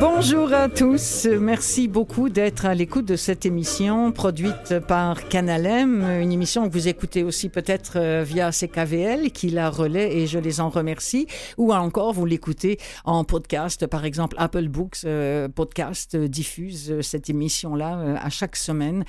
Bonjour 0.00 0.54
à 0.54 0.70
tous, 0.70 1.26
merci 1.26 1.86
beaucoup 1.86 2.30
d'être 2.30 2.64
à 2.64 2.74
l'écoute 2.74 3.04
de 3.04 3.16
cette 3.16 3.44
émission 3.44 4.12
produite 4.12 4.78
par 4.88 5.28
Canalem, 5.28 6.02
une 6.22 6.32
émission 6.32 6.66
que 6.66 6.72
vous 6.72 6.88
écoutez 6.88 7.22
aussi 7.22 7.50
peut-être 7.50 7.98
euh, 7.98 8.24
via 8.26 8.50
CKVL 8.50 9.30
qui 9.30 9.50
la 9.50 9.68
relaie 9.68 10.16
et 10.16 10.26
je 10.26 10.38
les 10.38 10.62
en 10.62 10.70
remercie, 10.70 11.26
ou 11.58 11.74
encore 11.74 12.14
vous 12.14 12.24
l'écoutez 12.24 12.78
en 13.04 13.24
podcast, 13.24 13.86
par 13.86 14.06
exemple 14.06 14.36
Apple 14.38 14.68
Books 14.68 15.04
euh, 15.04 15.48
Podcast 15.50 16.16
diffuse 16.16 17.02
cette 17.02 17.28
émission-là 17.28 17.98
euh, 17.98 18.16
à 18.18 18.30
chaque 18.30 18.56
semaine 18.56 19.04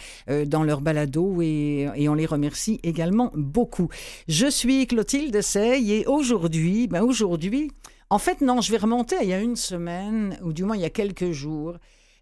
dans 0.46 0.64
leur 0.64 0.82
balado 0.82 1.42
et, 1.42 1.88
et, 1.96 2.10
on 2.10 2.16
les 2.16 2.26
remercie 2.26 2.82
également 2.84 3.32
beaucoup. 3.34 3.88
Je 4.28 4.48
suis 4.48 4.88
Clotilde 4.88 5.42
Sey 5.42 5.90
et 5.90 6.06
aujourd'hui, 6.06 6.88
ben 6.88 7.02
aujourd'hui, 7.02 7.72
en 8.12 8.20
fait, 8.20 8.42
non, 8.42 8.60
je 8.60 8.74
vais 8.74 8.78
remonter 8.78 9.16
à 9.16 9.24
il 9.24 9.30
y 9.30 9.34
a 9.34 9.40
une 9.40 9.56
semaine, 9.56 10.38
ou 10.44 10.52
du 10.52 10.66
moins 10.66 10.76
il 10.76 10.82
y 10.82 10.86
a 10.86 10.90
quelques 10.90 11.32
jours. 11.32 11.78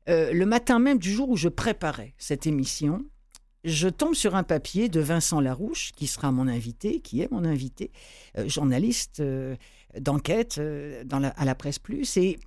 Euh, 0.07 0.31
le 0.31 0.45
matin 0.45 0.77
même 0.77 0.99
du 0.99 1.11
jour 1.11 1.29
où 1.29 1.35
je 1.35 1.49
préparais 1.49 2.13
cette 2.19 2.45
émission, 2.45 3.03
je 3.63 3.89
tombe 3.89 4.13
sur 4.13 4.35
un 4.35 4.43
papier 4.43 4.87
de 4.87 4.99
Vincent 4.99 5.41
Larouche, 5.41 5.91
qui 5.95 6.05
sera 6.05 6.31
mon 6.31 6.47
invité, 6.47 6.99
qui 7.01 7.21
est 7.21 7.31
mon 7.31 7.43
invité, 7.43 7.89
euh, 8.37 8.47
journaliste 8.47 9.19
euh, 9.19 9.55
d'enquête 9.99 10.61
à 10.61 11.45
la 11.45 11.55
Presse 11.55 11.79
Plus. 11.79 12.17
Et 12.17 12.37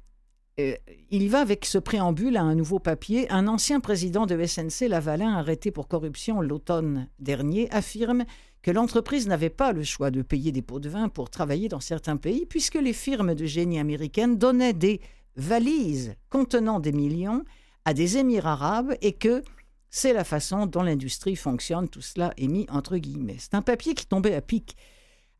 il 1.10 1.28
va 1.28 1.40
avec 1.40 1.64
ce 1.64 1.78
préambule 1.78 2.36
à 2.36 2.42
un 2.42 2.54
nouveau 2.54 2.78
papier. 2.78 3.28
Un 3.32 3.48
ancien 3.48 3.80
président 3.80 4.24
de 4.24 4.40
SNC 4.46 4.86
Lavalin, 4.86 5.32
arrêté 5.34 5.72
pour 5.72 5.88
corruption 5.88 6.40
l'automne 6.40 7.08
dernier, 7.18 7.68
affirme 7.72 8.24
que 8.62 8.70
l'entreprise 8.70 9.26
n'avait 9.26 9.50
pas 9.50 9.72
le 9.72 9.82
choix 9.82 10.10
de 10.10 10.22
payer 10.22 10.52
des 10.52 10.62
pots 10.62 10.80
de 10.80 10.88
vin 10.88 11.08
pour 11.08 11.30
travailler 11.30 11.68
dans 11.68 11.80
certains 11.80 12.16
pays, 12.16 12.46
puisque 12.46 12.76
les 12.76 12.92
firmes 12.92 13.34
de 13.34 13.44
génie 13.44 13.78
américaines 13.78 14.38
donnaient 14.38 14.72
des 14.72 15.00
valises 15.36 16.14
contenant 16.30 16.80
des 16.80 16.92
millions 16.92 17.44
à 17.84 17.94
des 17.94 18.18
Émirats 18.18 18.52
arabes 18.52 18.94
et 19.00 19.12
que 19.12 19.42
c'est 19.90 20.12
la 20.12 20.24
façon 20.24 20.66
dont 20.66 20.82
l'industrie 20.82 21.36
fonctionne. 21.36 21.88
Tout 21.88 22.00
cela 22.00 22.32
est 22.36 22.46
mis 22.46 22.66
entre 22.70 22.96
guillemets. 22.96 23.36
C'est 23.38 23.54
un 23.54 23.62
papier 23.62 23.94
qui 23.94 24.06
tombait 24.06 24.34
à 24.34 24.40
pic. 24.40 24.76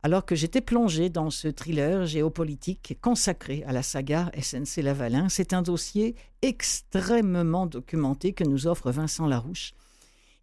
Alors 0.05 0.25
que 0.25 0.35
j'étais 0.35 0.59
plongé 0.59 1.09
dans 1.09 1.29
ce 1.29 1.47
thriller 1.47 2.05
géopolitique 2.05 2.97
consacré 3.01 3.63
à 3.65 3.71
la 3.71 3.81
saga 3.81 4.29
SNC 4.37 4.81
Lavalin, 4.81 5.29
c'est 5.29 5.53
un 5.53 5.61
dossier 5.61 6.15
extrêmement 6.41 7.67
documenté 7.67 8.33
que 8.33 8.43
nous 8.43 8.67
offre 8.67 8.91
Vincent 8.91 9.27
Larouche. 9.27 9.73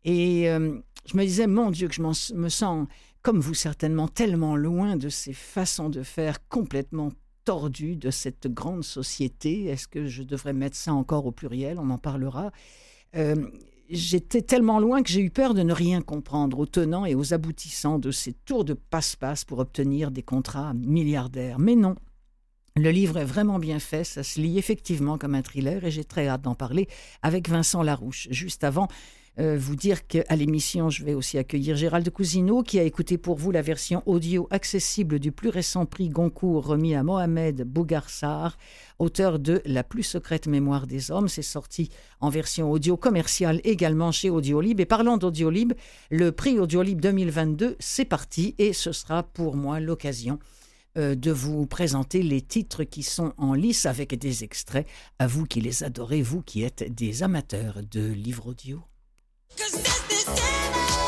Et 0.04 0.48
euh, 0.48 0.78
je 1.06 1.16
me 1.16 1.24
disais, 1.24 1.46
mon 1.46 1.70
Dieu, 1.70 1.88
que 1.88 1.94
je 1.94 2.34
me 2.34 2.48
sens, 2.48 2.86
comme 3.22 3.40
vous 3.40 3.54
certainement, 3.54 4.08
tellement 4.08 4.56
loin 4.56 4.96
de 4.96 5.08
ces 5.08 5.32
façons 5.32 5.88
de 5.88 6.02
faire 6.02 6.46
complètement 6.48 7.10
tordues 7.44 7.96
de 7.96 8.10
cette 8.10 8.46
grande 8.46 8.84
société. 8.84 9.66
Est-ce 9.66 9.88
que 9.88 10.06
je 10.06 10.22
devrais 10.22 10.52
mettre 10.52 10.76
ça 10.76 10.92
encore 10.92 11.26
au 11.26 11.32
pluriel? 11.32 11.78
On 11.78 11.90
en 11.90 11.98
parlera. 11.98 12.50
Euh, 13.16 13.50
j'étais 13.88 14.42
tellement 14.42 14.78
loin 14.78 15.02
que 15.02 15.10
j'ai 15.10 15.20
eu 15.20 15.30
peur 15.30 15.54
de 15.54 15.62
ne 15.62 15.72
rien 15.72 16.00
comprendre 16.00 16.58
aux 16.58 16.66
tenants 16.66 17.06
et 17.06 17.14
aux 17.14 17.34
aboutissants 17.34 17.98
de 17.98 18.10
ces 18.10 18.32
tours 18.32 18.64
de 18.64 18.74
passe-passe 18.74 19.44
pour 19.44 19.58
obtenir 19.58 20.10
des 20.10 20.22
contrats 20.22 20.74
milliardaires. 20.74 21.58
Mais 21.58 21.74
non, 21.74 21.96
le 22.76 22.90
livre 22.90 23.18
est 23.18 23.24
vraiment 23.24 23.58
bien 23.58 23.80
fait, 23.80 24.04
ça 24.04 24.22
se 24.22 24.40
lit 24.40 24.58
effectivement 24.58 25.18
comme 25.18 25.34
un 25.34 25.42
thriller 25.42 25.84
et 25.84 25.90
j'ai 25.90 26.04
très 26.04 26.28
hâte 26.28 26.42
d'en 26.42 26.54
parler 26.54 26.88
avec 27.22 27.48
Vincent 27.48 27.82
Larouche. 27.82 28.28
Juste 28.30 28.62
avant, 28.62 28.86
euh, 29.38 29.56
vous 29.58 29.76
dire 29.76 30.06
qu'à 30.06 30.34
l'émission, 30.34 30.90
je 30.90 31.04
vais 31.04 31.14
aussi 31.14 31.38
accueillir 31.38 31.76
Gérald 31.76 32.08
Cousineau 32.10 32.62
qui 32.62 32.78
a 32.78 32.82
écouté 32.82 33.16
pour 33.16 33.36
vous 33.36 33.52
la 33.52 33.62
version 33.62 34.02
audio 34.04 34.48
accessible 34.50 35.18
du 35.18 35.30
plus 35.30 35.48
récent 35.48 35.86
prix 35.86 36.08
Goncourt 36.08 36.66
remis 36.66 36.94
à 36.94 37.02
Mohamed 37.02 37.62
Bougarsar, 37.62 38.58
auteur 38.98 39.38
de 39.38 39.62
La 39.64 39.84
plus 39.84 40.02
secrète 40.02 40.46
mémoire 40.46 40.86
des 40.86 41.10
hommes. 41.10 41.28
C'est 41.28 41.42
sorti 41.42 41.90
en 42.20 42.28
version 42.28 42.70
audio 42.70 42.96
commerciale 42.96 43.60
également 43.64 44.10
chez 44.10 44.30
Audiolib. 44.30 44.80
Et 44.80 44.84
parlant 44.86 45.16
d'Audiolib, 45.16 45.74
le 46.10 46.32
prix 46.32 46.58
Audiolib 46.58 47.00
2022, 47.00 47.76
c'est 47.78 48.04
parti 48.04 48.54
et 48.58 48.72
ce 48.72 48.92
sera 48.92 49.22
pour 49.22 49.56
moi 49.56 49.78
l'occasion 49.78 50.40
euh, 50.98 51.14
de 51.14 51.30
vous 51.30 51.66
présenter 51.66 52.24
les 52.24 52.40
titres 52.40 52.82
qui 52.82 53.04
sont 53.04 53.32
en 53.38 53.54
lice 53.54 53.86
avec 53.86 54.18
des 54.18 54.42
extraits, 54.42 54.88
à 55.20 55.28
vous 55.28 55.46
qui 55.46 55.60
les 55.60 55.84
adorez, 55.84 56.20
vous 56.20 56.42
qui 56.42 56.64
êtes 56.64 56.92
des 56.92 57.22
amateurs 57.22 57.78
de 57.88 58.08
livres 58.10 58.48
audio. 58.48 58.89
Cause 59.56 59.72
this, 59.72 60.24
this, 60.24 60.99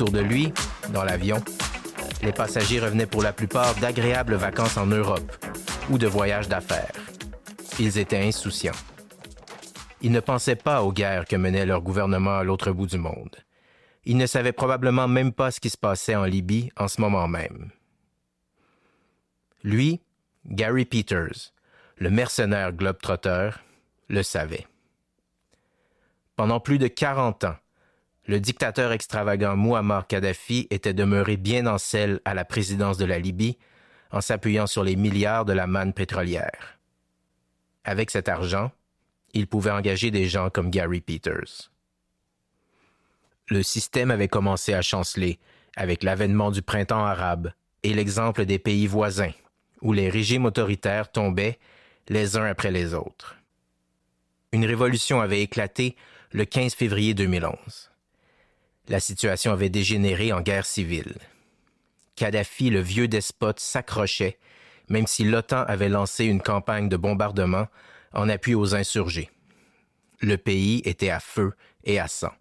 Autour 0.00 0.14
de 0.14 0.20
lui, 0.20 0.50
dans 0.94 1.04
l'avion, 1.04 1.44
les 2.22 2.32
passagers 2.32 2.80
revenaient 2.80 3.04
pour 3.04 3.22
la 3.22 3.34
plupart 3.34 3.74
d'agréables 3.74 4.34
vacances 4.34 4.78
en 4.78 4.86
Europe 4.86 5.36
ou 5.90 5.98
de 5.98 6.06
voyages 6.06 6.48
d'affaires. 6.48 6.94
Ils 7.78 7.98
étaient 7.98 8.26
insouciants. 8.26 8.72
Ils 10.00 10.10
ne 10.10 10.20
pensaient 10.20 10.56
pas 10.56 10.82
aux 10.84 10.90
guerres 10.90 11.26
que 11.26 11.36
menait 11.36 11.66
leur 11.66 11.82
gouvernement 11.82 12.38
à 12.38 12.44
l'autre 12.44 12.72
bout 12.72 12.86
du 12.86 12.96
monde. 12.96 13.36
Ils 14.06 14.16
ne 14.16 14.24
savaient 14.24 14.54
probablement 14.54 15.06
même 15.06 15.32
pas 15.32 15.50
ce 15.50 15.60
qui 15.60 15.68
se 15.68 15.76
passait 15.76 16.16
en 16.16 16.24
Libye 16.24 16.70
en 16.78 16.88
ce 16.88 16.98
moment 16.98 17.28
même. 17.28 17.70
Lui, 19.62 20.00
Gary 20.46 20.86
Peters, 20.86 21.52
le 21.98 22.08
mercenaire 22.08 22.72
globe-trotteur, 22.72 23.60
le 24.08 24.22
savait. 24.22 24.66
Pendant 26.36 26.58
plus 26.58 26.78
de 26.78 26.88
40 26.88 27.44
ans, 27.44 27.56
le 28.30 28.38
dictateur 28.38 28.92
extravagant 28.92 29.56
Muammar 29.56 30.06
Kadhafi 30.06 30.68
était 30.70 30.94
demeuré 30.94 31.36
bien 31.36 31.66
en 31.66 31.78
selle 31.78 32.20
à 32.24 32.32
la 32.32 32.44
présidence 32.44 32.96
de 32.96 33.04
la 33.04 33.18
Libye 33.18 33.58
en 34.12 34.20
s'appuyant 34.20 34.68
sur 34.68 34.84
les 34.84 34.94
milliards 34.94 35.44
de 35.44 35.52
la 35.52 35.66
manne 35.66 35.92
pétrolière. 35.92 36.78
Avec 37.82 38.08
cet 38.12 38.28
argent, 38.28 38.70
il 39.34 39.48
pouvait 39.48 39.72
engager 39.72 40.12
des 40.12 40.28
gens 40.28 40.48
comme 40.48 40.70
Gary 40.70 41.00
Peters. 41.00 41.72
Le 43.48 43.64
système 43.64 44.12
avait 44.12 44.28
commencé 44.28 44.74
à 44.74 44.80
chanceler 44.80 45.40
avec 45.74 46.04
l'avènement 46.04 46.52
du 46.52 46.62
printemps 46.62 47.04
arabe 47.04 47.50
et 47.82 47.94
l'exemple 47.94 48.46
des 48.46 48.60
pays 48.60 48.86
voisins, 48.86 49.32
où 49.82 49.92
les 49.92 50.08
régimes 50.08 50.44
autoritaires 50.44 51.10
tombaient 51.10 51.58
les 52.08 52.36
uns 52.36 52.44
après 52.44 52.70
les 52.70 52.94
autres. 52.94 53.34
Une 54.52 54.66
révolution 54.66 55.20
avait 55.20 55.42
éclaté 55.42 55.96
le 56.30 56.44
15 56.44 56.74
février 56.74 57.12
2011 57.12 57.89
la 58.88 59.00
situation 59.00 59.52
avait 59.52 59.68
dégénéré 59.68 60.32
en 60.32 60.40
guerre 60.40 60.66
civile. 60.66 61.14
Kadhafi, 62.16 62.70
le 62.70 62.80
vieux 62.80 63.08
despote, 63.08 63.60
s'accrochait, 63.60 64.38
même 64.88 65.06
si 65.06 65.24
l'OTAN 65.24 65.62
avait 65.62 65.88
lancé 65.88 66.24
une 66.24 66.42
campagne 66.42 66.88
de 66.88 66.96
bombardement 66.96 67.66
en 68.12 68.28
appui 68.28 68.54
aux 68.54 68.74
insurgés. 68.74 69.30
Le 70.20 70.36
pays 70.36 70.82
était 70.84 71.10
à 71.10 71.20
feu 71.20 71.52
et 71.84 71.98
à 71.98 72.08
sang. 72.08 72.32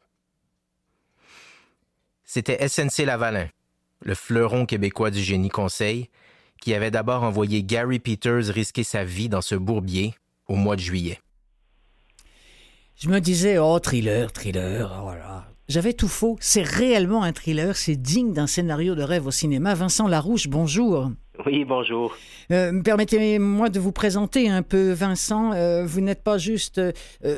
C'était 2.26 2.68
SNC 2.68 3.06
Lavalin, 3.06 3.48
le 4.02 4.16
fleuron 4.16 4.66
québécois 4.66 5.12
du 5.12 5.22
génie 5.22 5.50
conseil, 5.50 6.10
qui 6.60 6.74
avait 6.74 6.92
d'abord 6.92 7.24
envoyé 7.24 7.64
Gary 7.64 8.00
Peters 8.00 8.46
risquer 8.46 8.84
sa 8.84 9.04
vie 9.04 9.30
dans 9.30 9.42
ce 9.42 9.56
bourbier 9.56 10.14
au 10.48 10.56
mois 10.56 10.76
de 10.76 10.82
juillet. 10.82 11.20
Je 12.96 13.08
me 13.08 13.22
disais, 13.22 13.58
oh, 13.58 13.80
thriller, 13.80 14.34
thriller, 14.34 15.02
voilà. 15.02 15.48
J'avais 15.70 15.94
tout 15.94 16.08
faux. 16.08 16.36
C'est 16.42 16.64
réellement 16.64 17.22
un 17.22 17.32
thriller. 17.32 17.78
C'est 17.78 17.96
digne 17.96 18.34
d'un 18.34 18.48
scénario 18.48 18.96
de 18.96 19.04
rêve 19.04 19.28
au 19.28 19.32
cinéma. 19.32 19.76
Vincent 19.76 20.08
Larouche, 20.08 20.48
bonjour. 20.48 21.12
Oui, 21.46 21.64
bonjour. 21.64 22.16
Euh, 22.52 22.82
permettez-moi 22.82 23.70
de 23.70 23.80
vous 23.80 23.94
présenter 23.94 24.50
un 24.50 24.62
peu, 24.62 24.92
Vincent. 24.92 25.54
Euh, 25.54 25.86
vous 25.86 26.02
n'êtes 26.02 26.22
pas 26.22 26.38
juste 26.38 26.80
euh, 26.80 26.92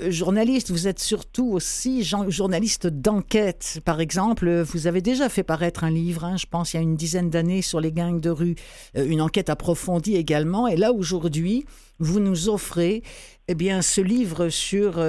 journaliste, 0.10 0.72
vous 0.72 0.88
êtes 0.88 1.00
surtout 1.00 1.52
aussi 1.52 2.04
journaliste 2.04 2.88
d'enquête. 2.88 3.80
Par 3.86 4.02
exemple, 4.02 4.62
vous 4.62 4.88
avez 4.88 5.02
déjà 5.02 5.30
fait 5.30 5.44
paraître 5.44 5.84
un 5.84 5.92
livre, 5.92 6.24
hein, 6.24 6.36
je 6.38 6.48
pense, 6.48 6.74
il 6.74 6.78
y 6.78 6.80
a 6.80 6.84
une 6.84 6.96
dizaine 6.96 7.30
d'années, 7.30 7.62
sur 7.62 7.80
les 7.80 7.92
gangs 7.92 8.20
de 8.20 8.32
rue, 8.32 8.56
une 8.96 9.22
enquête 9.22 9.52
approfondie 9.52 10.16
également. 10.16 10.68
Et 10.68 10.78
là, 10.78 10.94
aujourd'hui, 10.94 11.66
vous 12.00 12.20
nous 12.20 12.50
offrez 12.50 13.04
eh 13.48 13.54
bien, 13.54 13.84
ce 13.84 14.02
livre 14.02 14.50
sur, 14.50 15.00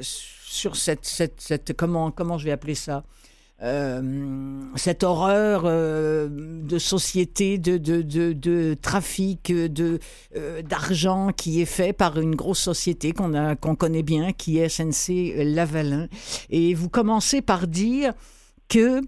sur 0.00 0.76
cette, 0.76 1.04
cette, 1.04 1.40
cette, 1.40 1.76
comment, 1.76 2.10
comment 2.10 2.38
je 2.38 2.46
vais 2.46 2.52
appeler 2.52 2.74
ça? 2.74 3.04
Euh, 3.62 4.60
cette 4.74 5.04
horreur 5.04 5.62
euh, 5.66 6.28
de 6.28 6.78
société, 6.78 7.58
de, 7.58 8.74
trafic 8.74 9.52
de, 9.52 10.00
euh, 10.34 10.62
d'argent 10.62 11.30
qui 11.30 11.60
est 11.60 11.66
fait 11.66 11.92
par 11.92 12.18
une 12.18 12.34
grosse 12.34 12.58
société 12.58 13.12
qu'on, 13.12 13.76
connaît 13.76 14.02
bien, 14.02 14.32
qui 14.32 14.58
est 14.58 14.68
SNC 14.68 15.44
Lavalin. 15.44 16.08
Et 16.50 16.74
vous 16.74 16.88
commencez 16.88 17.40
par 17.40 17.68
dire 17.68 18.14
que 18.68 19.00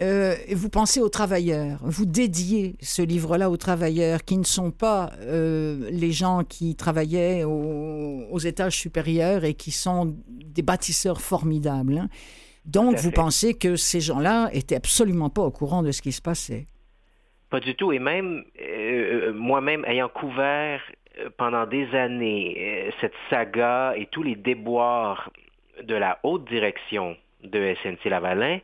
vous 0.00 0.70
pensez 0.70 1.00
aux 1.00 1.10
travailleurs, 1.10 1.78
vous 1.82 2.06
dédiez 2.06 2.76
ce 2.80 3.02
livre-là 3.02 3.50
aux 3.50 3.58
travailleurs 3.58 4.24
qui 4.24 4.38
ne 4.38 4.44
sont 4.44 4.70
pas 4.70 5.12
les 5.20 6.10
gens 6.10 6.42
qui 6.42 6.74
travaillaient 6.74 7.44
aux, 7.44 8.24
aux, 8.30 8.38
étages 8.38 8.78
supérieurs 8.78 9.44
et 9.44 9.52
qui 9.52 9.70
sont 9.70 10.16
des 10.26 10.62
bâtisseurs 10.62 11.20
formidables. 11.20 11.98
Hein. 11.98 12.08
Donc, 12.66 12.96
vous 12.96 13.10
pensez 13.10 13.54
que 13.54 13.76
ces 13.76 14.00
gens-là 14.00 14.50
étaient 14.52 14.76
absolument 14.76 15.30
pas 15.30 15.42
au 15.42 15.50
courant 15.50 15.82
de 15.82 15.92
ce 15.92 16.02
qui 16.02 16.12
se 16.12 16.22
passait? 16.22 16.66
Pas 17.50 17.60
du 17.60 17.74
tout. 17.74 17.92
Et 17.92 17.98
même 17.98 18.44
euh, 18.62 19.32
moi-même, 19.32 19.84
ayant 19.84 20.08
couvert 20.08 20.80
euh, 21.18 21.30
pendant 21.36 21.66
des 21.66 21.92
années 21.94 22.56
euh, 22.58 22.90
cette 23.00 23.14
saga 23.28 23.94
et 23.96 24.06
tous 24.06 24.22
les 24.22 24.36
déboires 24.36 25.30
de 25.82 25.94
la 25.94 26.20
haute 26.22 26.44
direction 26.44 27.16
de 27.42 27.74
SNC 27.82 28.08
Lavalin, 28.08 28.60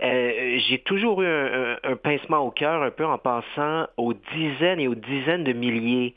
j'ai 0.00 0.80
toujours 0.86 1.20
eu 1.20 1.26
un, 1.26 1.96
pincement 2.02 2.38
au 2.38 2.50
cœur 2.50 2.82
un 2.82 2.90
peu 2.90 3.04
en 3.04 3.18
pensant 3.18 3.86
aux 3.98 4.14
dizaines 4.14 4.80
et 4.80 4.88
aux 4.88 4.94
dizaines 4.94 5.44
de 5.44 5.52
milliers 5.52 6.14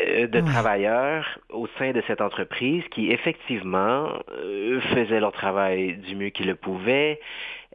euh, 0.00 0.26
de 0.26 0.40
travailleurs 0.40 1.38
au 1.48 1.68
sein 1.78 1.92
de 1.92 2.02
cette 2.08 2.20
entreprise 2.20 2.82
qui 2.90 3.12
effectivement 3.12 4.08
euh, 4.32 4.80
faisaient 4.80 5.20
leur 5.20 5.30
travail 5.30 5.96
du 5.98 6.16
mieux 6.16 6.30
qu'ils 6.30 6.48
le 6.48 6.56
pouvaient, 6.56 7.20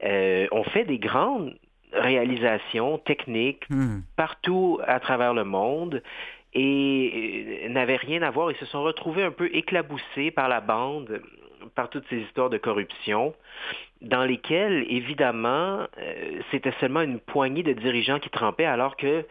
euh, 0.03 0.45
ont 0.51 0.65
fait 0.65 0.83
des 0.83 0.99
grandes 0.99 1.55
réalisations 1.93 2.97
techniques 2.97 3.63
hmm. 3.69 4.01
partout 4.17 4.79
à 4.85 4.99
travers 4.99 5.33
le 5.33 5.45
monde 5.45 6.03
et 6.53 7.65
n'avaient 7.69 7.95
rien 7.95 8.23
à 8.23 8.29
voir. 8.29 8.51
Ils 8.51 8.57
se 8.57 8.65
sont 8.65 8.83
retrouvés 8.83 9.23
un 9.23 9.31
peu 9.31 9.49
éclaboussés 9.53 10.31
par 10.31 10.49
la 10.49 10.59
bande, 10.59 11.21
par 11.75 11.89
toutes 11.89 12.05
ces 12.09 12.17
histoires 12.17 12.49
de 12.49 12.57
corruption, 12.57 13.33
dans 14.01 14.25
lesquelles, 14.25 14.85
évidemment, 14.89 15.87
c'était 16.51 16.73
seulement 16.81 17.01
une 17.01 17.19
poignée 17.19 17.63
de 17.63 17.71
dirigeants 17.71 18.19
qui 18.19 18.29
trempaient, 18.29 18.65
alors 18.65 18.97
que 18.97 19.25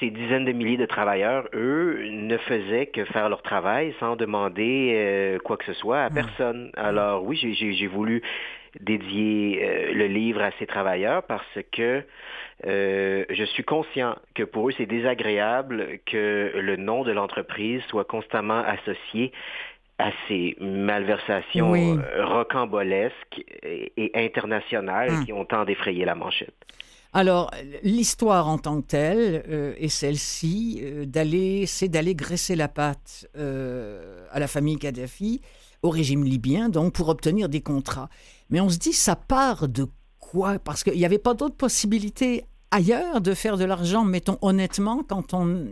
ces 0.00 0.10
dizaines 0.10 0.44
de 0.44 0.52
milliers 0.52 0.76
de 0.76 0.86
travailleurs, 0.86 1.48
eux, 1.54 1.98
ne 2.10 2.36
faisaient 2.36 2.86
que 2.86 3.04
faire 3.06 3.28
leur 3.28 3.42
travail 3.42 3.94
sans 4.00 4.16
demander 4.16 4.92
euh, 4.94 5.38
quoi 5.38 5.56
que 5.56 5.64
ce 5.64 5.72
soit 5.72 6.02
à 6.02 6.10
hmm. 6.10 6.14
personne. 6.14 6.70
Alors 6.76 7.24
oui, 7.24 7.36
j'ai 7.36 7.86
voulu 7.86 8.22
dédier 8.80 9.60
euh, 9.62 9.92
le 9.92 10.06
livre 10.06 10.42
à 10.42 10.50
ces 10.58 10.66
travailleurs 10.66 11.22
parce 11.24 11.58
que 11.72 12.02
euh, 12.66 13.24
je 13.28 13.44
suis 13.44 13.64
conscient 13.64 14.16
que 14.34 14.42
pour 14.42 14.68
eux, 14.68 14.72
c'est 14.76 14.86
désagréable 14.86 15.98
que 16.06 16.52
le 16.54 16.76
nom 16.76 17.02
de 17.02 17.12
l'entreprise 17.12 17.82
soit 17.88 18.04
constamment 18.04 18.62
associé 18.64 19.32
à 19.98 20.10
ces 20.26 20.56
malversations 20.60 21.98
rocambolesques 22.18 23.44
et, 23.62 24.10
internationales 24.14 25.12
hmm. 25.12 25.24
qui 25.24 25.32
ont 25.32 25.44
tant 25.44 25.64
défrayé 25.64 26.04
la 26.04 26.14
manchette. 26.14 26.54
Alors, 27.14 27.50
l'histoire 27.82 28.48
en 28.48 28.56
tant 28.56 28.80
que 28.80 28.86
telle 28.86 29.44
euh, 29.48 29.74
est 29.76 29.88
celle-ci, 29.88 30.80
euh, 30.82 31.04
d'aller, 31.04 31.66
c'est 31.66 31.88
d'aller 31.88 32.14
graisser 32.14 32.56
la 32.56 32.68
patte 32.68 33.28
euh, 33.36 34.26
à 34.30 34.40
la 34.40 34.46
famille 34.46 34.78
Kadhafi, 34.78 35.42
au 35.82 35.90
régime 35.90 36.24
libyen, 36.24 36.70
donc 36.70 36.94
pour 36.94 37.10
obtenir 37.10 37.50
des 37.50 37.60
contrats. 37.60 38.08
Mais 38.48 38.60
on 38.60 38.70
se 38.70 38.78
dit, 38.78 38.94
ça 38.94 39.14
part 39.14 39.68
de 39.68 39.86
quoi? 40.18 40.58
Parce 40.58 40.84
qu'il 40.84 40.94
n'y 40.94 41.04
avait 41.04 41.18
pas 41.18 41.34
d'autres 41.34 41.56
possibilités 41.56 42.44
ailleurs 42.70 43.20
de 43.20 43.34
faire 43.34 43.58
de 43.58 43.66
l'argent, 43.66 44.04
mettons 44.04 44.38
honnêtement, 44.40 45.02
quand 45.06 45.34
on, 45.34 45.66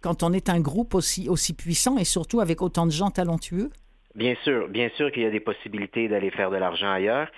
quand 0.00 0.22
on 0.22 0.32
est 0.32 0.48
un 0.48 0.60
groupe 0.60 0.94
aussi, 0.94 1.28
aussi 1.28 1.54
puissant 1.54 1.98
et 1.98 2.04
surtout 2.04 2.40
avec 2.40 2.62
autant 2.62 2.86
de 2.86 2.92
gens 2.92 3.10
talentueux? 3.10 3.70
Bien 4.14 4.36
sûr, 4.44 4.68
bien 4.68 4.90
sûr 4.96 5.10
qu'il 5.10 5.22
y 5.22 5.26
a 5.26 5.30
des 5.30 5.40
possibilités 5.40 6.08
d'aller 6.08 6.30
faire 6.30 6.50
de 6.50 6.56
l'argent 6.56 6.90
ailleurs. 6.90 7.28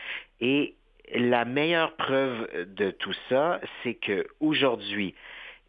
Et 0.41 0.75
la 1.15 1.45
meilleure 1.45 1.95
preuve 1.97 2.49
de 2.77 2.91
tout 2.91 3.15
ça, 3.29 3.61
c'est 3.83 3.95
que 3.95 4.27
aujourd'hui, 4.41 5.15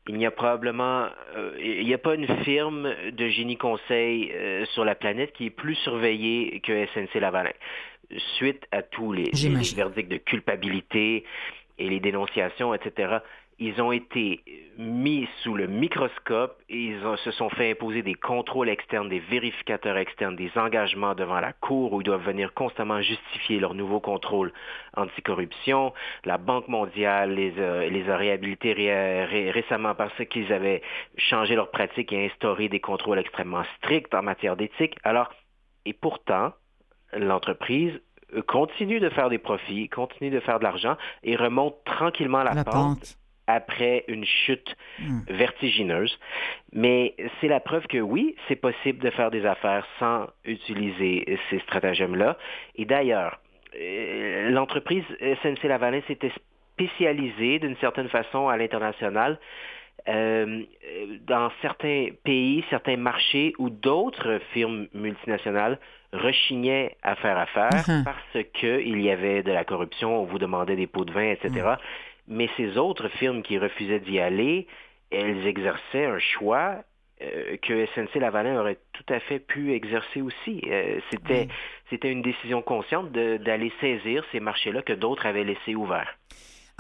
il 0.07 0.15
n'y 0.15 0.25
a 0.25 0.31
probablement, 0.31 1.07
euh, 1.35 1.55
il 1.59 1.85
n'y 1.85 1.93
a 1.93 1.97
pas 1.97 2.15
une 2.15 2.27
firme 2.43 2.91
de 3.11 3.27
génie 3.29 3.57
conseil 3.57 4.31
euh, 4.33 4.65
sur 4.67 4.83
la 4.83 4.95
planète 4.95 5.33
qui 5.33 5.47
est 5.47 5.51
plus 5.51 5.75
surveillée 5.75 6.59
que 6.61 6.85
SNC 6.87 7.19
Lavalin. 7.19 7.51
Suite 8.37 8.65
à 8.71 8.81
tous 8.81 9.13
les 9.13 9.31
verdicts 9.75 10.09
de 10.09 10.17
culpabilité 10.17 11.23
et 11.77 11.89
les 11.89 11.99
dénonciations, 11.99 12.73
etc 12.73 13.19
ils 13.61 13.79
ont 13.79 13.91
été 13.91 14.43
mis 14.79 15.29
sous 15.43 15.53
le 15.53 15.67
microscope 15.67 16.59
et 16.67 16.77
ils 16.77 16.99
se 17.23 17.29
sont 17.29 17.49
fait 17.49 17.69
imposer 17.69 18.01
des 18.01 18.15
contrôles 18.15 18.69
externes, 18.69 19.07
des 19.07 19.19
vérificateurs 19.19 19.97
externes, 19.97 20.35
des 20.35 20.49
engagements 20.55 21.13
devant 21.13 21.39
la 21.39 21.53
Cour 21.53 21.93
où 21.93 22.01
ils 22.01 22.03
doivent 22.03 22.25
venir 22.25 22.55
constamment 22.55 22.99
justifier 23.03 23.59
leurs 23.59 23.75
nouveaux 23.75 23.99
contrôles 23.99 24.51
anticorruption. 24.97 25.93
La 26.25 26.39
Banque 26.39 26.69
mondiale 26.69 27.35
les 27.35 27.61
a, 27.61 27.85
les 27.85 28.09
a 28.09 28.17
réhabilités 28.17 28.73
récemment 29.51 29.93
parce 29.93 30.25
qu'ils 30.25 30.51
avaient 30.51 30.81
changé 31.17 31.53
leurs 31.55 31.69
pratiques 31.69 32.11
et 32.13 32.25
instauré 32.25 32.67
des 32.67 32.79
contrôles 32.79 33.19
extrêmement 33.19 33.63
stricts 33.77 34.15
en 34.15 34.23
matière 34.23 34.57
d'éthique. 34.57 34.95
Alors, 35.03 35.31
et 35.85 35.93
pourtant, 35.93 36.53
l'entreprise 37.13 37.93
continue 38.47 38.99
de 38.99 39.09
faire 39.09 39.29
des 39.29 39.37
profits, 39.37 39.87
continue 39.87 40.31
de 40.31 40.39
faire 40.39 40.57
de 40.57 40.63
l'argent 40.63 40.97
et 41.21 41.35
remonte 41.35 41.75
tranquillement 41.83 42.41
la, 42.41 42.63
pente 42.63 43.20
après 43.47 44.03
une 44.07 44.25
chute 44.25 44.75
hmm. 44.99 45.21
vertigineuse. 45.29 46.17
Mais 46.73 47.15
c'est 47.39 47.47
la 47.47 47.59
preuve 47.59 47.87
que 47.87 47.97
oui, 47.97 48.35
c'est 48.47 48.55
possible 48.55 48.99
de 48.99 49.09
faire 49.09 49.31
des 49.31 49.45
affaires 49.45 49.85
sans 49.99 50.27
utiliser 50.45 51.37
ces 51.49 51.59
stratagèmes-là. 51.59 52.37
Et 52.75 52.85
d'ailleurs, 52.85 53.39
euh, 53.79 54.49
l'entreprise 54.49 55.03
SNC 55.19 55.63
Lavalin 55.63 56.01
s'était 56.07 56.31
spécialisée 56.73 57.59
d'une 57.59 57.77
certaine 57.77 58.09
façon 58.09 58.47
à 58.47 58.57
l'international 58.57 59.39
euh, 60.07 60.63
dans 61.27 61.51
certains 61.61 62.07
pays, 62.23 62.63
certains 62.69 62.97
marchés 62.97 63.53
où 63.59 63.69
d'autres 63.69 64.39
firmes 64.51 64.87
multinationales 64.93 65.77
rechignaient 66.11 66.97
à 67.03 67.15
faire 67.15 67.37
affaire 67.37 67.69
uh-huh. 67.69 68.03
parce 68.03 68.45
qu'il 68.53 68.99
y 68.99 69.11
avait 69.11 69.43
de 69.43 69.51
la 69.51 69.63
corruption, 69.63 70.21
on 70.21 70.25
vous 70.25 70.39
demandait 70.39 70.75
des 70.75 70.87
pots 70.87 71.05
de 71.05 71.11
vin, 71.13 71.31
etc. 71.31 71.75
Mais 72.27 72.49
ces 72.57 72.77
autres 72.77 73.09
firmes 73.09 73.41
qui 73.41 73.57
refusaient 73.57 73.99
d'y 73.99 74.19
aller, 74.19 74.67
elles 75.11 75.45
exerçaient 75.45 76.05
un 76.05 76.19
choix 76.19 76.83
euh, 77.21 77.57
que 77.61 77.85
SNC 77.87 78.15
Lavalin 78.15 78.59
aurait 78.59 78.79
tout 78.93 79.13
à 79.13 79.19
fait 79.19 79.39
pu 79.39 79.73
exercer 79.73 80.21
aussi. 80.21 80.61
Euh, 80.67 80.99
c'était, 81.11 81.47
c'était 81.89 82.11
une 82.11 82.21
décision 82.21 82.61
consciente 82.61 83.11
d'aller 83.11 83.71
saisir 83.79 84.23
ces 84.31 84.39
marchés-là 84.39 84.81
que 84.81 84.93
d'autres 84.93 85.25
avaient 85.25 85.43
laissés 85.43 85.75
ouverts. 85.75 86.17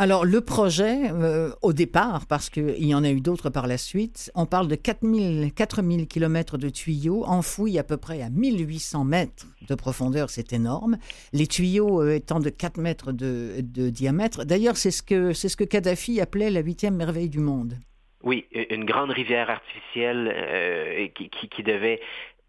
Alors, 0.01 0.25
le 0.25 0.41
projet, 0.41 1.11
euh, 1.11 1.51
au 1.61 1.73
départ, 1.73 2.25
parce 2.27 2.49
qu'il 2.49 2.83
y 2.83 2.95
en 2.95 3.03
a 3.03 3.11
eu 3.11 3.21
d'autres 3.21 3.51
par 3.51 3.67
la 3.67 3.77
suite, 3.77 4.31
on 4.33 4.47
parle 4.47 4.67
de 4.67 4.73
4000, 4.73 5.53
4000 5.53 6.07
km 6.07 6.57
de 6.57 6.69
tuyaux 6.69 7.23
enfouis 7.23 7.77
à 7.77 7.83
peu 7.83 7.97
près 7.97 8.23
à 8.23 8.31
1800 8.31 9.05
mètres 9.05 9.45
de 9.69 9.75
profondeur, 9.75 10.31
c'est 10.31 10.53
énorme. 10.53 10.97
Les 11.33 11.45
tuyaux 11.45 12.01
euh, 12.01 12.15
étant 12.15 12.39
de 12.39 12.49
4 12.49 12.79
mètres 12.79 13.11
de, 13.11 13.61
diamètre. 13.61 14.43
D'ailleurs, 14.43 14.75
c'est 14.75 14.89
ce, 14.89 15.03
que, 15.03 15.33
c'est 15.33 15.49
ce 15.49 15.55
que 15.55 15.65
Kadhafi 15.65 16.19
appelait 16.19 16.49
la 16.49 16.61
huitième 16.61 16.95
merveille 16.95 17.29
du 17.29 17.39
monde. 17.39 17.75
Oui, 18.23 18.47
une 18.71 18.85
grande 18.85 19.11
rivière 19.11 19.51
artificielle 19.51 20.33
euh, 20.35 21.09
qui, 21.13 21.61
devait 21.61 21.99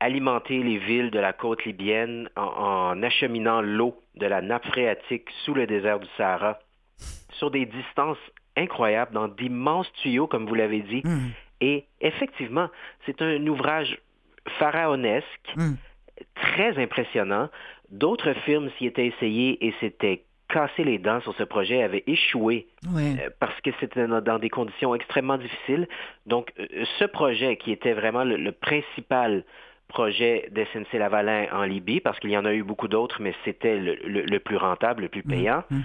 alimenter 0.01 0.63
les 0.63 0.79
villes 0.79 1.11
de 1.11 1.19
la 1.19 1.35
côte 1.35 1.67
libyenne 1.67 2.31
en 2.35 3.03
acheminant 3.03 3.61
l'eau 3.61 3.95
de 4.15 4.25
la 4.25 4.41
nappe 4.41 4.65
phréatique 4.69 5.29
sous 5.45 5.53
le 5.53 5.67
désert 5.67 6.01
du 6.01 6.09
Sahara 6.17 6.59
sur 7.33 7.51
des 7.51 7.67
distances 7.67 8.19
incroyables, 8.57 9.13
dans 9.13 9.29
d'immenses 9.29 9.91
tuyaux, 9.95 10.27
comme 10.27 10.47
vous 10.47 10.55
l'avez 10.55 10.81
dit. 10.81 11.03
Hmm. 11.05 11.31
Et 11.61 11.87
effectivement, 12.01 12.69
c'est 13.07 13.23
un 13.23 13.47
ouvrage 13.47 13.99
pharaonesque, 14.59 15.55
hmm. 15.57 15.75
très 16.35 16.79
impressionnant, 16.79 17.49
D'autres 17.93 18.33
firmes 18.33 18.71
s'y 18.79 18.87
étaient 18.87 19.07
essayées 19.07 19.65
et 19.65 19.75
s'étaient 19.79 20.25
cassé 20.49 20.83
les 20.83 20.99
dents 20.99 21.21
sur 21.21 21.35
ce 21.35 21.43
projet, 21.43 21.83
avaient 21.83 22.05
échoué 22.07 22.67
parce 23.39 23.59
que 23.61 23.71
c'était 23.81 24.07
dans, 24.07 24.39
des 24.39 24.49
conditions 24.49 24.95
extrêmement 24.95 25.37
difficiles. 25.37 25.87
Donc, 26.27 26.53
ce 26.99 27.05
projet 27.05 27.57
qui 27.57 27.71
était 27.71 27.93
vraiment 27.93 28.25
le, 28.25 28.51
principal 28.51 29.45
projet 29.89 30.49
d'SNC 30.53 30.95
Lavalin 30.95 31.47
en 31.53 31.65
Libye, 31.65 32.01
parce 32.01 32.19
qu'il 32.19 32.31
y 32.31 32.39
en 32.39 32.47
a 32.47 32.55
eu 32.55 32.63
beaucoup 32.63 32.89
d'autres, 32.89 33.21
mais 33.21 33.35
c'était 33.45 33.79
le, 33.79 34.39
plus 34.39 34.57
rentable, 34.57 35.03
le 35.03 35.09
plus 35.11 35.23
payant. 35.23 35.63
Mmh, 35.71 35.77
mmh 35.77 35.85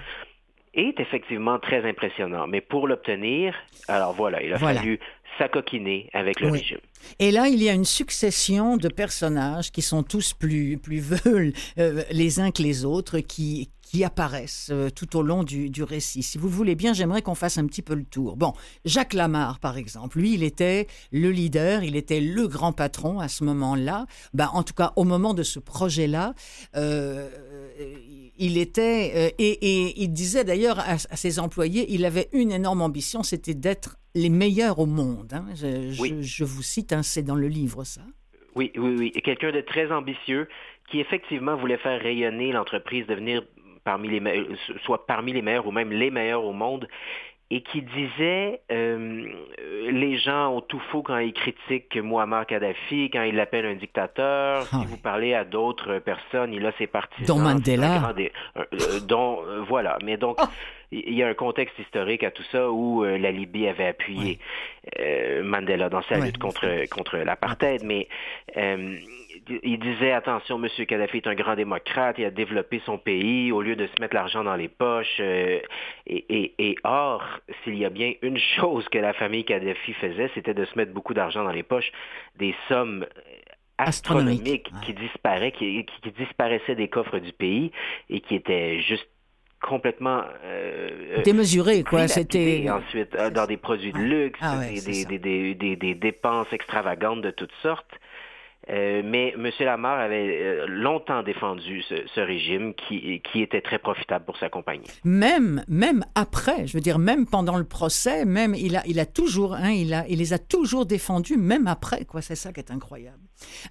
est 0.78 1.00
effectivement 1.00 1.60
très 1.60 1.88
impressionnant. 1.88 2.48
Mais 2.48 2.62
pour 2.62 2.88
l'obtenir, 2.88 3.54
alors 3.88 4.14
voilà, 4.14 4.42
il 4.42 4.54
a 4.54 4.60
fallu 4.60 5.00
s'acoquiner 5.38 6.10
avec 6.14 6.40
le 6.40 6.50
régime. 6.50 6.80
Et 7.20 7.32
là, 7.32 7.48
il 7.48 7.62
y 7.62 7.70
a 7.70 7.74
une 7.74 7.86
succession 7.86 8.78
de 8.78 8.88
personnages 8.88 9.72
qui 9.72 9.82
sont 9.82 10.04
tous 10.04 10.34
plus, 10.34 10.78
plus 10.78 11.00
veules 11.00 11.54
euh, 11.78 12.04
les 12.12 12.40
uns 12.40 12.52
que 12.52 12.64
les 12.64 12.86
autres, 12.86 13.20
qui, 13.20 13.70
qui 13.82 14.04
apparaissent 14.04 14.70
euh, 14.72 14.90
tout 14.90 15.16
au 15.16 15.22
long 15.22 15.44
du, 15.44 15.70
du, 15.70 15.84
récit. 15.84 16.24
Si 16.24 16.38
vous 16.38 16.50
voulez 16.50 16.76
bien, 16.76 16.94
j'aimerais 16.94 17.22
qu'on 17.22 17.36
fasse 17.36 17.58
un 17.58 17.66
petit 17.68 17.82
peu 17.82 17.94
le 17.94 18.04
tour. 18.04 18.36
Bon, 18.36 18.54
Jacques 18.84 19.14
Lamarre, 19.14 19.60
par 19.60 19.78
exemple, 19.78 20.20
lui, 20.20 20.34
il 20.34 20.44
était 20.44 20.88
le 21.12 21.32
leader, 21.32 21.84
il 21.84 21.96
était 21.96 22.20
le 22.20 22.48
grand 22.48 22.74
patron 22.74 23.20
à 23.20 23.28
ce 23.28 23.44
moment-là. 23.44 24.06
Ben, 24.34 24.50
en 24.54 24.64
tout 24.64 24.74
cas, 24.74 24.92
au 24.96 25.04
moment 25.04 25.34
de 25.34 25.44
ce 25.44 25.60
projet-là, 25.60 26.34
euh, 26.76 27.30
il 28.40 28.58
était, 28.58 29.12
euh, 29.16 29.30
et, 29.38 30.02
il 30.02 30.10
disait 30.10 30.44
d'ailleurs 30.44 30.80
à, 30.80 30.98
ses 30.98 31.40
employés, 31.40 31.86
il 31.90 32.06
avait 32.06 32.28
une 32.34 32.52
énorme 32.52 32.82
ambition, 32.82 33.24
c'était 33.24 33.54
d'être 33.54 33.98
les 34.16 34.30
meilleurs 34.30 34.80
au 34.80 34.86
monde. 34.86 35.34
Hein. 35.34 35.46
Je, 35.56 36.44
vous 36.44 36.64
cite, 36.64 36.94
hein, 36.94 37.04
c'est 37.04 37.24
dans 37.24 37.36
le 37.36 37.48
livre 37.48 37.84
ça. 37.84 38.02
Oui, 38.56 38.72
oui, 38.76 38.96
oui. 38.98 39.12
Quelqu'un 39.12 39.52
de 39.52 39.62
très 39.62 39.92
ambitieux 39.92 40.48
qui 40.90 41.00
effectivement 41.00 41.56
voulait 41.56 41.78
faire 41.78 42.02
rayonner 42.02 42.52
l'entreprise, 42.52 43.06
devenir 43.06 43.44
parmi 43.84 44.10
les 44.10 44.22
soit 44.84 45.06
parmi 45.06 45.34
les 45.34 45.42
meilleurs 45.42 45.68
ou 45.68 45.72
même 45.72 45.92
les 45.92 46.10
meilleurs 46.10 46.44
au 46.44 46.54
monde 46.54 46.88
et 47.50 47.62
qui 47.62 47.82
disait 47.82 48.62
euh, 48.72 49.26
les 49.90 50.18
gens 50.18 50.56
ont 50.56 50.62
tout 50.62 50.82
faux 50.92 51.02
quand 51.02 51.18
ils 51.18 51.32
critiquent 51.32 51.96
Muammar 51.96 52.46
Kadhafi, 52.46 53.10
quand 53.10 53.24
ils 53.24 53.36
l'appellent 53.36 53.66
un 53.66 53.76
dictateur. 53.76 54.68
Ah 54.72 54.80
si 54.82 54.86
vous 54.86 54.98
parlez 54.98 55.34
à 55.34 55.46
d'autres 55.46 56.00
personnes, 56.00 56.54
il 56.54 56.66
a 56.66 56.74
ses 56.78 56.88
partisans. 56.88 57.38
Dont 57.38 57.42
Mandela. 57.42 58.14
Euh, 58.18 58.30
euh, 58.58 59.00
dont, 59.00 59.40
voilà. 59.66 59.98
Mais 60.04 60.18
donc, 60.18 60.36
ah! 60.40 60.50
il 60.92 61.14
y 61.14 61.24
a 61.24 61.28
un 61.30 61.34
contexte 61.34 61.80
historique 61.80 62.24
à 62.24 62.32
tout 62.32 62.44
ça 62.52 62.70
où 62.70 63.04
la 63.04 63.32
Libye 63.32 63.68
avait 63.68 63.88
appuyé 63.88 64.40
Mandela 65.44 65.90
dans 65.90 66.02
sa 66.04 66.18
lutte 66.18 66.38
contre, 66.38 66.88
contre 66.90 67.18
l'apartheid. 67.18 67.84
Mais 67.84 68.08
il 69.64 69.80
disait 69.80 70.12
attention, 70.12 70.62
M. 70.64 70.86
Kadhafi 70.86 71.18
est 71.18 71.28
un 71.28 71.36
grand 71.36 71.56
démocrate, 71.56 72.16
il 72.20 72.26
a 72.26 72.32
développé 72.32 72.82
son 72.86 72.98
pays 72.98 73.52
au 73.52 73.62
lieu 73.62 73.76
de 73.76 73.88
se 73.88 74.02
mettre 74.02 74.16
l'argent 74.16 74.44
dans 74.44 74.56
les 74.56 74.68
poches. 74.68 75.18
Euh, 75.20 75.60
et, 76.06 76.76
or, 76.84 77.24
s'il 77.64 77.78
y 77.78 77.86
a 77.86 77.90
bien 77.90 78.14
une 78.22 78.38
chose 78.38 78.88
que 78.90 78.98
la 78.98 79.14
famille 79.14 79.46
Kadhafi 79.46 79.94
faisait, 79.94 80.30
c'était 80.36 80.54
de 80.54 80.66
se 80.66 80.78
mettre 80.78 80.94
beaucoup 80.94 81.14
d'argent 81.14 81.44
dans 81.44 81.52
les 81.52 81.64
poches, 81.64 81.92
des 82.38 82.56
sommes 82.68 83.06
astronomiques. 83.78 84.70
qui 84.84 84.94
disparaissaient, 84.94 85.52
qui, 85.52 86.12
disparaissaient 86.18 86.76
des 86.76 86.88
coffres 86.88 87.20
du 87.20 87.32
pays 87.32 87.72
et 88.10 88.22
qui 88.22 88.36
étaient 88.36 88.82
juste 88.82 89.08
complètement 89.62 90.22
euh, 90.46 91.24
démesuré 91.24 91.84
quoi. 91.84 92.08
c'était 92.08 92.70
ensuite 92.70 93.16
euh, 93.16 93.32
dans 93.32 93.48
des 93.48 93.58
produits 93.58 93.92
de 93.92 93.98
luxe 93.98 94.40
ah 94.40 94.60
des, 94.60 95.96
dépenses 95.96 96.48
extravagantes 96.52 97.22
de 97.22 97.32
toutes 97.32 97.56
sortes 97.64 98.00
euh, 98.70 99.02
mais 99.04 99.34
M. 99.38 99.50
Lamar 99.62 100.00
avait 100.00 100.42
euh, 100.42 100.66
longtemps 100.68 101.24
défendu 101.24 101.84
ce, 101.84 102.20
régime 102.20 102.74
qui, 102.74 103.22
qui, 103.32 103.42
était 103.42 103.62
très 103.62 103.80
profitable 103.80 104.26
pour 104.26 104.38
sa 104.38 104.50
compagnie. 104.50 104.88
Même, 105.06 105.64
même 105.70 106.04
après, 106.16 106.68
je 106.68 106.74
veux 106.74 106.82
dire, 106.82 107.00
même 107.00 107.26
pendant 107.26 107.58
le 107.58 107.64
procès, 107.64 108.26
même 108.26 108.56
il 108.56 108.76
a, 108.76 108.84
il 108.86 109.00
a 109.00 109.06
toujours, 109.06 109.54
hein, 109.54 109.72
il, 109.72 109.94
a, 109.94 110.06
il 110.10 110.20
les 110.20 110.34
a 110.34 110.40
toujours 110.40 110.86
défendus, 110.86 111.38
même 111.38 111.68
après, 111.68 112.04
quoi. 112.06 112.22
C'est 112.22 112.36
ça 112.36 112.52
qui 112.52 112.60
est 112.60 112.72
incroyable. 112.72 113.20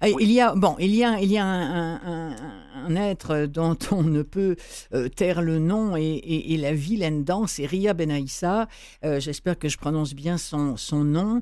Il 0.01 0.31
y 0.31 0.39
a, 0.39 0.55
bon, 0.55 0.75
il 0.79 0.95
y 0.95 1.03
a, 1.03 1.19
il 1.19 1.29
y 1.29 1.37
a 1.37 1.45
un, 1.45 2.31
un, 2.73 2.95
être 2.95 3.45
dont 3.47 3.77
on 3.91 4.01
ne 4.01 4.21
peut 4.21 4.55
euh, 4.93 5.09
taire 5.09 5.41
le 5.41 5.59
nom 5.59 5.97
et, 5.97 6.01
et, 6.03 6.57
la 6.57 6.71
vilaine 6.71 7.25
danse, 7.25 7.53
c'est 7.53 7.65
Ria 7.65 7.93
Benaïssa. 7.93 8.67
J'espère 9.03 9.59
que 9.59 9.67
je 9.67 9.77
prononce 9.77 10.13
bien 10.13 10.37
son, 10.37 10.77
son 10.77 11.03
nom, 11.03 11.41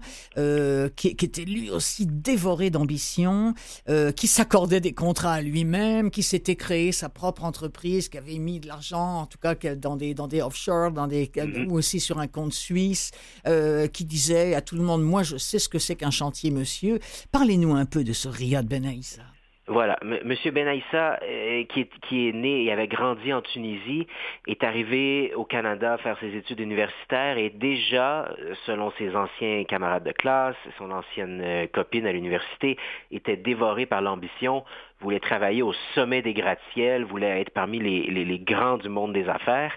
qui, 0.95 1.15
qui 1.15 1.25
était 1.25 1.45
lui 1.45 1.69
aussi 1.69 2.07
dévoré 2.07 2.69
d'ambition. 2.71 3.44
Euh, 3.89 4.11
qui 4.11 4.27
s'accordait 4.27 4.81
des 4.81 4.93
contrats 4.93 5.33
à 5.33 5.41
lui-même, 5.41 6.11
qui 6.11 6.23
s'était 6.23 6.55
créé 6.55 6.91
sa 6.91 7.09
propre 7.09 7.43
entreprise, 7.43 8.09
qui 8.09 8.17
avait 8.17 8.37
mis 8.37 8.59
de 8.59 8.67
l'argent, 8.67 9.21
en 9.21 9.25
tout 9.25 9.37
cas 9.37 9.55
dans 9.75 9.95
des, 9.95 10.13
dans 10.13 10.27
des 10.27 10.41
offshore, 10.41 10.91
dans 10.91 11.07
des, 11.07 11.27
mm-hmm. 11.27 11.67
ou 11.67 11.73
aussi 11.73 11.99
sur 11.99 12.19
un 12.19 12.27
compte 12.27 12.53
suisse, 12.53 13.11
euh, 13.47 13.87
qui 13.87 14.05
disait 14.05 14.55
à 14.55 14.61
tout 14.61 14.75
le 14.75 14.81
monde, 14.81 15.03
moi 15.03 15.23
je 15.23 15.37
sais 15.37 15.59
ce 15.59 15.69
que 15.69 15.79
c'est 15.79 15.95
qu'un 15.95 16.11
chantier, 16.11 16.51
monsieur. 16.51 16.99
Parlez-nous 17.31 17.75
un 17.75 17.85
peu 17.85 18.03
de 18.03 18.13
ce 18.13 18.27
Riyad 18.27 18.65
Ben 18.67 18.85
Aïssa. 18.85 19.21
Voilà. 19.67 19.97
Monsieur 20.03 20.51
Benaïssa, 20.51 21.19
euh, 21.23 21.63
qui, 21.63 22.27
est, 22.27 22.33
né 22.33 22.65
et 22.65 22.71
avait 22.71 22.87
grandi 22.87 23.33
en 23.33 23.41
Tunisie, 23.41 24.05
est 24.45 24.63
arrivé 24.63 25.33
au 25.33 25.43
Canada 25.43 25.97
faire 25.97 26.19
ses 26.19 26.35
études 26.35 26.59
universitaires 26.59 27.39
et 27.39 27.49
déjà, 27.49 28.29
selon 28.67 28.91
ses 28.99 29.15
anciens 29.15 29.63
camarades 29.63 30.03
de 30.03 30.11
classe, 30.11 30.55
son 30.77 30.91
ancienne 30.91 31.41
euh, 31.43 31.65
copine 31.65 32.05
à 32.05 32.11
l'université, 32.11 32.77
était 33.09 33.37
dévoré 33.37 33.87
par 33.87 34.03
l'ambition, 34.03 34.63
voulait 34.99 35.19
travailler 35.19 35.63
au 35.63 35.73
sommet 35.95 36.21
des 36.21 36.35
gratte-ciels, 36.35 37.03
voulait 37.03 37.41
être 37.41 37.49
parmi 37.49 37.79
les, 37.79 38.39
grands 38.39 38.77
du 38.77 38.89
monde 38.89 39.13
des 39.13 39.27
affaires. 39.27 39.75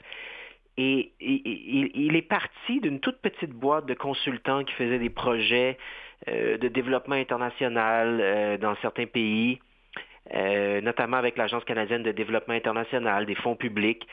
Et 0.76 1.12
il, 1.18 2.14
est 2.14 2.28
parti 2.28 2.80
d'une 2.80 3.00
toute 3.00 3.23
petite 3.23 3.52
boîte 3.52 3.87
de 3.87 3.95
consultants 3.95 4.64
qui 4.64 4.75
faisait 4.75 4.99
des 4.99 5.11
projets 5.11 5.78
euh, 6.28 6.59
de 6.59 6.68
développement 6.68 7.16
international 7.16 8.59
dans 8.61 8.76
certains 8.83 9.07
pays 9.07 9.59
euh, 10.35 10.81
notamment 10.81 11.17
avec 11.17 11.37
l'Agence 11.37 11.65
canadienne 11.65 12.03
de 12.03 12.13
développement 12.13 12.55
international, 12.55 13.27
des 13.27 13.35
fonds 13.35 13.57
publics. 13.57 14.07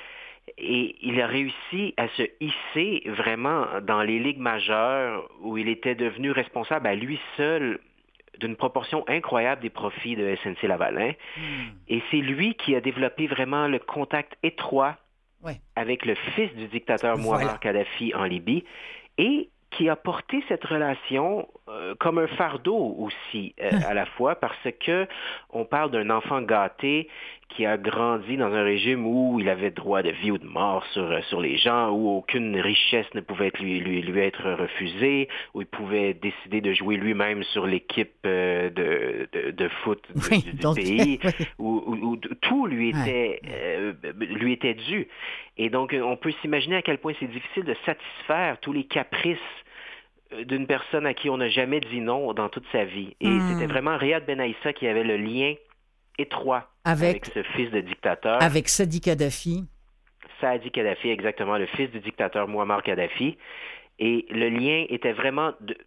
Et 0.57 0.95
il 1.01 1.19
a 1.21 1.27
réussi 1.27 1.93
à 1.97 2.07
se 2.09 2.23
hisser 2.39 3.01
vraiment 3.09 3.65
dans 3.81 4.03
les 4.03 4.19
ligues 4.19 4.39
majeures 4.39 5.27
où 5.41 5.57
il 5.57 5.67
était 5.67 5.95
devenu 5.95 6.31
responsable 6.31 6.87
à 6.87 6.95
lui 6.95 7.19
seul 7.35 7.79
d'une 8.39 8.55
proportion 8.55 9.03
incroyable 9.07 9.61
des 9.61 9.69
profits 9.69 10.15
de 10.15 10.35
SNC 10.35 10.63
Lavalin. 10.63 11.13
Hmm. 11.37 11.65
Et 11.87 12.01
c'est 12.11 12.17
lui 12.17 12.53
qui 12.55 12.75
a 12.75 12.81
développé 12.81 13.27
vraiment 13.27 13.67
le 13.67 13.79
contact 13.79 14.37
étroit 14.43 14.97
avec 15.75 16.05
le 16.05 16.15
fils 16.15 16.53
du 16.55 16.67
dictateur 16.67 17.17
Muammar 17.17 17.59
Kadhafi 17.59 18.13
en 18.15 18.23
Libye. 18.23 18.63
Et 19.17 19.49
qui 19.71 19.89
a 19.89 19.95
porté 19.95 20.43
cette 20.47 20.63
relation 20.63 21.47
comme 21.99 22.19
un 22.19 22.27
fardeau 22.27 22.95
aussi 22.99 23.55
euh, 23.59 23.71
hum. 23.71 23.81
à 23.87 23.93
la 23.95 24.05
fois 24.05 24.35
parce 24.35 24.67
que 24.79 25.07
on 25.49 25.65
parle 25.65 25.89
d'un 25.89 26.11
enfant 26.11 26.41
gâté 26.41 27.09
qui 27.49 27.65
a 27.65 27.77
grandi 27.77 28.37
dans 28.37 28.53
un 28.53 28.63
régime 28.63 29.05
où 29.05 29.39
il 29.39 29.49
avait 29.49 29.71
droit 29.71 30.03
de 30.03 30.09
vie 30.09 30.31
ou 30.31 30.37
de 30.37 30.45
mort 30.45 30.85
sur, 30.93 31.03
euh, 31.03 31.21
sur 31.29 31.39
les 31.39 31.57
gens, 31.57 31.89
où 31.89 32.17
aucune 32.17 32.59
richesse 32.59 33.05
ne 33.13 33.21
pouvait 33.21 33.51
lui, 33.59 33.79
lui, 33.79 34.01
lui 34.01 34.19
être 34.19 34.51
refusée, 34.51 35.29
où 35.53 35.61
il 35.61 35.67
pouvait 35.67 36.13
décider 36.13 36.61
de 36.61 36.73
jouer 36.73 36.97
lui-même 36.97 37.43
sur 37.43 37.65
l'équipe 37.65 38.13
de, 38.23 38.71
de, 39.51 39.67
foot 39.83 40.03
du, 40.15 40.73
pays, 40.75 41.19
où, 41.59 42.17
tout 42.41 42.65
lui 42.65 42.89
était, 42.89 43.39
lui 44.19 44.53
était 44.53 44.73
dû. 44.73 45.07
Et 45.57 45.69
donc, 45.69 45.95
on 45.97 46.17
peut 46.17 46.33
s'imaginer 46.41 46.77
à 46.77 46.81
quel 46.81 46.97
point 46.97 47.13
c'est 47.19 47.31
difficile 47.31 47.63
de 47.63 47.75
satisfaire 47.85 48.57
tous 48.59 48.73
les 48.73 48.85
caprices 48.85 49.37
euh, 49.37 49.65
d'une 50.43 50.67
personne 50.67 51.05
à 51.05 51.13
qui 51.13 51.29
on 51.29 51.37
n'a 51.37 51.49
jamais 51.49 51.79
dit 51.79 52.01
non 52.01 52.33
dans 52.33 52.49
toute 52.49 52.65
sa 52.71 52.85
vie. 52.85 53.15
Et 53.21 53.29
hmm. 53.29 53.53
c'était 53.53 53.67
vraiment 53.67 53.97
Riyad 53.97 54.25
Ben 54.25 54.39
Aïssa 54.39 54.73
qui 54.73 54.87
avait 54.87 55.03
le 55.03 55.17
lien 55.17 55.55
étroit 56.17 56.69
avec, 56.83 57.25
ce 57.25 57.43
fils 57.43 57.71
de 57.71 57.81
dictateur. 57.81 58.41
Avec 58.41 58.69
Sadi 58.69 59.01
Kadhafi. 59.01 59.65
Sadi 60.39 60.71
Kadhafi, 60.71 61.09
exactement, 61.09 61.57
le 61.57 61.65
fils 61.65 61.89
du 61.91 61.99
dictateur 61.99 62.47
Muammar 62.47 62.83
Kadhafi. 62.83 63.37
Et 63.99 64.25
le 64.29 64.49
lien 64.49 64.85
était 64.89 65.13
vraiment 65.13 65.53
de, 65.61 65.77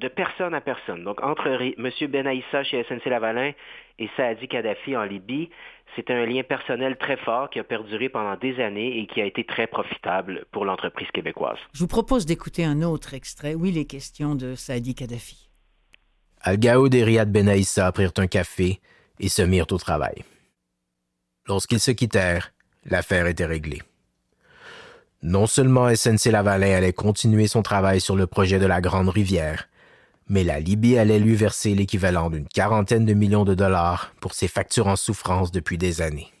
de 0.00 0.08
personne 0.08 0.54
à 0.54 0.60
personne. 0.60 1.04
Donc, 1.04 1.22
entre 1.22 1.46
M. 1.48 2.10
Benaïssa 2.10 2.64
chez 2.64 2.84
SNC 2.84 3.06
Lavalin 3.06 3.52
et 3.98 4.08
Saadi 4.16 4.46
Kadhafi 4.46 4.96
en 4.96 5.04
Libye, 5.04 5.48
c'est 5.94 6.10
un 6.10 6.26
lien 6.26 6.42
personnel 6.42 6.96
très 6.98 7.16
fort 7.16 7.48
qui 7.48 7.58
a 7.58 7.64
perduré 7.64 8.08
pendant 8.08 8.36
des 8.36 8.60
années 8.60 8.98
et 8.98 9.06
qui 9.06 9.20
a 9.20 9.24
été 9.24 9.44
très 9.44 9.66
profitable 9.66 10.44
pour 10.52 10.64
l'entreprise 10.64 11.08
québécoise. 11.12 11.58
Je 11.72 11.80
vous 11.80 11.88
propose 11.88 12.26
d'écouter 12.26 12.64
un 12.64 12.82
autre 12.82 13.14
extrait 13.14 13.54
où 13.54 13.64
il 13.64 13.78
est 13.78 13.86
question 13.86 14.34
de 14.34 14.54
Saadi 14.54 14.94
Kadhafi. 14.94 15.48
Al-Gaoud 16.42 16.94
et 16.94 17.02
Riyad 17.02 17.32
Benaïssa 17.32 17.90
prirent 17.92 18.12
un 18.18 18.26
café 18.26 18.80
et 19.18 19.28
se 19.28 19.42
mirent 19.42 19.66
au 19.70 19.78
travail. 19.78 20.22
Lorsqu'ils 21.48 21.80
se 21.80 21.90
quittèrent, 21.90 22.52
l'affaire 22.84 23.26
était 23.26 23.46
réglée. 23.46 23.82
Non 25.22 25.46
seulement 25.46 25.92
SNC 25.92 26.30
Lavalin 26.30 26.76
allait 26.76 26.92
continuer 26.92 27.46
son 27.46 27.62
travail 27.62 28.00
sur 28.00 28.16
le 28.16 28.26
projet 28.26 28.58
de 28.58 28.66
la 28.66 28.80
Grande 28.80 29.08
Rivière, 29.08 29.68
mais 30.28 30.44
la 30.44 30.60
Libye 30.60 30.98
allait 30.98 31.18
lui 31.18 31.34
verser 31.34 31.74
l'équivalent 31.74 32.30
d'une 32.30 32.48
quarantaine 32.48 33.04
de 33.04 33.14
millions 33.14 33.44
de 33.44 33.54
dollars 33.54 34.12
pour 34.20 34.34
ses 34.34 34.48
factures 34.48 34.88
en 34.88 34.96
souffrance 34.96 35.52
depuis 35.52 35.78
des 35.78 36.02
années. 36.02 36.32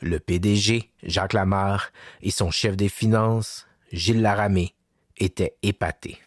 Le 0.00 0.20
PDG, 0.20 0.90
Jacques 1.02 1.32
Lamarre, 1.32 1.90
et 2.20 2.30
son 2.30 2.50
chef 2.50 2.76
des 2.76 2.88
finances, 2.88 3.66
Gilles 3.92 4.22
Laramé, 4.22 4.74
étaient 5.16 5.56
épatés. 5.62 6.18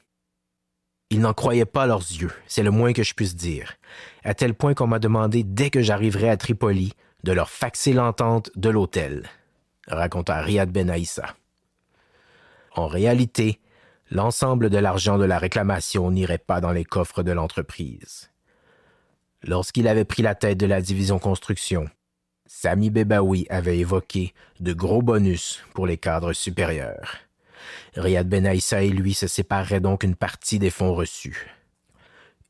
Ils 1.11 1.21
n'en 1.21 1.33
croyaient 1.33 1.65
pas 1.65 1.87
leurs 1.87 1.99
yeux, 1.99 2.31
c'est 2.47 2.63
le 2.63 2.71
moins 2.71 2.93
que 2.93 3.03
je 3.03 3.13
puisse 3.13 3.35
dire, 3.35 3.73
à 4.23 4.33
tel 4.33 4.53
point 4.53 4.73
qu'on 4.73 4.87
m'a 4.87 4.99
demandé 4.99 5.43
dès 5.43 5.69
que 5.69 5.81
j'arriverais 5.81 6.29
à 6.29 6.37
Tripoli 6.37 6.93
de 7.23 7.31
leur 7.31 7.49
faxer 7.49 7.93
l'entente 7.93 8.51
de 8.55 8.69
l'hôtel, 8.69 9.27
raconta 9.87 10.39
Riyad 10.41 10.71
Ben 10.71 10.89
Aïssa. 10.89 11.35
En 12.75 12.87
réalité, 12.87 13.59
l'ensemble 14.11 14.69
de 14.69 14.77
l'argent 14.77 15.17
de 15.17 15.25
la 15.25 15.37
réclamation 15.37 16.11
n'irait 16.11 16.37
pas 16.37 16.61
dans 16.61 16.71
les 16.71 16.85
coffres 16.85 17.23
de 17.23 17.31
l'entreprise. 17.31 18.31
Lorsqu'il 19.43 19.87
avait 19.87 20.05
pris 20.05 20.23
la 20.23 20.35
tête 20.35 20.57
de 20.57 20.65
la 20.65 20.81
division 20.81 21.19
construction, 21.19 21.89
Sami 22.45 22.89
Bebaoui 22.89 23.45
avait 23.49 23.77
évoqué 23.77 24.33
de 24.59 24.73
gros 24.73 25.01
bonus 25.01 25.63
pour 25.73 25.85
les 25.85 25.97
cadres 25.97 26.33
supérieurs. 26.33 27.17
Riyad 27.95 28.27
Ben 28.27 28.45
Aïssa 28.45 28.81
et 28.81 28.89
lui 28.89 29.13
se 29.13 29.27
sépareraient 29.27 29.79
donc 29.79 30.03
une 30.03 30.15
partie 30.15 30.59
des 30.59 30.69
fonds 30.69 30.93
reçus. 30.93 31.47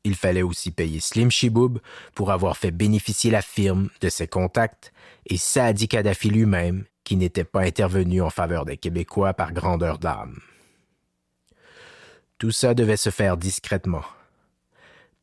Il 0.02 0.14
fallait 0.14 0.42
aussi 0.42 0.70
payer 0.70 1.00
Slim 1.00 1.30
Chiboub 1.30 1.78
pour 2.14 2.32
avoir 2.32 2.56
fait 2.56 2.70
bénéficier 2.70 3.30
la 3.30 3.42
firme 3.42 3.90
de 4.00 4.08
ses 4.08 4.26
contacts 4.26 4.92
et 5.26 5.36
Saadi 5.36 5.88
Kadhafi 5.88 6.30
lui-même, 6.30 6.84
qui 7.04 7.16
n'était 7.16 7.44
pas 7.44 7.60
intervenu 7.60 8.22
en 8.22 8.30
faveur 8.30 8.64
des 8.64 8.78
Québécois 8.78 9.34
par 9.34 9.52
grandeur 9.52 9.98
d'âme. 9.98 10.40
Tout 12.40 12.52
ça 12.52 12.72
devait 12.72 12.96
se 12.96 13.10
faire 13.10 13.36
discrètement. 13.36 14.02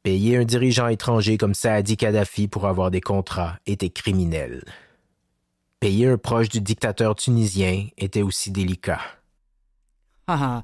Payer 0.03 0.37
un 0.37 0.43
dirigeant 0.43 0.87
étranger 0.87 1.39
comme 1.39 1.55
Saadi 1.55 1.97
Kadhafi 1.97 2.47
pour 2.47 2.67
avoir 2.67 2.91
des 2.91 3.01
contrats 3.01 3.57
était 3.65 3.89
criminel. 3.89 4.63
Payer 5.79 6.09
un 6.09 6.19
proche 6.19 6.47
du 6.47 6.61
dictateur 6.61 7.15
tunisien 7.15 7.87
était 7.97 8.21
aussi 8.21 8.51
délicat. 8.51 9.01
Ah, 10.27 10.61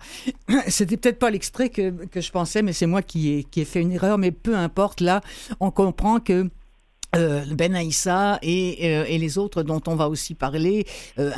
ah. 0.47 0.59
c'était 0.67 0.95
peut-être 0.95 1.17
pas 1.17 1.31
l'extrait 1.31 1.69
que, 1.69 1.91
je 2.13 2.31
pensais, 2.31 2.61
mais 2.61 2.71
c'est 2.71 2.85
moi 2.85 3.01
qui 3.01 3.47
ai 3.55 3.65
fait 3.65 3.81
une 3.81 3.91
erreur. 3.91 4.19
Mais 4.19 4.29
peu 4.31 4.55
importe, 4.55 5.01
là, 5.01 5.21
on 5.59 5.71
comprend 5.71 6.19
que 6.19 6.51
euh, 7.15 7.43
ben 7.51 7.75
Aïssa 7.75 8.39
et, 8.41 8.79
euh, 8.83 9.05
et, 9.07 9.17
les 9.17 9.37
autres 9.37 9.63
dont 9.63 9.81
on 9.87 9.95
va 9.95 10.09
aussi 10.09 10.33
parler 10.33 10.85
euh, 11.19 11.31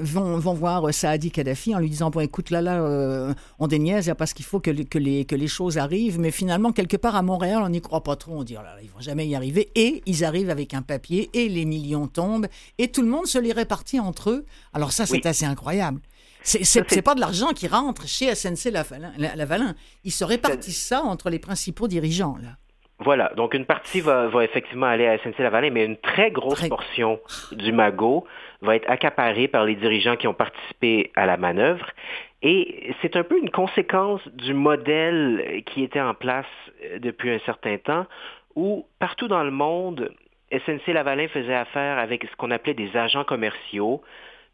vont, 0.00 0.38
vont, 0.38 0.54
voir 0.54 0.92
Saadi 0.92 1.30
Kadhafi 1.30 1.74
en 1.74 1.78
lui 1.78 1.90
disant 1.90 2.10
bon 2.10 2.20
écoute 2.20 2.50
là 2.50 2.60
là 2.60 2.80
euh, 2.80 3.32
on 3.58 3.66
déniaise 3.66 4.12
parce 4.18 4.32
qu'il 4.32 4.44
faut 4.44 4.60
que, 4.60 4.70
que, 4.70 4.98
les, 4.98 5.24
que 5.24 5.36
les 5.36 5.48
choses 5.48 5.78
arrivent 5.78 6.18
mais 6.18 6.30
finalement 6.30 6.72
quelque 6.72 6.96
part 6.96 7.16
à 7.16 7.22
Montréal 7.22 7.62
on 7.64 7.68
n'y 7.68 7.80
croit 7.80 8.02
pas 8.02 8.16
trop 8.16 8.32
on 8.32 8.44
dit 8.44 8.56
oh 8.58 8.62
là 8.62 8.74
là 8.74 8.82
ils 8.82 8.90
vont 8.90 9.00
jamais 9.00 9.26
y 9.26 9.34
arriver 9.34 9.70
et 9.74 10.02
ils 10.06 10.24
arrivent 10.24 10.50
avec 10.50 10.74
un 10.74 10.82
papier 10.82 11.30
et 11.34 11.48
les 11.48 11.64
millions 11.64 12.08
tombent 12.08 12.46
et 12.78 12.88
tout 12.88 13.02
le 13.02 13.08
monde 13.08 13.26
se 13.26 13.38
les 13.38 13.52
répartit 13.52 14.00
entre 14.00 14.30
eux 14.30 14.44
alors 14.72 14.92
ça 14.92 15.06
c'est 15.06 15.26
assez 15.26 15.44
incroyable 15.44 16.00
c'est 16.42 17.02
pas 17.02 17.16
de 17.16 17.20
l'argent 17.20 17.48
qui 17.48 17.66
rentre 17.66 18.06
chez 18.06 18.32
SNC 18.32 18.70
Lavalin. 18.70 19.74
Ils 20.04 20.12
se 20.12 20.22
répartissent 20.22 20.86
ça 20.86 21.02
entre 21.02 21.28
les 21.28 21.40
principaux 21.40 21.88
dirigeants. 21.88 22.36
Là. 22.40 22.56
Voilà, 22.98 23.30
donc 23.36 23.52
une 23.52 23.66
partie 23.66 24.00
va, 24.00 24.26
va, 24.28 24.42
effectivement 24.42 24.86
aller 24.86 25.06
à 25.06 25.18
SNC-Lavalin, 25.18 25.70
mais 25.70 25.84
une 25.84 25.98
très 25.98 26.30
grosse 26.30 26.66
portion 26.66 27.20
du 27.52 27.70
magot 27.70 28.26
va 28.62 28.74
être 28.74 28.88
accaparée 28.88 29.48
par 29.48 29.64
les 29.66 29.74
dirigeants 29.74 30.16
qui 30.16 30.26
ont 30.26 30.34
participé 30.34 31.12
à 31.14 31.26
la 31.26 31.36
manœuvre. 31.36 31.86
Et 32.42 32.94
c'est 33.02 33.16
un 33.16 33.22
peu 33.22 33.38
une 33.38 33.50
conséquence 33.50 34.26
du 34.28 34.54
modèle 34.54 35.62
qui 35.66 35.82
était 35.82 36.00
en 36.00 36.14
place 36.14 36.46
euh, 36.84 36.98
depuis 36.98 37.30
un 37.30 37.38
certain 37.40 37.76
temps, 37.76 38.06
où 38.54 38.86
partout 38.98 39.28
dans 39.28 39.44
le 39.44 39.50
monde, 39.50 40.12
SNC-Lavalin 40.50 41.28
faisait 41.28 41.54
affaire 41.54 41.98
avec 41.98 42.24
ce 42.24 42.36
qu'on 42.36 42.50
appelait 42.50 42.74
des 42.74 42.96
agents 42.96 43.24
commerciaux, 43.24 44.00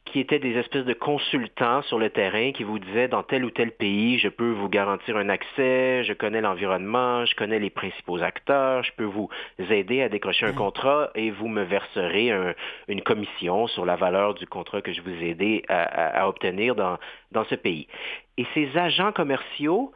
qui 0.05 0.19
étaient 0.19 0.41
des 0.41 0.57
espèces 0.59 0.85
de 0.85 0.95
consultants 0.95 1.83
sur 1.83 1.99
le 1.99 2.11
terrain 2.11 2.53
qui 2.53 2.65
vous 2.65 2.79
disaient 2.79 3.09
dans 3.09 3.23
tel 3.23 3.45
ou 3.45 3.51
tel 3.51 3.71
pays, 3.71 4.19
je 4.19 4.29
peux 4.29 4.51
vous 4.51 4.69
garantir 4.69 5.17
un 5.17 5.29
accès, 5.29 6.03
je 6.05 6.13
connais 6.13 6.41
l'environnement, 6.41 7.25
je 7.25 7.35
connais 7.37 7.61
les 7.61 7.71
principaux 7.71 8.21
acteurs, 8.21 8.83
je 8.83 8.93
peux 8.97 9.05
vous 9.05 9.31
aider 9.59 10.03
à 10.03 10.09
décrocher 10.09 10.47
un 10.47 10.53
contrat 10.53 11.11
et 11.15 11.31
vous 11.31 11.49
me 11.49 11.63
verserez 11.63 12.33
une 12.89 13.03
commission 13.03 13.69
sur 13.69 13.87
la 13.87 13.97
valeur 13.97 14.35
du 14.35 14.47
contrat 14.47 14.83
que 14.83 14.93
je 14.93 15.01
vous 15.01 15.11
ai 15.11 15.31
aidé 15.31 15.63
à, 15.69 16.29
obtenir 16.29 16.75
dans, 16.75 16.99
dans 17.31 17.45
ce 17.45 17.55
pays. 17.55 17.87
Et 18.37 18.47
ces 18.55 18.77
agents 18.77 19.13
commerciaux, 19.13 19.93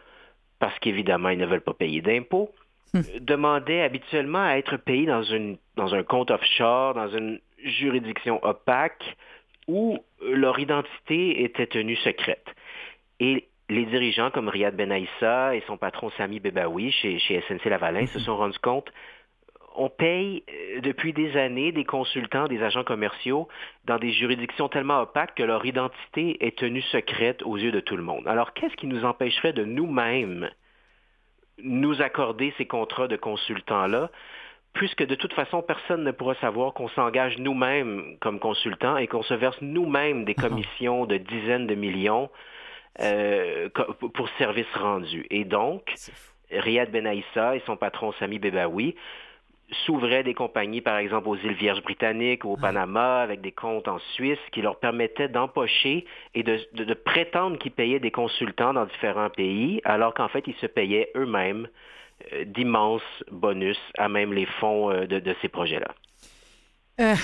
parce 0.61 0.79
qu'évidemment 0.79 1.31
ils 1.31 1.39
ne 1.39 1.47
veulent 1.47 1.61
pas 1.61 1.75
payer 1.75 2.01
d'impôts, 2.01 2.51
hum. 2.95 3.03
demandaient 3.21 3.83
habituellement 3.83 4.45
à 4.45 4.57
être 4.57 4.77
payés 4.77 5.07
dans, 5.07 5.25
une, 5.25 5.59
dans 5.75 5.95
un 5.95 6.05
compte 6.05 6.31
offshore, 6.31 6.95
dans 6.95 7.09
une 7.09 7.41
juridiction 7.65 8.43
opaque, 8.45 9.17
où 9.69 9.99
leur 10.23 10.59
identité 10.59 11.43
était 11.43 11.67
tenue 11.67 11.97
secrète. 11.97 12.47
Et 13.21 13.47
les 13.69 13.87
dirigeants 13.87 14.31
comme 14.31 14.49
Riyad 14.49 14.77
Ben 14.77 14.93
Aïssa 14.93 15.57
et 15.57 15.63
son 15.67 15.77
patron 15.77 16.11
Sami 16.11 16.41
Bebaoui 16.41 16.93
chez, 16.93 17.19
SNC 17.19 17.65
Lavalin 17.65 18.07
se 18.07 18.21
sont 18.21 18.37
rendus 18.37 18.59
compte 18.59 18.91
on 19.77 19.91
paye 19.91 20.43
euh, 20.49 20.81
depuis 20.81 21.13
des 21.13 21.37
années 21.37 21.71
des 21.73 21.85
consultants, 21.85 22.49
des 22.49 22.63
agents 22.63 22.85
commerciaux 22.85 23.49
dans 23.85 23.99
des 23.99 24.13
juridictions 24.13 24.69
tellement 24.69 25.01
opaques 25.03 25.35
que 25.35 25.43
leur 25.43 25.65
identité 25.65 26.45
est 26.45 26.59
tenue 26.59 26.83
secrète 26.83 27.43
aux 27.43 27.57
yeux 27.57 27.73
de 27.73 27.81
tout 27.81 27.97
le 27.97 28.03
monde. 28.03 28.27
Alors, 28.27 28.55
qu'est-ce 28.55 28.75
qui 28.77 28.87
nous 28.87 29.05
empêcherait 29.05 29.53
de 29.53 29.65
nous-mêmes 29.65 30.51
nous 31.63 32.03
accorder 32.03 32.53
ces 32.59 32.67
contrats 32.67 33.09
de 33.09 33.17
consultants-là? 33.17 34.11
Puisque 34.77 35.05
de 35.05 35.15
toute 35.15 35.33
façon, 35.33 35.63
personne 35.63 36.05
ne 36.05 36.11
pourra 36.13 36.35
savoir 36.37 36.75
qu'on 36.75 36.89
s'engage 36.91 37.39
nous-mêmes 37.39 38.17
comme 38.21 38.39
consultants 38.39 38.99
et 38.99 39.07
qu'on 39.07 39.23
se 39.23 39.35
verse 39.35 39.57
nous-mêmes 39.63 40.25
des 40.25 40.35
commissions 40.35 41.07
de 41.07 41.17
dizaines 41.17 41.67
de 41.67 41.75
millions 41.75 42.31
euh, 43.01 43.69
pour 44.15 44.29
services 44.39 44.73
rendus. 44.75 45.27
Et 45.31 45.45
donc, 45.45 45.95
Riyad 46.51 46.91
Ben 46.91 47.07
Aïssa 47.07 47.57
et 47.57 47.63
son 47.67 47.77
patron 47.77 48.13
Sami 48.19 48.39
Bebaoui 48.39 48.95
s'ouvraient 49.85 50.23
des 50.23 50.35
compagnies, 50.35 50.83
par 50.83 50.99
exemple, 50.99 51.29
aux 51.29 51.37
îles 51.37 51.55
Vierges 51.55 51.83
britanniques 51.83 52.45
ou 52.45 52.53
au 52.53 52.57
Panama, 52.57 53.23
avec 53.23 53.41
des 53.41 53.51
comptes 53.51 53.89
en 53.89 53.99
Suisse, 54.15 54.39
qui 54.53 54.63
leur 54.63 54.79
permettaient 54.79 55.29
d'empocher 55.29 56.05
et 56.35 56.43
de, 56.43 56.61
de 56.75 56.95
prétendre 56.95 57.59
qu'ils 57.59 57.73
payaient 57.73 57.99
des 57.99 58.13
consultants 58.13 58.75
dans 58.75 58.85
différents 58.85 59.31
pays, 59.31 59.81
alors 59.85 60.15
qu'en 60.15 60.29
fait, 60.29 60.45
ils 60.47 60.55
se 60.57 60.67
payaient 60.67 61.11
eux-mêmes 61.17 61.67
d'immenses 62.47 63.03
bonus 63.31 63.79
à 63.97 64.09
même 64.09 64.33
les 64.33 64.47
fonds 64.61 64.91
euh, 64.91 65.07
de, 65.07 65.35
ces 65.43 65.49
projets-là. 65.49 65.95
Euh, 66.99 67.15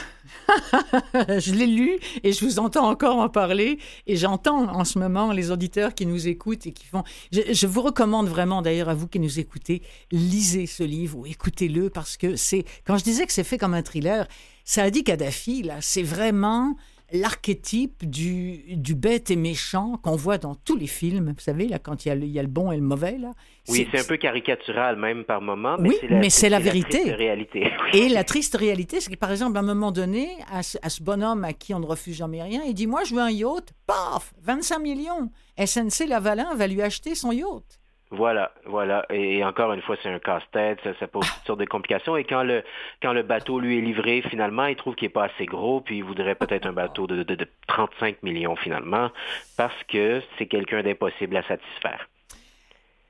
je 1.40 1.54
l'ai 1.54 1.66
lu 1.66 1.98
et 2.22 2.32
je 2.32 2.44
vous 2.44 2.58
entends 2.58 2.86
encore 2.86 3.16
en 3.16 3.30
parler 3.30 3.78
et 4.06 4.16
j'entends 4.16 4.70
en 4.70 4.84
ce 4.84 4.98
moment 4.98 5.32
les 5.32 5.50
auditeurs 5.50 5.94
qui 5.94 6.04
nous 6.04 6.28
écoutent 6.28 6.66
et 6.66 6.72
qui 6.72 6.86
font... 6.86 7.04
Je, 7.32 7.66
vous 7.66 7.80
recommande 7.80 8.28
vraiment 8.28 8.60
d'ailleurs 8.60 8.90
à 8.90 8.94
vous 8.94 9.08
qui 9.08 9.18
nous 9.18 9.40
écoutez, 9.40 9.80
lisez 10.10 10.66
ce 10.66 10.82
livre 10.82 11.18
ou 11.18 11.26
écoutez-le 11.26 11.88
parce 11.88 12.18
que 12.18 12.36
c'est... 12.36 12.64
Quand 12.86 12.98
je 12.98 13.04
disais 13.04 13.24
que 13.24 13.32
c'est 13.32 13.44
fait 13.44 13.56
comme 13.56 13.72
un 13.72 13.82
thriller, 13.82 14.26
ça 14.64 14.82
a 14.82 14.90
dit 14.90 15.04
Kadhafi, 15.04 15.62
là, 15.62 15.76
c'est 15.80 16.02
vraiment 16.02 16.76
l'archétype 17.12 18.09
du, 18.09 18.77
du 18.77 18.94
bête 18.94 19.31
et 19.31 19.37
méchant 19.37 19.98
qu'on 20.03 20.16
voit 20.16 20.38
dans 20.38 20.55
tous 20.55 20.77
les 20.77 20.87
films, 20.87 21.33
vous 21.37 21.40
savez, 21.40 21.68
là, 21.68 21.79
quand 21.79 22.05
il 22.05 22.09
y 22.09 22.11
a 22.11 22.14
le, 22.14 22.25
il 22.25 22.31
y 22.31 22.38
a 22.38 22.42
le 22.42 22.48
bon 22.48 22.72
et 22.72 22.77
le 22.77 22.83
mauvais. 22.83 23.18
Là. 23.18 23.33
Oui, 23.68 23.87
c'est 23.92 24.01
un 24.01 24.05
peu 24.05 24.16
caricatural 24.16 24.96
même 24.96 25.25
par 25.25 25.40
moment, 25.40 25.77
mais 25.79 25.90
oui, 25.90 25.96
c'est 26.01 26.09
la, 26.09 26.18
mais 26.18 26.31
c'est 26.31 26.48
la 26.48 26.59
vérité. 26.59 27.12
Réalité. 27.12 27.70
Et 27.92 28.09
la 28.09 28.25
triste 28.25 28.57
réalité, 28.57 29.01
c'est 29.01 29.11
que 29.12 29.18
par 29.18 29.31
exemple, 29.31 29.57
à 29.57 29.61
un 29.61 29.64
moment 29.64 29.92
donné, 29.92 30.31
à 30.51 30.62
ce, 30.62 30.79
à 30.83 30.88
ce, 30.88 31.03
bonhomme 31.03 31.44
à 31.44 31.53
qui 31.53 31.75
on 31.75 31.81
ne 31.81 31.87
refuse 31.87 32.16
jamais 32.16 32.42
rien, 32.42 32.62
il 32.66 32.75
dit 32.75 32.87
Moi, 32.87 33.05
je 33.05 33.14
veux 33.14 33.20
un 33.20 33.31
yacht, 33.31 33.72
paf, 33.87 34.33
25 34.42 34.79
millions. 34.79 35.31
SNC 35.59 36.07
Lavalin 36.09 36.55
va 36.55 36.66
lui 36.66 36.81
acheter 36.81 37.14
son 37.14 37.33
yacht. 37.33 37.82
Voilà, 38.14 38.53
voilà. 38.66 39.07
Et, 39.09 39.42
encore 39.42 39.72
une 39.72 39.81
fois, 39.81 39.96
c'est 40.03 40.11
un 40.11 40.18
casse-tête, 40.18 40.81
ça, 41.01 41.07
pose 41.07 41.27
toutes 41.27 41.46
sortes 41.46 41.61
de 41.61 41.64
complications. 41.64 42.14
Et 42.14 42.25
quand 42.25 42.42
le, 42.42 43.22
bateau 43.22 43.59
lui 43.59 43.79
est 43.79 43.81
livré, 43.81 44.22
finalement, 44.29 44.66
il 44.66 44.77
trouve 44.77 44.94
qu'il 44.94 45.07
n'est 45.07 45.12
pas 45.12 45.25
assez 45.25 45.46
gros, 45.46 45.81
puis 45.81 45.96
il 45.96 46.05
voudrait 46.05 46.35
peut-être 46.35 46.66
un 46.66 46.75
bateau 46.75 47.07
de 47.07 47.48
35 47.68 48.22
millions 48.22 48.55
finalement, 48.55 49.11
parce 49.57 49.83
que 49.85 50.20
c'est 50.37 50.46
quelqu'un 50.46 50.83
d'impossible 50.83 51.38
à 51.38 51.42
satisfaire. 51.42 52.07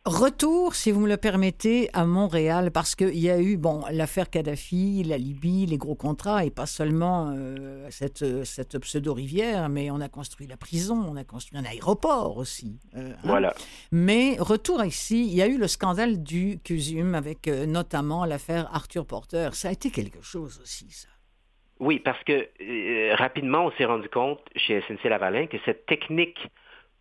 Retour, 0.04 0.74
si 0.74 0.90
vous 0.90 0.98
me 0.98 1.08
le 1.08 1.16
permettez, 1.16 1.88
à 1.92 2.04
Montréal, 2.04 2.72
parce 2.72 2.96
qu'il 2.96 3.16
y 3.18 3.30
a 3.30 3.40
eu 3.40 3.56
bon, 3.56 3.84
l'affaire 3.92 4.30
Kadhafi, 4.30 5.04
la 5.04 5.16
Libye, 5.16 5.64
les 5.66 5.78
gros 5.78 5.94
contrats, 5.94 6.44
et 6.44 6.50
pas 6.50 6.66
seulement 6.66 7.32
euh, 7.36 7.86
cette, 7.90 8.44
cette 8.44 8.80
pseudo-rivière, 8.80 9.68
mais 9.68 9.92
on 9.92 10.00
a 10.00 10.08
construit 10.08 10.48
la 10.48 10.56
prison, 10.56 10.96
on 11.08 11.14
a 11.14 11.22
construit 11.22 11.56
un 11.56 11.64
aéroport 11.64 12.36
aussi. 12.36 12.80
Euh, 12.96 13.12
hein. 13.12 13.20
voilà. 13.22 13.54
Mais 13.92 14.36
retour 14.40 14.84
ici, 14.84 15.24
il 15.24 15.36
y 15.36 15.42
a 15.42 15.46
eu 15.46 15.56
le 15.56 15.68
scandale 15.68 16.20
du 16.20 16.58
CUSUM 16.64 17.14
avec 17.14 17.46
euh, 17.46 17.64
notamment 17.64 18.24
l'affaire 18.24 18.68
Arthur 18.74 19.06
Porter. 19.06 19.50
Ça 19.52 19.68
a 19.68 19.70
été 19.70 19.92
quelque 19.92 20.20
chose 20.20 20.58
aussi, 20.60 20.90
ça. 20.90 21.06
Oui, 21.78 22.00
parce 22.00 22.22
que 22.24 22.48
rapidement, 23.14 23.66
on 23.66 23.70
s'est 23.72 23.84
rendu 23.84 24.08
compte 24.08 24.40
chez 24.56 24.80
SNC 24.82 25.04
Lavalin 25.04 25.46
que 25.46 25.58
cette 25.64 25.86
technique 25.86 26.38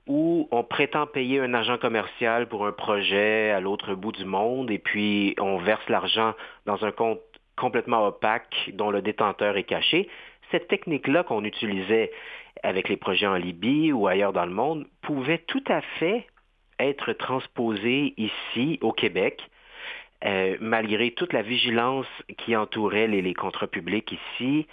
où 0.07 0.47
on 0.51 0.63
prétend 0.63 1.05
payer 1.05 1.39
un 1.39 1.53
agent 1.53 1.77
commercial 1.77 2.47
pour 2.47 2.65
un 2.65 2.71
projet 2.71 3.51
à 3.51 3.59
l'autre 3.59 3.93
bout 3.93 4.11
du 4.11 4.25
monde 4.25 4.71
et 4.71 4.79
puis 4.79 5.35
on 5.39 5.57
verse 5.57 5.87
l'argent 5.89 6.33
dans 6.65 6.83
un 6.83 6.91
compte 6.91 7.21
complètement 7.55 8.07
opaque 8.07 8.71
dont 8.73 8.89
le 8.89 9.01
détenteur 9.01 9.57
est 9.57 9.63
caché. 9.63 10.09
cette 10.49 10.67
technique-là 10.67 11.23
qu'on 11.23 11.43
utilisait 11.43 12.11
avec 12.63 12.89
les 12.89 12.97
projets 12.97 13.27
en 13.27 13.35
Libye 13.35 13.93
ou 13.93 14.07
ailleurs 14.07 14.33
dans 14.33 14.45
le 14.45 14.51
monde 14.51 14.87
pouvait 15.01 15.37
tout 15.37 15.63
à 15.67 15.81
fait 15.99 16.25
être 16.79 17.13
transposée 17.13 18.13
ici 18.17 18.79
au 18.81 18.91
Québec 18.91 19.49
euh, 20.23 20.55
malgré 20.59 21.11
toute 21.11 21.33
la 21.33 21.41
vigilance 21.41 22.05
qui 22.37 22.55
entourait 22.55 23.07
les, 23.07 23.23
les 23.23 23.33
contrats 23.33 23.65
publics 23.65 24.11
ici, 24.11 24.67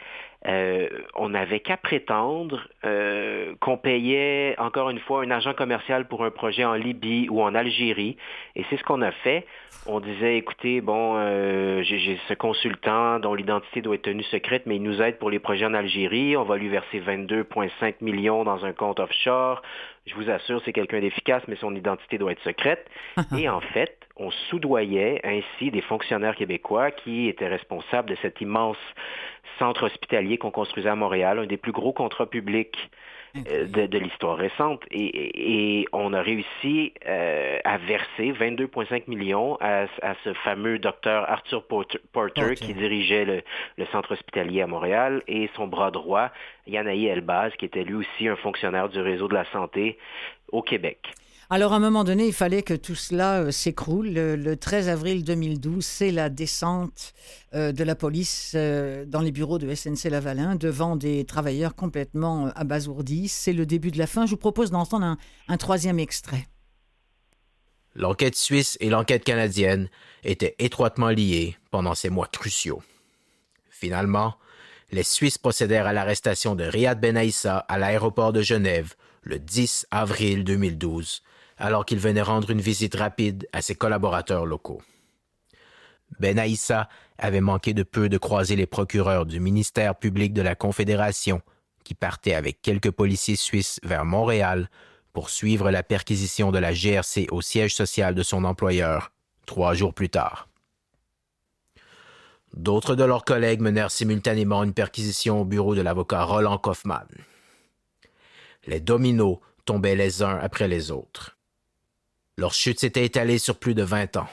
euh, 0.46 0.88
on 1.16 1.30
n'avait 1.30 1.60
qu'à 1.60 1.76
prétendre 1.76 2.68
euh, 2.84 3.54
qu'on 3.60 3.76
payait 3.76 4.54
encore 4.58 4.88
une 4.90 5.00
fois 5.00 5.22
un 5.22 5.30
agent 5.30 5.52
commercial 5.54 6.06
pour 6.06 6.24
un 6.24 6.30
projet 6.30 6.64
en 6.64 6.74
Libye 6.74 7.28
ou 7.28 7.42
en 7.42 7.54
Algérie. 7.54 8.16
Et 8.54 8.64
c'est 8.70 8.76
ce 8.76 8.84
qu'on 8.84 9.02
a 9.02 9.10
fait. 9.10 9.46
On 9.86 10.00
disait, 10.00 10.36
écoutez, 10.36 10.80
bon, 10.80 11.16
j'ai 11.82 12.18
ce 12.28 12.34
consultant 12.34 13.18
dont 13.20 13.34
l'identité 13.34 13.80
doit 13.80 13.94
être 13.94 14.02
tenue 14.02 14.22
secrète, 14.24 14.64
mais 14.66 14.76
il 14.76 14.82
nous 14.82 15.00
aide 15.00 15.18
pour 15.18 15.30
les 15.30 15.38
projets 15.38 15.64
en 15.64 15.74
Algérie. 15.74 16.36
On 16.36 16.44
va 16.44 16.56
lui 16.56 16.68
verser 16.68 17.00
22,5 17.00 17.94
millions 18.02 18.44
dans 18.44 18.64
un 18.64 18.72
compte 18.72 19.00
offshore. 19.00 19.62
Je 20.08 20.14
vous 20.14 20.30
assure, 20.30 20.62
c'est 20.64 20.72
quelqu'un 20.72 21.00
d'efficace, 21.00 21.42
mais 21.48 21.56
son 21.56 21.74
identité 21.74 22.18
doit 22.18 22.32
être 22.32 22.42
secrète. 22.42 22.88
Et 23.38 23.48
en 23.48 23.60
fait, 23.60 23.96
on 24.16 24.30
soudoyait 24.50 25.20
ainsi 25.24 25.70
des 25.70 25.82
fonctionnaires 25.82 26.34
québécois 26.34 26.90
qui 26.90 27.28
étaient 27.28 27.48
responsables 27.48 28.10
de 28.10 28.16
cet 28.22 28.40
immense 28.40 28.78
centre 29.58 29.84
hospitalier 29.84 30.38
qu'on 30.38 30.50
construisait 30.50 30.88
à 30.88 30.96
Montréal, 30.96 31.38
un 31.38 31.46
des 31.46 31.56
plus 31.56 31.72
gros 31.72 31.92
contrats 31.92 32.26
publics 32.26 32.90
euh, 33.36 33.66
de, 33.66 33.98
l'histoire 33.98 34.36
récente. 34.36 34.82
Et, 34.90 35.86
on 35.92 36.12
a 36.12 36.20
réussi 36.20 36.92
euh, 37.06 37.58
à 37.64 37.78
verser 37.78 38.32
22,5 38.32 39.04
millions 39.06 39.56
à, 39.60 39.86
ce 40.24 40.32
fameux 40.34 40.78
docteur 40.78 41.28
Arthur 41.28 41.64
Porter, 42.12 42.54
qui 42.54 42.74
dirigeait 42.74 43.24
le, 43.76 43.86
centre 43.92 44.12
hospitalier 44.12 44.62
à 44.62 44.66
Montréal 44.66 45.22
et 45.28 45.48
son 45.54 45.66
bras 45.66 45.90
droit, 45.90 46.30
Yanaï 46.66 47.06
Elbaz, 47.06 47.52
qui 47.58 47.64
était 47.64 47.84
lui 47.84 47.94
aussi 47.94 48.28
un 48.28 48.36
fonctionnaire 48.36 48.88
du 48.88 49.00
réseau 49.00 49.28
de 49.28 49.34
la 49.34 49.44
santé 49.46 49.98
au 50.52 50.62
Québec. 50.62 50.98
Alors, 51.50 51.72
à 51.72 51.76
un 51.76 51.78
moment 51.78 52.04
donné, 52.04 52.26
il 52.26 52.34
fallait 52.34 52.62
que 52.62 52.74
tout 52.74 52.94
cela 52.94 53.40
euh, 53.40 53.50
s'écroule. 53.50 54.10
Le, 54.10 54.56
13 54.56 54.90
avril 54.90 55.24
2012, 55.24 55.82
c'est 55.82 56.10
la 56.10 56.28
descente 56.28 57.14
euh, 57.54 57.72
de 57.72 57.84
la 57.84 57.94
police 57.94 58.52
euh, 58.54 59.06
dans 59.06 59.22
les 59.22 59.32
bureaux 59.32 59.56
de 59.56 59.74
SNC 59.74 60.10
Lavalin 60.10 60.56
devant 60.56 60.94
des 60.94 61.24
travailleurs 61.24 61.74
complètement 61.74 62.48
abasourdis. 62.54 63.28
C'est 63.28 63.54
le 63.54 63.64
début 63.64 63.90
de 63.90 63.96
la 63.96 64.06
fin. 64.06 64.26
Je 64.26 64.32
vous 64.32 64.36
propose 64.36 64.70
d'entendre 64.70 65.16
un, 65.48 65.56
troisième 65.56 65.98
extrait. 65.98 66.46
L'enquête 67.94 68.36
suisse 68.36 68.76
et 68.80 68.90
l'enquête 68.90 69.24
canadienne 69.24 69.88
étaient 70.24 70.54
étroitement 70.58 71.08
liées 71.08 71.56
pendant 71.70 71.94
ces 71.94 72.10
mois 72.10 72.28
cruciaux. 72.30 72.82
Finalement, 73.70 74.34
les 74.92 75.02
Suisses 75.02 75.38
procédèrent 75.38 75.86
à 75.86 75.94
l'arrestation 75.94 76.54
de 76.54 76.64
Riyad 76.64 77.00
Ben 77.00 77.16
Aissa 77.16 77.56
à 77.56 77.78
l'aéroport 77.78 78.34
de 78.34 78.42
Genève 78.42 78.94
le 79.22 79.38
10 79.38 79.86
avril 79.90 80.44
2012 80.44 81.22
alors 81.58 81.84
qu'il 81.84 81.98
venait 81.98 82.22
rendre 82.22 82.50
une 82.50 82.60
visite 82.60 82.94
rapide 82.94 83.48
à 83.52 83.62
ses 83.62 83.74
collaborateurs 83.74 84.46
locaux. 84.46 84.80
Ben 86.20 86.38
Aïssa 86.38 86.88
avait 87.18 87.40
manqué 87.40 87.74
de 87.74 87.82
peu 87.82 88.08
de 88.08 88.18
croiser 88.18 88.56
les 88.56 88.66
procureurs 88.66 89.26
du 89.26 89.40
ministère 89.40 89.96
public 89.96 90.32
de 90.32 90.42
la 90.42 90.54
Confédération 90.54 91.42
qui 91.84 91.94
partaient 91.94 92.34
avec 92.34 92.62
quelques 92.62 92.90
policiers 92.90 93.36
suisses 93.36 93.80
vers 93.82 94.04
Montréal 94.04 94.70
pour 95.12 95.30
suivre 95.30 95.70
la 95.70 95.82
perquisition 95.82 96.52
de 96.52 96.58
la 96.58 96.72
GRC 96.72 97.26
au 97.30 97.40
siège 97.40 97.74
social 97.74 98.14
de 98.14 98.22
son 98.22 98.44
employeur 98.44 99.10
trois 99.46 99.74
jours 99.74 99.94
plus 99.94 100.10
tard. 100.10 100.48
D'autres 102.54 102.94
de 102.94 103.04
leurs 103.04 103.24
collègues 103.24 103.60
menèrent 103.60 103.90
simultanément 103.90 104.62
une 104.64 104.74
perquisition 104.74 105.40
au 105.40 105.44
bureau 105.44 105.74
de 105.74 105.80
l'avocat 105.80 106.24
Roland 106.24 106.58
Kaufmann. 106.58 107.08
Les 108.66 108.80
dominos 108.80 109.38
tombaient 109.64 109.96
les 109.96 110.22
uns 110.22 110.38
après 110.38 110.68
les 110.68 110.90
autres. 110.90 111.37
Leur 112.38 112.54
chute 112.54 112.78
s'était 112.78 113.04
étalée 113.04 113.38
sur 113.38 113.58
plus 113.58 113.74
de 113.74 113.82
vingt 113.82 114.16
ans. 114.16 114.28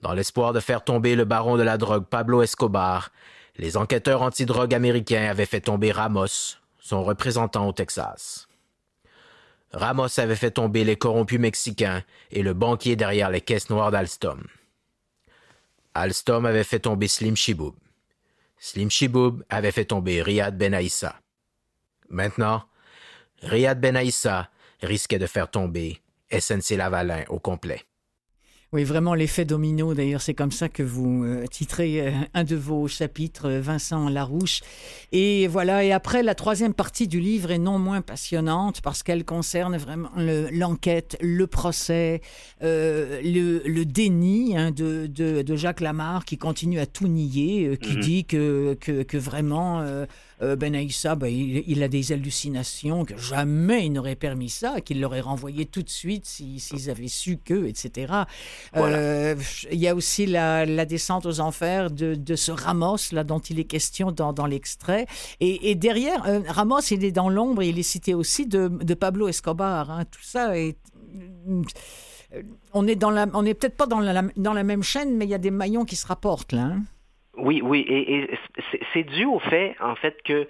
Dans 0.00 0.12
l'espoir 0.12 0.52
de 0.52 0.60
faire 0.60 0.84
tomber 0.84 1.16
le 1.16 1.24
baron 1.24 1.56
de 1.56 1.64
la 1.64 1.76
drogue 1.76 2.06
Pablo 2.06 2.40
Escobar, 2.40 3.10
les 3.56 3.76
enquêteurs 3.76 4.22
antidrogue 4.22 4.72
américains 4.72 5.28
avaient 5.28 5.44
fait 5.44 5.62
tomber 5.62 5.90
Ramos, 5.90 6.56
son 6.78 7.02
représentant 7.02 7.66
au 7.66 7.72
Texas. 7.72 8.46
Ramos 9.72 10.20
avait 10.20 10.36
fait 10.36 10.52
tomber 10.52 10.84
les 10.84 10.94
corrompus 10.94 11.40
mexicains 11.40 12.04
et 12.30 12.44
le 12.44 12.54
banquier 12.54 12.94
derrière 12.94 13.28
les 13.28 13.40
caisses 13.40 13.70
noires 13.70 13.90
d'Alstom. 13.90 14.46
Alstom 15.94 16.46
avait 16.46 16.62
fait 16.62 16.78
tomber 16.78 17.08
Slim 17.08 17.34
Chiboub. 17.34 17.74
Slim 18.60 18.88
Chiboub 18.88 19.42
avait 19.48 19.72
fait 19.72 19.86
tomber 19.86 20.22
Riyad 20.22 20.56
Ben 20.56 20.72
Aïssa. 20.72 21.16
Maintenant, 22.08 22.62
Riyad 23.42 23.80
Ben 23.80 23.96
Aïssa 23.96 24.48
risquait 24.80 25.18
de 25.18 25.26
faire 25.26 25.50
tomber 25.50 26.00
SNC 26.40 26.76
Lavalin 26.76 27.24
au 27.28 27.38
complet. 27.38 27.80
Oui, 28.74 28.82
vraiment 28.82 29.14
l'effet 29.14 29.44
domino. 29.44 29.94
D'ailleurs, 29.94 30.20
c'est 30.20 30.34
comme 30.34 30.50
ça 30.50 30.68
que 30.68 30.82
vous 30.82 31.22
euh, 31.22 31.46
titrez 31.46 32.08
euh, 32.08 32.10
un 32.34 32.42
de 32.42 32.56
vos 32.56 32.88
chapitres, 32.88 33.48
euh, 33.48 33.60
Vincent 33.60 34.08
Larouche. 34.08 34.62
Et 35.12 35.46
voilà. 35.46 35.84
Et 35.84 35.92
après, 35.92 36.24
la 36.24 36.34
troisième 36.34 36.74
partie 36.74 37.06
du 37.06 37.20
livre 37.20 37.52
est 37.52 37.58
non 37.58 37.78
moins 37.78 38.00
passionnante 38.00 38.80
parce 38.80 39.04
qu'elle 39.04 39.24
concerne 39.24 39.76
vraiment 39.76 40.10
l'enquête, 40.16 41.16
le, 41.20 41.46
procès, 41.46 42.20
le, 42.60 43.84
déni 43.84 44.58
hein, 44.58 44.72
de, 44.72 45.06
de, 45.06 45.54
Jacques 45.54 45.80
Lamarre 45.80 46.24
qui 46.24 46.36
continue 46.36 46.80
à 46.80 46.86
tout 46.86 47.06
nier, 47.06 47.78
qui 47.80 47.92
mhm. 47.92 48.00
dit 48.00 48.24
que, 48.24 48.76
que, 48.80 49.04
que 49.04 49.16
vraiment 49.16 49.82
euh, 49.82 50.33
ben 50.40 50.74
Aïssa, 50.74 51.14
ben, 51.14 51.28
il, 51.28 51.82
a 51.82 51.88
des 51.88 52.12
hallucinations, 52.12 53.04
que 53.04 53.16
jamais 53.16 53.86
il 53.86 53.92
n'aurait 53.92 54.16
permis 54.16 54.48
ça, 54.48 54.80
qu'il 54.80 55.00
l'aurait 55.00 55.20
renvoyé 55.20 55.64
tout 55.66 55.82
de 55.82 55.88
suite 55.88 56.26
s'ils 56.26 56.90
avaient 56.90 57.08
su 57.08 57.38
que, 57.38 57.66
etc. 57.66 58.12
Euh, 58.76 59.34
il 59.70 59.78
y 59.78 59.88
a 59.88 59.94
aussi 59.94 60.26
la, 60.26 60.84
descente 60.84 61.26
aux 61.26 61.40
enfers 61.40 61.90
de, 61.90 62.36
ce 62.36 62.52
Ramos, 62.52 62.96
là, 63.12 63.24
dont 63.24 63.38
il 63.38 63.58
est 63.58 63.64
question 63.64 64.12
dans, 64.12 64.46
l'extrait. 64.46 65.06
Et, 65.40 65.74
derrière, 65.74 66.26
euh, 66.26 66.40
Ramos, 66.48 66.80
il 66.90 67.04
est 67.04 67.12
dans 67.12 67.28
l'ombre 67.28 67.62
et 67.62 67.68
il 67.68 67.78
est 67.78 67.82
cité 67.82 68.14
aussi 68.14 68.46
de, 68.46 68.94
Pablo 68.94 69.28
Escobar. 69.28 69.90
Hein. 69.90 70.04
Tout 70.10 70.22
ça 70.22 70.56
est 70.58 70.76
on 72.72 72.86
est 72.86 72.96
dans 72.96 73.10
la, 73.10 73.26
on 73.34 73.44
est 73.44 73.54
peut-être 73.54 73.76
pas 73.76 73.86
dans 73.86 74.00
la, 74.00 74.22
dans 74.36 74.52
la 74.52 74.64
même 74.64 74.82
chaîne, 74.82 75.16
mais 75.16 75.24
il 75.24 75.30
y 75.30 75.34
a 75.34 75.38
des 75.38 75.50
maillons 75.52 75.84
qui 75.84 75.96
se 75.96 76.06
rapportent 76.06 76.52
là. 76.52 76.62
Hein. 76.62 76.82
Oui, 77.36 77.60
oui, 77.64 77.84
et, 77.88 78.30
c'est 78.92 79.02
dû 79.02 79.24
au 79.24 79.40
fait, 79.40 79.74
en 79.80 79.96
fait, 79.96 80.22
que 80.22 80.46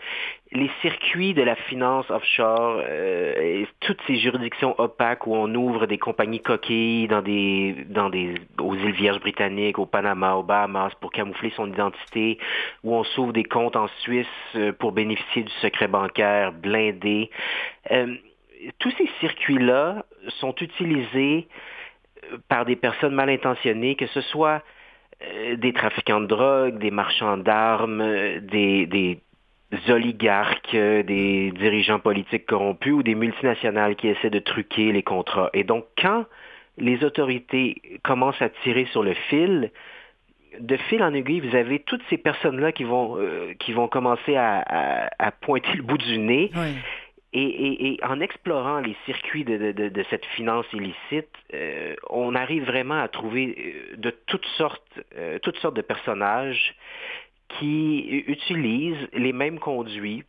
les 0.53 0.71
circuits 0.83 1.33
de 1.33 1.43
la 1.43 1.55
finance 1.55 2.11
offshore 2.11 2.83
euh, 2.87 3.65
toutes 3.81 4.01
ces 4.07 4.17
juridictions 4.17 4.75
opaques 4.79 5.27
où 5.27 5.35
on 5.35 5.53
ouvre 5.55 5.87
des 5.87 5.97
compagnies 5.97 6.41
coquilles 6.41 7.09
dans 7.09 7.23
des, 7.23 7.75
dans 7.89 8.11
des, 8.11 8.35
aux 8.61 8.75
îles 8.75 8.93
Vierges 8.93 9.21
britanniques, 9.21 9.79
au 9.79 9.87
Panama, 9.87 10.35
aux 10.35 10.43
Bahamas 10.43 10.93
pour 11.01 11.11
camoufler 11.11 11.53
son 11.57 11.71
identité, 11.73 12.39
où 12.83 12.95
on 12.95 13.05
s'ouvre 13.05 13.33
des 13.33 13.45
comptes 13.45 13.77
en 13.77 13.89
Suisse 14.01 14.27
euh, 14.55 14.73
pour 14.73 14.93
bénéficier 14.93 15.43
du 15.43 15.53
secret 15.63 15.89
bancaire 15.89 16.53
blindé. 16.53 17.31
Euh, 17.91 18.15
tous 18.79 18.93
ces 18.99 19.09
circuits-là 19.21 20.05
sont 20.41 20.55
utilisés 20.61 21.49
par 22.49 22.65
des 22.67 22.77
personnes 22.77 23.15
mal 23.15 23.31
intentionnées, 23.31 23.95
que 23.97 24.07
ce 24.09 24.21
soit 24.21 24.57
euh, 24.57 24.84
des 25.57 25.73
trafiquants 25.73 26.21
de 26.21 26.27
drogue, 26.27 26.79
des 26.79 26.91
marchands 26.91 27.37
d'armes, 27.37 28.01
euh, 28.01 28.41
des, 28.41 29.19
oligarques, 29.89 30.75
euh, 30.75 31.03
des 31.03 31.51
dirigeants 31.53 31.99
politiques 31.99 32.47
corrompus 32.47 32.93
ou 32.93 33.03
des 33.03 33.15
multinationales 33.15 33.97
qui 33.97 34.09
essaient 34.09 34.31
de 34.31 34.39
truquer 34.39 34.93
les 34.93 35.03
contrats. 35.03 35.51
Et 35.53 35.65
donc, 35.65 35.85
quand 36.01 36.27
les 36.79 37.05
autorités 37.05 37.81
commencent 38.03 38.43
à 38.43 38.49
tirer 38.63 38.87
sur 38.93 39.03
le 39.03 39.15
fil, 39.29 39.71
de 40.61 40.77
fil 40.77 41.03
en 41.03 41.13
aiguille, 41.13 41.41
vous 41.41 41.57
avez 41.57 41.81
toutes 41.81 42.03
ces 42.11 42.17
personnes-là 42.17 42.71
qui 42.71 42.85
vont 42.85 43.19
qui 43.59 43.73
vont 43.73 43.89
commencer 43.89 44.37
à, 44.37 45.33
pointer 45.41 45.73
le 45.75 45.83
bout 45.83 45.99
du 45.99 46.19
nez. 46.19 46.53
Et, 47.37 47.99
en 48.05 48.21
explorant 48.21 48.79
les 48.79 48.97
circuits 49.07 49.45
de, 49.45 50.05
cette 50.09 50.25
finance 50.37 50.67
illicite, 50.73 51.29
euh, 51.53 51.97
on 52.09 52.37
arrive 52.37 52.65
vraiment 52.65 53.01
à 53.01 53.09
trouver 53.09 53.57
euh, 53.59 53.97
de 53.97 54.11
toutes 54.27 54.47
sortes, 54.57 55.01
euh, 55.17 55.41
toutes 55.41 55.57
sortes 55.59 55.75
de 55.75 55.83
personnages 55.83 56.77
qui 57.59 58.23
utilisent 58.29 59.09
les 59.13 59.33
mêmes 59.33 59.59
conduits, 59.59 60.25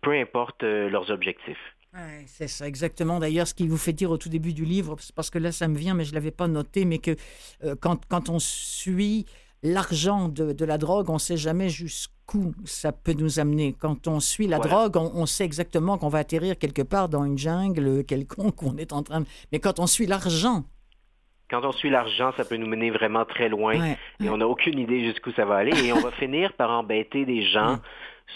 peu 0.00 0.12
importe 0.12 0.62
leurs 0.62 1.10
objectifs. 1.10 1.74
c'est 2.26 2.48
ça, 2.48 2.66
exactement. 2.66 3.20
D'ailleurs, 3.20 3.46
ce 3.46 3.54
qui 3.54 3.68
vous 3.68 3.76
fait 3.76 3.92
dire 3.92 4.10
au 4.10 4.18
tout 4.18 4.28
début 4.28 4.52
du 4.52 4.64
livre, 4.64 4.96
parce 5.14 5.30
que 5.30 5.38
là, 5.38 5.52
ça 5.52 5.68
me 5.68 5.78
vient, 5.78 5.94
mais 5.94 6.04
je 6.04 6.10
ne 6.10 6.16
l'avais 6.16 6.32
pas 6.32 6.48
noté, 6.48 6.84
mais 6.84 6.98
que 6.98 7.16
quand, 7.80 8.28
on 8.28 8.38
suit 8.40 9.26
l'argent 9.62 10.28
de, 10.28 10.64
la 10.64 10.76
drogue, 10.76 11.08
on 11.08 11.14
ne 11.14 11.18
sait 11.18 11.36
jamais 11.36 11.68
jusqu'où 11.68 12.21
ça 12.64 12.92
peut 12.92 13.14
nous 13.14 13.38
amener. 13.40 13.74
Quand 13.78 14.08
on 14.08 14.20
suit 14.20 14.46
la 14.46 14.58
drogue, 14.58 14.96
on, 14.96 15.26
sait 15.26 15.44
exactement 15.44 15.98
qu'on 15.98 16.08
va 16.08 16.18
atterrir 16.18 16.58
quelque 16.58 16.82
part 16.82 17.08
dans 17.08 17.24
une 17.24 17.38
jungle 17.38 18.04
quelconque 18.04 18.62
où 18.62 18.72
on 18.74 18.76
est 18.76 18.92
en 18.92 19.02
train 19.02 19.24
Mais 19.52 19.58
quand 19.58 19.78
on 19.78 19.86
suit 19.86 20.06
l'argent... 20.06 20.64
Quand 21.50 21.64
on 21.66 21.72
suit 21.72 21.90
l'argent, 21.90 22.32
ça 22.36 22.46
peut 22.46 22.56
nous 22.56 22.66
mener 22.66 22.90
vraiment 22.90 23.26
très 23.26 23.50
loin 23.50 23.74
et 23.74 24.28
on 24.30 24.38
n'a 24.38 24.48
aucune 24.48 24.78
idée 24.78 25.04
jusqu'où 25.04 25.32
ça 25.32 25.44
va 25.44 25.56
aller 25.56 25.86
et 25.86 25.92
on 25.92 26.00
va 26.00 26.10
finir 26.22 26.54
par 26.54 26.70
embêter 26.70 27.26
des 27.26 27.42
gens 27.42 27.78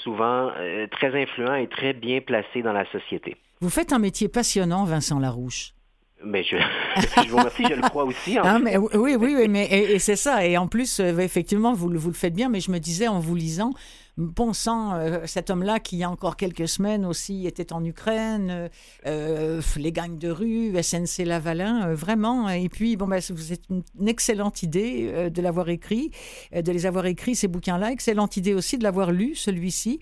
souvent 0.02 0.50
très 0.90 1.22
influents 1.22 1.54
et 1.54 1.66
très 1.66 1.94
bien 1.94 2.20
placés 2.20 2.60
dans 2.60 2.74
la 2.74 2.84
société. 2.92 3.36
Vous 3.60 3.70
faites 3.70 3.94
un 3.94 3.98
métier 3.98 4.28
passionnant, 4.28 4.84
Vincent 4.84 5.18
Larouche. 5.18 5.75
Mais 6.24 6.42
je, 6.42 6.56
je 7.24 7.28
vous 7.28 7.36
remercie, 7.36 7.64
je 7.68 7.74
le 7.74 7.82
crois 7.82 8.04
aussi. 8.04 8.38
Ah, 8.42 8.58
mais, 8.58 8.76
oui, 8.76 9.16
oui, 9.16 9.34
oui, 9.36 9.48
mais 9.48 9.66
et, 9.70 9.98
c'est 9.98 10.16
ça. 10.16 10.46
Et 10.46 10.56
en 10.56 10.66
plus, 10.66 11.00
effectivement, 11.00 11.72
vous, 11.72 11.90
vous 11.94 12.08
le 12.08 12.14
faites 12.14 12.34
bien, 12.34 12.48
mais 12.48 12.60
je 12.60 12.70
me 12.70 12.78
disais 12.78 13.08
en 13.08 13.20
vous 13.20 13.34
lisant, 13.34 13.72
bon 14.16 14.52
sang, 14.52 14.94
euh, 14.94 15.20
cet 15.26 15.50
homme-là 15.50 15.78
qui 15.78 15.96
il 15.96 16.00
y 16.00 16.04
a 16.04 16.10
encore 16.10 16.36
quelques 16.36 16.68
semaines 16.68 17.04
aussi 17.04 17.46
était 17.46 17.72
en 17.72 17.84
Ukraine, 17.84 18.48
euh, 18.50 18.68
euh, 19.06 19.62
les 19.76 19.92
gangs 19.92 20.18
de 20.18 20.28
rue, 20.28 20.72
SNC 20.82 21.24
Lavalin, 21.24 21.94
vraiment. 21.94 22.48
Et 22.48 22.68
puis, 22.68 22.96
bon, 22.96 23.06
ben, 23.06 23.20
vous 23.30 23.52
êtes 23.52 23.64
une, 23.70 24.08
excellente 24.08 24.62
idée 24.62 25.30
de 25.30 25.42
l'avoir 25.42 25.68
écrit, 25.68 26.10
de 26.54 26.70
les 26.70 26.86
avoir 26.86 27.06
écrits, 27.06 27.34
ces 27.34 27.48
bouquins-là. 27.48 27.92
Excellente 27.92 28.36
idée 28.36 28.54
aussi 28.54 28.78
de 28.78 28.82
l'avoir 28.82 29.10
lu, 29.10 29.34
celui-ci, 29.34 30.00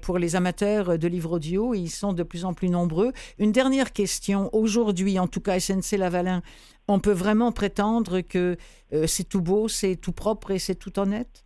pour 0.00 0.18
les 0.18 0.36
amateurs 0.36 0.98
de 0.98 1.08
livres 1.08 1.32
audio. 1.32 1.74
Ils 1.74 1.88
sont 1.88 2.12
de 2.12 2.22
plus 2.22 2.44
en 2.44 2.54
plus 2.54 2.70
nombreux. 2.70 3.12
Une 3.38 3.52
dernière 3.52 3.92
question. 3.92 4.48
Aujourd'hui, 4.54 5.18
en 5.18 5.26
tout 5.26 5.40
cas, 5.40 5.58
SNC 5.60 5.96
Lavalin, 5.98 6.42
on 6.88 7.00
peut 7.00 7.12
vraiment 7.12 7.52
prétendre 7.52 8.20
que 8.20 8.56
c'est 9.06 9.28
tout 9.28 9.42
beau, 9.42 9.68
c'est 9.68 9.96
tout 9.96 10.12
propre 10.12 10.52
et 10.52 10.58
c'est 10.58 10.76
tout 10.76 10.98
honnête? 10.98 11.45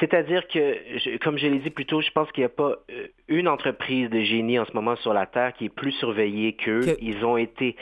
C'est-à-dire 0.00 0.48
que, 0.48 1.18
comme 1.18 1.38
je 1.38 1.46
l'ai 1.46 1.58
dit 1.58 1.70
plus 1.70 1.86
tôt, 1.86 2.00
je 2.00 2.10
pense 2.10 2.30
qu'il 2.32 2.42
n'y 2.42 2.46
a 2.46 2.48
pas 2.48 2.76
euh, 2.90 3.06
une 3.28 3.46
entreprise 3.46 4.10
de 4.10 4.20
génie 4.20 4.58
en 4.58 4.64
ce 4.64 4.72
moment 4.72 4.96
sur 4.96 5.14
la 5.14 5.26
Terre 5.26 5.52
qui 5.54 5.66
est 5.66 5.74
plus 5.74 5.92
surveillée 5.92 6.54
qu'eux. 6.54 6.96
Ils 7.00 7.24
ont 7.24 7.36
été 7.36 7.76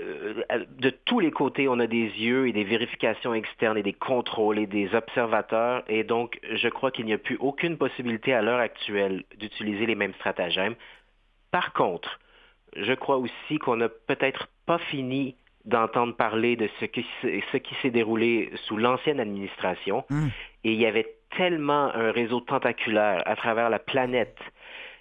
euh, 0.00 0.42
de 0.78 0.90
tous 0.90 1.20
les 1.20 1.30
côtés, 1.30 1.68
on 1.68 1.78
a 1.78 1.86
des 1.86 2.04
yeux 2.04 2.48
et 2.48 2.52
des 2.52 2.64
vérifications 2.64 3.34
externes 3.34 3.78
et 3.78 3.82
des 3.82 3.92
contrôles 3.92 4.58
et 4.58 4.66
des 4.66 4.94
observateurs. 4.94 5.82
Et 5.88 6.04
donc, 6.04 6.38
je 6.50 6.68
crois 6.68 6.90
qu'il 6.90 7.06
n'y 7.06 7.14
a 7.14 7.18
plus 7.18 7.36
aucune 7.40 7.78
possibilité 7.78 8.34
à 8.34 8.42
l'heure 8.42 8.60
actuelle 8.60 9.24
d'utiliser 9.38 9.86
les 9.86 9.94
mêmes 9.94 10.14
stratagèmes. 10.14 10.74
Par 11.50 11.72
contre, 11.72 12.20
je 12.76 12.92
crois 12.92 13.16
aussi 13.16 13.58
qu'on 13.58 13.76
n'a 13.76 13.88
peut-être 13.88 14.48
pas 14.66 14.78
fini 14.78 15.36
d'entendre 15.64 16.14
parler 16.16 16.56
de 16.56 16.68
ce 16.80 16.86
qui, 16.86 17.06
ce 17.22 17.56
qui 17.56 17.74
s'est 17.80 17.90
déroulé 17.90 18.50
sous 18.66 18.76
l'ancienne 18.76 19.20
administration. 19.20 20.04
Hum. 20.10 20.30
Et 20.64 20.72
il 20.72 20.80
y 20.80 20.86
avait 20.86 21.14
tellement 21.36 21.94
un 21.94 22.10
réseau 22.10 22.40
tentaculaire 22.40 23.22
à 23.26 23.36
travers 23.36 23.70
la 23.70 23.78
planète 23.78 24.38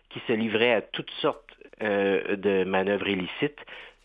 qui 0.10 0.20
se 0.28 0.34
livrait 0.34 0.74
à 0.74 0.82
toutes 0.82 1.12
sortes 1.22 1.46
euh, 1.82 2.36
de 2.36 2.64
manœuvres 2.64 3.08
illicites 3.08 3.60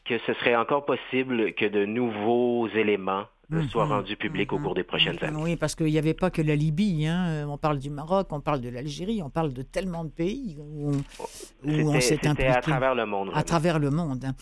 que 0.05 0.19
ce 0.19 0.35
serait 0.35 0.57
encore 0.57 0.85
possible 0.85 1.53
que 1.55 1.67
de 1.67 1.85
nouveaux 1.85 2.69
éléments 2.69 3.27
Mhm. 3.48 3.68
soit 3.68 3.85
rendu 3.85 4.16
public 4.16 4.52
au 4.52 4.59
mhm. 4.59 4.64
cours 4.64 4.74
des 4.74 4.82
prochaines 4.82 5.22
années. 5.22 5.40
Oui, 5.40 5.56
parce 5.56 5.76
qu'il 5.76 5.87
n'y 5.87 5.98
avait 5.98 6.14
pas 6.14 6.30
que 6.30 6.42
la 6.42 6.56
Libye. 6.56 7.06
Hein. 7.06 7.26
Euh, 7.28 7.44
on 7.44 7.56
parle 7.59 7.78
du 7.78 7.90
Maroc, 7.90 8.26
on 8.32 8.40
parle 8.40 8.61
de 8.61 8.68
l'Algérie, 8.68 9.22
on 9.22 9.30
parle 9.30 9.52
de 9.52 9.62
tellement 9.62 10.02
de 10.04 10.11
pays 10.11 10.56
où, 10.59 10.90
on 11.64 12.00
s'est 12.00 12.26
impliqué. 12.26 12.48
à 12.48 12.61
travers 12.61 12.96
le 12.96 13.06
monde. 13.06 13.30
À 13.35 13.44
travers 13.44 13.78
le 13.78 13.90
monde. 13.90 14.24
Hein. 14.24 14.35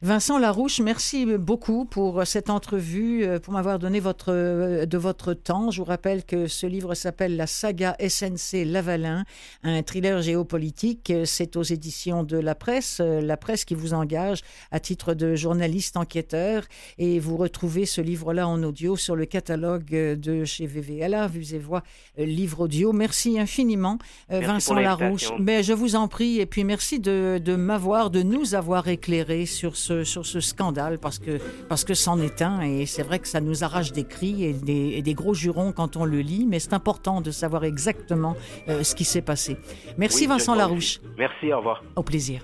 Vincent 0.00 0.38
Larouche, 0.38 0.78
merci 0.78 1.26
beaucoup 1.38 1.86
pour 1.86 2.24
cette 2.24 2.50
entrevue, 2.50 3.24
euh, 3.24 3.40
pour 3.40 3.52
m'avoir 3.52 3.80
donné 3.80 3.98
votre, 3.98 4.32
euh, 4.32 4.86
de 4.86 4.98
votre 4.98 5.34
temps. 5.34 5.72
Je 5.72 5.78
vous 5.78 5.84
rappelle 5.84 6.24
que 6.24 6.46
ce 6.46 6.66
livre 6.66 6.94
s'appelle 6.94 7.36
La 7.36 7.48
saga 7.48 7.96
SNC 7.98 8.64
Lavalin, 8.64 9.24
un 9.64 9.82
thriller 9.82 10.22
géopolitique. 10.22 11.12
C'est 11.24 11.56
aux 11.56 11.62
éditions 11.64 12.22
de 12.22 12.38
la 12.38 12.54
presse, 12.54 13.00
la 13.00 13.36
presse 13.36 13.64
qui 13.64 13.74
vous 13.74 13.92
engage 13.92 14.42
à 14.70 14.78
titre 14.78 15.14
de 15.14 15.34
journaliste 15.34 15.96
enquêteur. 15.96 16.62
Et 16.98 17.18
vous 17.18 17.36
retrouvez 17.36 17.86
ce 17.86 18.00
livre-là 18.00 18.51
en 18.52 18.62
audio 18.62 18.96
sur 18.96 19.16
le 19.16 19.24
catalogue 19.24 19.94
euh, 19.94 20.16
de 20.16 20.44
chez 20.44 20.66
VVLA, 20.66 21.26
Vues 21.26 21.54
et 21.54 21.58
Voix, 21.58 21.82
euh, 22.18 22.24
livre 22.24 22.60
audio. 22.60 22.92
Merci 22.92 23.38
infiniment, 23.38 23.98
euh, 24.30 24.40
Vincent 24.40 24.74
Larouche. 24.74 25.32
Mais 25.38 25.62
je 25.62 25.72
vous 25.72 25.96
en 25.96 26.08
prie, 26.08 26.40
et 26.40 26.46
puis 26.46 26.64
merci 26.64 27.00
de, 27.00 27.40
de 27.42 27.56
m'avoir, 27.56 28.10
de 28.10 28.22
nous 28.22 28.54
avoir 28.54 28.88
éclairé 28.88 29.46
sur 29.46 29.76
ce, 29.76 30.04
sur 30.04 30.26
ce 30.26 30.40
scandale, 30.40 30.98
parce 30.98 31.18
que, 31.18 31.38
parce 31.68 31.84
que 31.84 31.94
c'en 31.94 32.20
est 32.20 32.42
un, 32.42 32.60
et 32.60 32.86
c'est 32.86 33.02
vrai 33.02 33.18
que 33.18 33.28
ça 33.28 33.40
nous 33.40 33.64
arrache 33.64 33.92
des 33.92 34.04
cris 34.04 34.44
et 34.44 34.52
des, 34.52 34.92
et 34.96 35.02
des 35.02 35.14
gros 35.14 35.34
jurons 35.34 35.72
quand 35.72 35.96
on 35.96 36.04
le 36.04 36.20
lit, 36.20 36.46
mais 36.46 36.58
c'est 36.58 36.74
important 36.74 37.20
de 37.20 37.30
savoir 37.30 37.64
exactement 37.64 38.36
ce 38.66 38.94
qui 38.94 39.04
s'est 39.04 39.22
passé. 39.22 39.56
Merci 39.96 40.26
Vincent 40.26 40.54
Larouche. 40.54 41.00
Merci, 41.18 41.52
au 41.52 41.58
revoir. 41.58 41.82
Au 41.96 42.02
plaisir. 42.02 42.42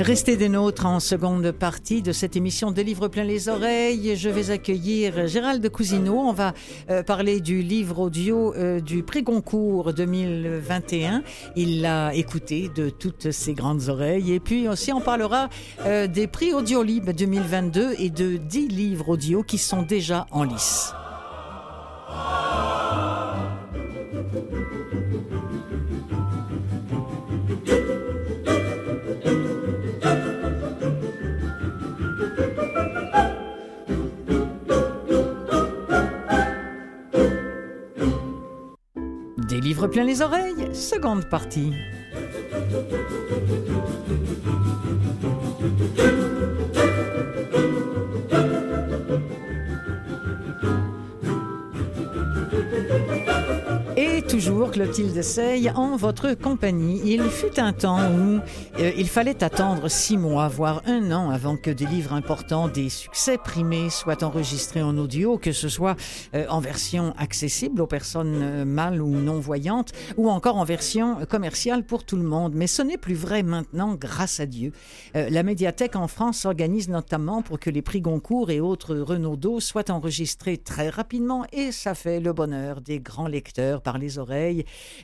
Restez 0.00 0.36
des 0.36 0.48
nôtres 0.48 0.86
en 0.86 1.00
seconde 1.00 1.50
partie 1.50 2.02
de 2.02 2.12
cette 2.12 2.36
émission 2.36 2.70
de 2.70 2.80
Livres 2.82 3.08
plein 3.08 3.24
les 3.24 3.48
oreilles. 3.48 4.14
Je 4.14 4.28
vais 4.28 4.50
accueillir 4.50 5.26
Gérald 5.26 5.68
Cousineau. 5.70 6.20
On 6.20 6.32
va 6.32 6.54
euh, 6.88 7.02
parler 7.02 7.40
du 7.40 7.62
livre 7.62 7.98
audio 7.98 8.54
euh, 8.54 8.78
du 8.78 9.02
prix 9.02 9.24
Goncourt 9.24 9.92
2021. 9.92 11.24
Il 11.56 11.82
l'a 11.82 12.14
écouté 12.14 12.70
de 12.72 12.90
toutes 12.90 13.32
ses 13.32 13.54
grandes 13.54 13.88
oreilles. 13.88 14.32
Et 14.32 14.40
puis 14.40 14.68
aussi, 14.68 14.92
on 14.92 15.00
parlera 15.00 15.48
euh, 15.84 16.06
des 16.06 16.28
prix 16.28 16.54
Audiolib 16.54 17.10
2022 17.10 17.96
et 17.98 18.10
de 18.10 18.36
10 18.36 18.68
livres 18.68 19.08
audio 19.08 19.42
qui 19.42 19.58
sont 19.58 19.82
déjà 19.82 20.26
en 20.30 20.44
lice. 20.44 20.92
Livre 39.56 39.86
plein 39.86 40.04
les 40.04 40.20
oreilles, 40.20 40.74
seconde 40.74 41.28
partie. 41.28 41.72
Toujours 54.48 54.70
Clotilde 54.70 55.20
Sey 55.20 55.70
en 55.74 55.96
votre 55.96 56.32
compagnie. 56.32 57.02
Il 57.04 57.22
fut 57.24 57.60
un 57.60 57.74
temps 57.74 58.00
où 58.10 58.40
euh, 58.80 58.92
il 58.96 59.06
fallait 59.06 59.44
attendre 59.44 59.88
six 59.88 60.16
mois, 60.16 60.48
voire 60.48 60.80
un 60.86 61.12
an 61.12 61.28
avant 61.28 61.58
que 61.58 61.70
des 61.70 61.84
livres 61.84 62.14
importants, 62.14 62.66
des 62.66 62.88
succès 62.88 63.36
primés 63.36 63.90
soient 63.90 64.24
enregistrés 64.24 64.80
en 64.80 64.96
audio, 64.96 65.36
que 65.36 65.52
ce 65.52 65.68
soit 65.68 65.96
euh, 66.34 66.46
en 66.48 66.60
version 66.60 67.12
accessible 67.18 67.82
aux 67.82 67.86
personnes 67.86 68.40
euh, 68.42 68.64
mal 68.64 69.02
ou 69.02 69.08
non-voyantes, 69.08 69.92
ou 70.16 70.30
encore 70.30 70.56
en 70.56 70.64
version 70.64 71.26
commerciale 71.26 71.84
pour 71.84 72.04
tout 72.04 72.16
le 72.16 72.22
monde. 72.22 72.54
Mais 72.54 72.68
ce 72.68 72.80
n'est 72.80 72.96
plus 72.96 73.16
vrai 73.16 73.42
maintenant, 73.42 73.96
grâce 74.00 74.40
à 74.40 74.46
Dieu. 74.46 74.72
la 75.14 75.42
médiathèque 75.42 75.94
en 75.94 76.08
France 76.08 76.38
s'organise 76.38 76.88
notamment 76.88 77.42
pour 77.42 77.58
que 77.58 77.68
les 77.68 77.82
prix 77.82 78.00
Goncourt 78.00 78.50
et 78.50 78.60
autres 78.60 78.96
Renaudot 78.96 79.60
soient 79.60 79.90
enregistrés 79.90 80.56
très 80.56 80.88
rapidement, 80.88 81.44
et 81.52 81.70
ça 81.70 81.94
fait 81.94 82.20
le 82.20 82.32
bonheur 82.32 82.80
des 82.80 82.98
grands 82.98 83.28
lecteurs 83.28 83.82
par 83.82 83.98
les 83.98 84.18
oreilles 84.18 84.37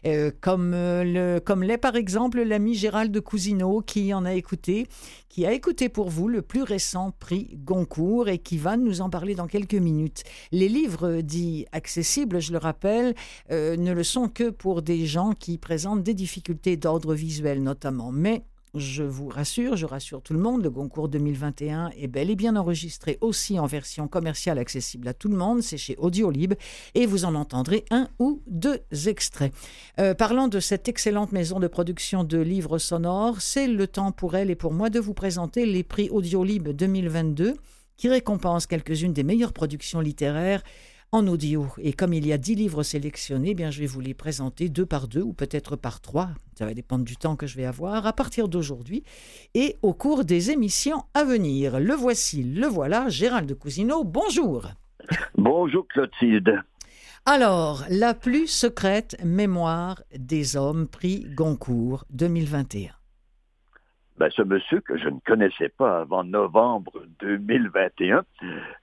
euh, 0.07 0.31
comme, 0.41 0.73
euh, 0.75 1.41
comme 1.41 1.63
l'est 1.63 1.79
par 1.79 1.97
exemple 1.97 2.43
l'ami 2.43 2.75
Gérald 2.75 3.19
Cousineau 3.21 3.81
qui 3.81 4.13
en 4.15 4.25
a 4.25 4.35
écouté, 4.35 4.87
qui 5.29 5.47
a 5.47 5.53
écouté 5.53 5.89
pour 5.89 6.11
vous 6.11 6.29
le 6.29 6.43
plus 6.43 6.63
récent 6.63 7.11
prix 7.19 7.59
Goncourt 7.65 8.29
et 8.29 8.39
qui 8.39 8.57
va 8.57 8.77
nous 8.77 9.01
en 9.01 9.11
parler 9.11 9.35
dans 9.35 9.47
quelques 9.47 9.75
minutes. 9.75 10.23
Les 10.53 10.69
livres 10.69 11.21
dits 11.21 11.67
accessibles, 11.73 12.41
je 12.41 12.53
le 12.53 12.59
rappelle, 12.59 13.15
euh, 13.51 13.77
ne 13.77 13.93
le 13.93 14.05
sont 14.05 14.29
que 14.29 14.51
pour 14.51 14.83
des 14.83 15.07
gens 15.07 15.33
qui 15.33 15.59
présentent 15.59 16.03
des 16.03 16.15
difficultés 16.15 16.77
d'ordre 16.77 17.15
visuel 17.15 17.63
notamment. 17.63 18.13
Mais 18.13 18.45
je 18.75 19.03
vous 19.03 19.29
rassure, 19.29 19.77
je 19.77 19.87
rassure 19.87 20.23
tout 20.23 20.33
le 20.33 20.39
monde, 20.39 20.63
le 20.63 20.71
concours 20.71 21.09
2021 21.09 21.91
est 21.97 22.09
bel 22.09 22.31
et 22.31 22.37
bien 22.37 22.57
enregistré 22.57 23.19
aussi 23.21 23.59
en 23.59 23.67
version 23.67 24.09
commerciale 24.09 24.59
accessible 24.59 25.09
à 25.09 25.15
tout 25.15 25.29
le 25.29 25.37
monde, 25.37 25.63
c'est 25.63 25.77
chez 25.77 25.97
Audiolib, 25.99 26.55
et 26.95 27.07
vous 27.07 27.25
en 27.25 27.35
entendrez 27.35 27.85
un 27.91 28.09
ou 28.19 28.43
deux 28.47 28.81
extraits. 29.07 29.53
Euh, 29.99 30.15
parlant 30.15 30.49
de 30.49 30.61
cette 30.61 30.89
excellente 30.89 31.33
maison 31.33 31.61
de 31.61 31.69
production 31.69 32.25
de 32.25 32.39
livres 32.39 32.79
sonores, 32.79 33.41
c'est 33.41 33.69
le 33.69 33.87
temps 33.87 34.13
pour 34.13 34.35
elle 34.35 34.51
et 34.51 34.57
pour 34.57 34.73
moi 34.73 34.91
de 34.91 35.01
vous 35.01 35.15
présenter 35.15 35.67
les 35.67 35.83
prix 35.83 36.11
Audiolib 36.11 36.69
2022 36.69 37.55
qui 37.97 38.09
récompensent 38.09 38.67
quelques-unes 38.67 39.13
des 39.13 39.23
meilleures 39.23 39.53
productions 39.53 40.01
littéraires 40.01 40.63
en 41.15 41.29
audio. 41.29 41.69
Et 41.79 41.93
comme 41.93 42.13
il 42.13 42.27
y 42.27 42.33
a 42.33 42.39
dix 42.39 42.57
livres 42.57 42.83
sélectionnés, 42.83 43.51
eh 43.51 43.55
bien, 43.55 43.71
je 43.71 43.79
vais 43.79 43.87
vous 43.87 44.01
les 44.01 44.15
présenter 44.15 44.69
deux 44.69 44.85
par 44.85 45.07
deux 45.07 45.23
ou 45.23 45.33
peut-être 45.33 45.77
par 45.77 46.01
trois. 46.01 46.31
Ça 46.59 46.67
va 46.67 46.75
dépendre 46.75 47.05
du 47.05 47.17
temps 47.17 47.37
que 47.37 47.47
je 47.47 47.57
vais 47.57 47.65
avoir 47.65 48.05
à 48.05 48.13
partir 48.13 48.49
d'aujourd'hui 48.49 49.05
et 49.55 49.77
au 49.83 49.95
cours 49.95 50.25
des 50.25 50.51
émissions 50.51 51.05
à 51.15 51.23
venir. 51.23 51.79
Le 51.79 51.95
voici, 51.95 52.43
le 52.43 52.67
voilà, 52.67 53.09
Gérald 53.09 53.49
de 53.49 53.55
Cousineau. 53.55 54.03
Bonjour. 54.03 54.67
Bonjour 55.39 55.87
Clotilde. 55.87 56.61
Alors, 57.27 57.85
la 57.89 58.15
plus 58.15 58.49
secrète 58.49 59.17
mémoire 59.25 60.03
des 60.19 60.57
hommes, 60.57 60.89
prix 60.89 61.27
Goncourt 61.33 62.07
2021. 62.11 62.91
Ben, 64.19 64.31
ce 64.31 64.43
monsieur 64.43 64.81
que 64.81 64.97
je 64.97 65.09
ne 65.09 65.19
connaissais 65.27 65.69
pas 65.69 66.01
avant 66.01 66.23
novembre 66.23 66.93
2021, 67.21 68.25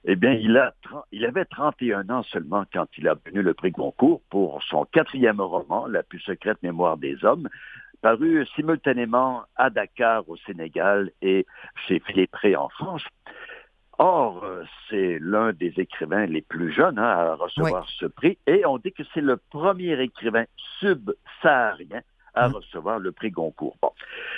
eh 0.04 0.16
bien, 0.16 0.32
il, 0.32 0.56
a, 0.58 0.74
il 1.10 1.24
avait 1.24 1.46
31 1.46 2.08
ans 2.10 2.22
seulement 2.22 2.64
quand 2.72 2.86
il 2.98 3.08
a 3.08 3.12
obtenu 3.12 3.42
le 3.42 3.54
prix 3.54 3.70
Goncourt 3.70 4.20
pour 4.28 4.62
son 4.62 4.84
quatrième 4.84 5.40
roman, 5.40 5.86
La 5.86 6.02
plus 6.02 6.20
secrète 6.20 6.62
mémoire 6.62 6.98
des 6.98 7.24
hommes, 7.24 7.48
paru 8.02 8.46
simultanément 8.54 9.44
à 9.56 9.70
Dakar 9.70 10.28
au 10.28 10.36
Sénégal 10.36 11.10
et 11.22 11.46
chez 11.86 12.00
Philippe 12.00 12.36
en 12.56 12.68
France. 12.68 13.04
Or, 13.98 14.42
euh, 14.42 14.64
c'est 14.88 15.18
l'un 15.20 15.52
des 15.52 15.74
écrivains 15.76 16.26
les 16.26 16.42
plus 16.42 16.72
jeunes 16.72 16.98
hein, 16.98 17.04
à 17.04 17.34
recevoir 17.34 17.88
ce 17.88 18.06
prix 18.06 18.36
et 18.46 18.66
on 18.66 18.78
dit 18.78 18.92
que 18.92 19.02
c'est 19.14 19.20
le 19.20 19.36
premier 19.36 20.00
écrivain 20.00 20.44
subsaharien 20.80 22.00
à 22.34 22.48
mmh. 22.48 22.52
recevoir 22.52 22.98
le 22.98 23.12
prix 23.12 23.30
Goncourt. 23.30 23.76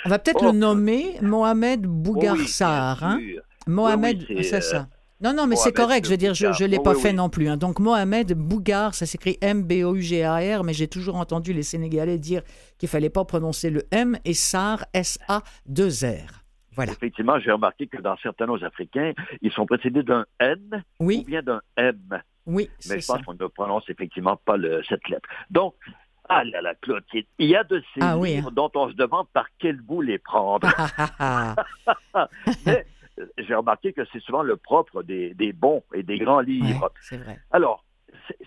On 0.05 0.09
va 0.09 0.19
peut-être 0.19 0.43
le 0.43 0.51
nommer 0.51 1.17
Mohamed 1.21 1.81
Bougarsar. 1.81 3.03
hein? 3.03 3.19
Mohamed, 3.67 4.25
c'est 4.41 4.61
ça. 4.61 4.77
Euh, 4.77 4.83
non, 5.21 5.33
non, 5.33 5.47
mais 5.47 5.55
c'est 5.55 5.71
correct. 5.71 6.05
Je 6.05 6.11
veux 6.11 6.17
dire, 6.17 6.33
je 6.33 6.45
ne 6.45 6.69
l'ai 6.69 6.79
pas 6.79 6.93
fait 6.93 7.13
non 7.13 7.29
plus. 7.29 7.47
Hein. 7.47 7.57
Donc, 7.57 7.79
Mohamed 7.79 8.33
Bougar, 8.33 8.93
ça 8.93 9.05
s'écrit 9.05 9.37
M-B-O-U-G-A-R, 9.41 10.63
mais 10.63 10.73
j'ai 10.73 10.87
toujours 10.87 11.15
entendu 11.15 11.53
les 11.53 11.63
Sénégalais 11.63 12.17
dire 12.17 12.41
qu'il 12.77 12.89
fallait 12.89 13.09
pas 13.09 13.23
prononcer 13.25 13.69
le 13.69 13.83
M 13.91 14.17
et 14.25 14.33
Sar, 14.33 14.85
S-A-2-R. 14.93 16.43
Voilà. 16.75 16.91
Effectivement, 16.91 17.39
j'ai 17.39 17.51
remarqué 17.51 17.87
que 17.87 18.01
dans 18.01 18.17
certains 18.17 18.45
noms 18.45 18.61
africains, 18.61 19.13
ils 19.41 19.51
sont 19.51 19.65
précédés 19.65 20.03
d'un 20.03 20.25
N 20.39 20.83
ou 20.99 21.23
bien 21.23 21.41
d'un 21.41 21.61
M. 21.77 21.97
Oui, 22.45 22.69
Mais 22.89 22.99
je 22.99 23.07
pense 23.07 23.23
qu'on 23.23 23.33
ne 23.33 23.47
prononce 23.47 23.89
effectivement 23.89 24.35
pas 24.35 24.57
le, 24.57 24.83
cette 24.87 25.07
lettre. 25.09 25.27
Donc, 25.49 25.73
ah 26.29 26.43
là 26.43 26.61
là, 26.61 26.75
Clotilde, 26.75 27.27
il 27.37 27.49
y 27.49 27.55
a 27.55 27.63
de 27.63 27.81
ces 27.93 28.01
ah 28.01 28.15
livres 28.15 28.49
hein. 28.49 28.53
dont 28.53 28.71
on 28.75 28.89
se 28.89 28.95
demande 28.95 29.27
par 29.29 29.47
quel 29.59 29.81
bout 29.81 30.01
les 30.01 30.17
prendre. 30.17 30.67
Mais 32.65 32.85
j'ai 33.37 33.55
remarqué 33.55 33.93
que 33.93 34.01
c'est 34.11 34.21
souvent 34.21 34.43
le 34.43 34.57
propre 34.57 35.03
des, 35.03 35.53
bons 35.53 35.83
et 35.93 36.03
des 36.03 36.17
grands 36.17 36.41
livres. 36.41 36.91
c'est 37.01 37.17
vrai. 37.17 37.39
Alors, 37.51 37.83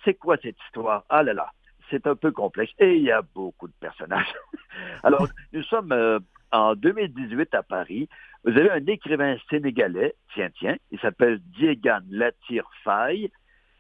c'est 0.05 0.15
quoi 0.15 0.37
cette 0.43 0.57
histoire? 0.67 1.05
Ah 1.09 1.23
là 1.23 1.33
là, 1.33 1.53
c'est 1.91 2.07
un 2.07 2.17
peu 2.17 2.33
complexe 2.33 2.73
et 2.79 2.97
il 2.97 3.03
y 3.03 3.13
a 3.13 3.23
beaucoup 3.23 3.69
de 3.69 3.75
personnages. 3.81 4.35
Alors, 5.03 5.27
nous 5.53 5.63
sommes 5.63 5.93
euh, 5.93 6.19
en 6.53 6.75
2018 6.75 7.55
à 7.55 7.63
Paris. 7.63 8.09
Vous 8.45 8.51
avez 8.51 8.71
un 8.71 8.87
écrivain 8.87 9.37
sénégalais, 9.51 10.15
tiens, 10.35 10.51
tiens, 10.59 10.77
il 10.91 10.99
s'appelle 11.01 11.41
Diegan 11.59 12.01
Latir 12.11 12.69
Faye 12.85 13.31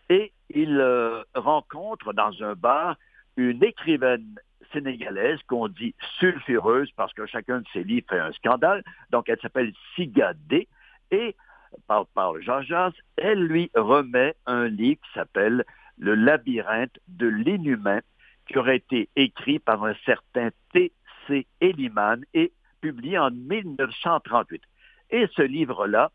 et 0.08 0.32
il 0.50 0.78
euh, 0.80 1.22
rencontre 1.34 2.12
dans 2.12 2.32
un 2.42 2.54
bar 2.54 2.96
une 3.38 3.62
écrivaine 3.62 4.34
sénégalaise 4.72 5.38
qu'on 5.46 5.68
dit 5.68 5.94
sulfureuse 6.18 6.90
parce 6.96 7.12
que 7.14 7.24
chacun 7.26 7.60
de 7.60 7.66
ses 7.72 7.84
livres 7.84 8.06
fait 8.10 8.18
un 8.18 8.32
scandale. 8.32 8.82
Donc, 9.10 9.28
elle 9.28 9.40
s'appelle 9.40 9.72
Sigadé 9.94 10.68
et 11.10 11.34
par, 11.86 12.06
par 12.08 12.40
Jean 12.40 12.62
Jas, 12.62 12.92
elle 13.16 13.44
lui 13.44 13.70
remet 13.74 14.34
un 14.46 14.68
livre 14.68 15.00
qui 15.02 15.12
s'appelle 15.14 15.64
Le 15.98 16.14
labyrinthe 16.14 16.98
de 17.06 17.28
l'inhumain 17.28 18.00
qui 18.46 18.58
aurait 18.58 18.76
été 18.76 19.08
écrit 19.16 19.58
par 19.58 19.84
un 19.84 19.94
certain 20.04 20.50
T.C. 20.72 21.46
Eliman 21.60 22.24
et 22.34 22.52
publié 22.80 23.18
en 23.18 23.30
1938. 23.30 24.62
Et 25.10 25.26
ce 25.34 25.42
livre-là 25.42 26.10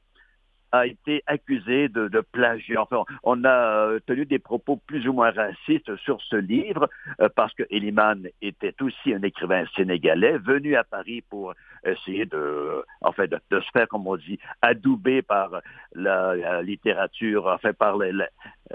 a 0.73 0.87
été 0.87 1.23
accusé 1.27 1.87
de, 1.87 2.07
de 2.07 2.19
plagiat. 2.19 2.81
Enfin, 2.81 3.03
on 3.21 3.43
a 3.45 3.87
euh, 3.87 3.99
tenu 4.07 4.25
des 4.25 4.39
propos 4.39 4.77
plus 4.87 5.07
ou 5.07 5.13
moins 5.13 5.31
racistes 5.31 5.95
sur 5.97 6.19
ce 6.21 6.35
livre 6.35 6.89
euh, 7.21 7.29
parce 7.33 7.53
que 7.53 7.63
Eliman 7.69 8.27
était 8.41 8.75
aussi 8.81 9.13
un 9.13 9.21
écrivain 9.21 9.65
sénégalais 9.75 10.39
venu 10.39 10.75
à 10.75 10.83
Paris 10.83 11.23
pour 11.29 11.53
essayer 11.85 12.25
de, 12.25 12.83
en 13.01 13.11
fait, 13.11 13.27
de, 13.27 13.59
se 13.59 13.69
faire, 13.71 13.87
comme 13.87 14.07
on 14.07 14.17
dit, 14.17 14.39
adouber 14.63 15.21
par 15.21 15.61
la, 15.93 16.61
littérature, 16.63 17.45
enfin 17.45 17.73
par 17.73 17.97
les, 17.99 18.11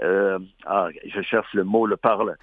euh, 0.01 0.39
ah, 0.65 0.87
je 1.05 1.21
cherche 1.21 1.53
le 1.53 1.65
mot, 1.65 1.85
le 1.85 1.97
parle. 1.97 2.37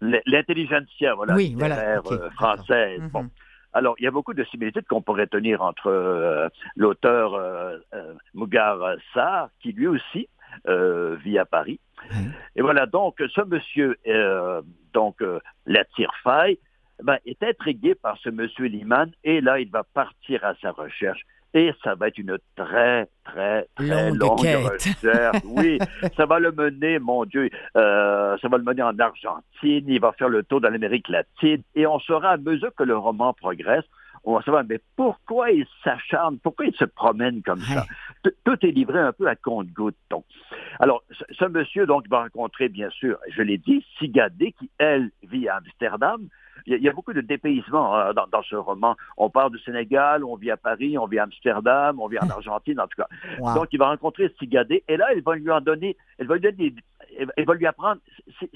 L'intelligentsia, 0.00 1.14
voilà, 1.14 1.34
oui, 1.34 1.56
voilà. 1.58 2.00
française. 2.36 3.00
Bon. 3.12 3.24
Mhm. 3.24 3.30
Alors, 3.78 3.94
il 4.00 4.04
y 4.04 4.08
a 4.08 4.10
beaucoup 4.10 4.34
de 4.34 4.42
similitudes 4.42 4.88
qu'on 4.88 5.02
pourrait 5.02 5.28
tenir 5.28 5.62
entre 5.62 5.86
euh, 5.86 6.48
l'auteur 6.74 7.34
euh, 7.34 7.78
euh, 7.94 8.14
Mugar 8.34 8.96
Sarr, 9.14 9.50
qui 9.60 9.70
lui 9.70 9.86
aussi 9.86 10.28
vit 11.24 11.38
à 11.38 11.44
Paris. 11.44 11.78
Et 12.56 12.62
voilà, 12.62 12.86
donc, 12.86 13.22
ce 13.32 13.42
monsieur, 13.42 13.96
donc, 14.92 15.22
la 15.66 15.84
ben, 17.04 17.18
est 17.24 17.42
intrigué 17.44 17.94
par 17.94 18.18
ce 18.18 18.30
monsieur 18.30 18.66
Liman, 18.66 19.12
et 19.22 19.40
là, 19.40 19.60
il 19.60 19.70
va 19.70 19.84
partir 19.84 20.44
à 20.44 20.54
sa 20.56 20.72
recherche 20.72 21.20
et 21.54 21.72
ça 21.82 21.94
va 21.94 22.08
être 22.08 22.18
une 22.18 22.36
très, 22.56 23.08
très, 23.24 23.66
très 23.74 24.10
longue, 24.10 24.40
recherche. 24.40 25.42
Oui, 25.44 25.78
ça 26.16 26.26
va 26.26 26.38
le 26.38 26.52
mener, 26.52 26.98
mon 26.98 27.24
Dieu, 27.24 27.48
euh, 27.76 28.36
ça 28.38 28.48
va 28.48 28.58
le 28.58 28.64
mener 28.64 28.82
en 28.82 28.98
Argentine, 28.98 29.84
il 29.86 30.00
va 30.00 30.12
faire 30.12 30.28
le 30.28 30.42
tour 30.42 30.60
de 30.60 30.68
l'Amérique 30.68 31.08
latine, 31.08 31.62
et 31.74 31.86
on 31.86 31.98
saura 32.00 32.30
à 32.30 32.36
mesure 32.36 32.74
que 32.76 32.84
le 32.84 32.96
roman 32.96 33.32
progresse, 33.32 33.84
on 34.24 34.34
va 34.34 34.42
savoir, 34.42 34.64
mais 34.68 34.80
pourquoi 34.96 35.50
il 35.50 35.66
s'acharne, 35.82 36.38
pourquoi 36.38 36.66
il 36.66 36.74
se 36.74 36.84
promène 36.84 37.42
comme 37.42 37.60
ça? 37.60 37.86
Tout 38.44 38.66
est 38.66 38.70
livré 38.70 38.98
un 38.98 39.12
peu 39.12 39.26
à 39.26 39.36
compte-goutte. 39.36 39.96
Alors, 40.80 41.02
ce, 41.30 41.44
monsieur, 41.46 41.86
donc, 41.86 42.08
va 42.08 42.22
rencontrer, 42.22 42.68
bien 42.68 42.90
sûr, 42.90 43.18
je 43.30 43.42
l'ai 43.42 43.58
dit, 43.58 43.84
Sigadé, 43.98 44.52
qui, 44.52 44.70
elle, 44.78 45.10
vit 45.22 45.48
à 45.48 45.56
Amsterdam, 45.56 46.28
il 46.66 46.82
y, 46.82 46.88
a 46.88 46.92
beaucoup 46.92 47.14
de 47.14 47.22
dépaysement 47.22 47.96
hein, 47.96 48.12
dans, 48.14 48.42
ce 48.42 48.56
roman. 48.56 48.94
On 49.16 49.30
part 49.30 49.50
du 49.50 49.58
Sénégal, 49.60 50.22
on 50.22 50.36
vit 50.36 50.50
à 50.50 50.58
Paris, 50.58 50.98
on 50.98 51.06
vit 51.06 51.18
à 51.18 51.22
Amsterdam, 51.22 51.98
on 51.98 52.08
vit 52.08 52.18
en 52.18 52.28
Argentine, 52.30 52.78
en 52.78 52.86
tout 52.86 53.02
cas. 53.02 53.08
Donc, 53.54 53.68
il 53.72 53.78
va 53.78 53.88
rencontrer 53.88 54.32
Sigadé, 54.38 54.84
et 54.86 54.96
là, 54.96 55.06
elle 55.12 55.22
va 55.22 55.36
lui 55.36 55.50
en 55.50 55.60
donner, 55.60 55.96
elle 56.18 56.26
va 56.26 56.34
lui 56.34 56.42
donner 56.42 56.74
elle 57.36 57.44
va 57.44 57.54
lui 57.54 57.66
apprendre, 57.66 58.00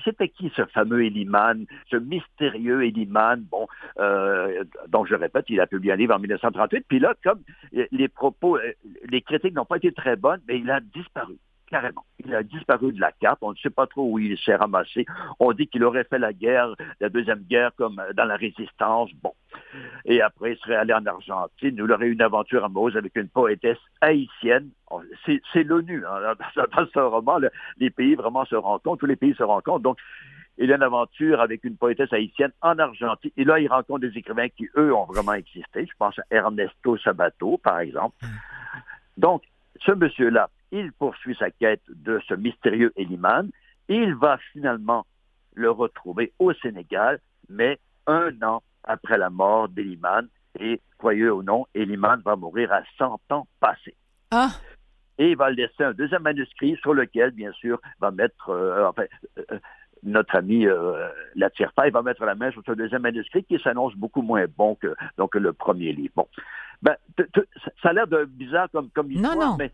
c'était 0.05 0.29
qui 0.29 0.53
ce 0.57 0.65
fameux 0.67 1.05
Eliman, 1.05 1.67
ce 1.91 1.97
mystérieux 1.97 2.85
Eliman, 2.85 3.43
bon, 3.51 3.67
euh, 3.99 4.65
je 5.05 5.15
répète, 5.15 5.47
il 5.49 5.61
a 5.61 5.67
publié 5.67 5.93
un 5.93 5.97
livre 5.97 6.15
en 6.15 6.19
1938, 6.19 6.85
puis 6.89 6.99
là, 6.99 7.15
comme 7.25 7.41
les 7.73 8.09
propos, 8.09 8.57
euh, 8.57 8.73
les 9.09 9.23
critiques 9.23 9.55
n'ont 9.55 9.65
pas 9.65 9.77
été 9.77 9.93
très 9.93 10.17
bonnes, 10.17 10.41
mais 10.47 10.59
il 10.59 10.71
a 10.71 10.81
disparu 10.81 11.37
carrément. 11.73 12.05
Il 12.25 12.35
a 12.35 12.43
disparu 12.43 12.93
de 12.93 13.01
la 13.01 13.13
carte. 13.13 13.39
On 13.41 13.53
ne 13.53 13.57
sait 13.57 13.71
pas 13.71 13.87
trop 13.87 14.05
où 14.09 14.19
il 14.19 14.39
s'est 14.39 14.55
ramassé. 14.55 15.07
On 15.41 15.53
dit 15.53 15.67
qu'il 15.67 15.83
aurait 15.85 16.05
fait 16.05 16.19
la 16.19 16.35
guerre, 16.35 16.75
la 17.01 17.09
deuxième 17.09 17.41
guerre, 17.41 17.71
comme 17.77 18.01
dans 18.15 18.25
la 18.25 18.37
résistance. 18.37 19.11
Bon. 19.23 19.33
Et 20.05 20.21
après, 20.21 20.53
il 20.53 20.59
serait 20.59 20.77
allé 20.77 20.93
en 20.93 21.05
Argentine. 21.07 21.75
Il 21.77 21.91
aurait 21.91 22.07
eu 22.07 22.13
une 22.13 22.23
aventure 22.23 22.63
amoureuse 22.65 22.97
avec 22.97 23.17
une 23.17 23.29
poétesse 23.29 23.79
haïtienne. 24.03 24.69
C'est 25.25 25.63
l'ONU. 25.65 26.05
Hein. 26.07 26.35
Dans 26.77 26.87
ce 26.93 26.99
roman, 26.99 27.39
les 27.79 27.91
pays 27.91 28.15
vraiment 28.15 28.45
se 28.45 28.55
rencontrent. 28.55 29.01
Tous 29.01 29.07
les 29.07 29.17
pays 29.17 29.35
se 29.35 29.43
rencontrent. 29.43 29.81
Donc, 29.81 29.99
il 30.59 30.71
a 30.71 30.77
une 30.77 30.83
aventure 30.83 31.41
avec 31.41 31.65
une 31.65 31.79
poétesse 31.79 32.13
haïtienne 32.13 32.53
en 32.61 32.79
Argentine. 32.79 33.31
Et 33.39 33.45
là, 33.45 33.59
il 33.59 33.69
rencontre 33.69 34.01
des 34.01 34.19
écrivains 34.19 34.51
qui, 34.51 34.69
eux, 34.77 34.95
ont 34.95 35.07
vraiment 35.07 35.33
existé. 35.33 35.87
Je 35.87 35.97
pense 35.99 36.19
à 36.19 36.23
Ernesto 36.31 36.99
Sabato, 36.99 37.57
par 37.57 37.81
exemple. 37.81 38.15
Hum. 38.23 38.29
Donc, 39.17 39.43
ce 39.81 39.93
monsieur-là, 39.93 40.51
il 40.73 40.93
poursuit 40.93 41.37
sa 41.39 41.51
quête 41.51 41.83
de 41.89 42.21
ce 42.27 42.35
mystérieux 42.35 42.93
Eliman. 42.97 43.51
Il 43.89 44.15
va 44.15 44.39
finalement 44.53 45.07
le 45.55 45.71
retrouver 45.71 46.33
au 46.39 46.53
Sénégal, 46.55 47.21
mais 47.49 47.79
un 48.07 48.33
an 48.43 48.63
après 48.83 49.19
la 49.19 49.31
mort 49.31 49.69
d'Eliman. 49.69 50.27
Et 50.59 50.81
croyez 50.99 51.31
ou 51.31 51.43
non, 51.43 51.67
Eliman 51.75 52.21
va 52.25 52.37
mourir 52.37 52.73
à 52.73 52.83
100 52.99 53.21
ans 53.31 53.47
passés. 53.61 53.95
Ah. 54.31 54.51
Et 55.19 55.31
il 55.31 55.37
va 55.37 55.51
laisser 55.51 55.85
un 55.85 55.93
deuxième 55.93 56.23
manuscrit 56.23 56.77
sur 56.81 56.95
lequel, 56.95 57.31
bien 57.33 57.53
sûr, 57.53 57.81
va 58.01 58.11
mettre, 58.11 58.49
euh, 58.49 58.89
enfin, 58.89 59.05
euh, 59.39 59.59
notre 60.03 60.35
ami 60.37 60.67
euh, 60.67 61.09
la 61.37 61.49
il 61.59 61.93
va 61.93 62.03
mettre 62.03 62.25
la 62.25 62.35
main 62.35 62.51
sur 62.51 62.63
ce 62.67 62.73
deuxième 62.73 63.03
manuscrit 63.03 63.45
qui 63.45 63.59
s'annonce 63.61 63.95
beaucoup 63.95 64.23
moins 64.23 64.47
bon 64.57 64.75
que 64.75 64.95
donc 65.17 65.35
le 65.35 65.53
premier 65.53 65.93
livre. 65.93 66.13
Bon, 66.17 66.29
ben, 66.81 66.97
ça 67.83 67.91
a 67.91 67.93
l'air 67.93 68.07
de 68.09 68.25
bizarre 68.25 68.69
comme 68.73 68.91
comme 68.91 69.13
histoire, 69.13 69.37
non, 69.37 69.47
non. 69.51 69.57
mais 69.59 69.71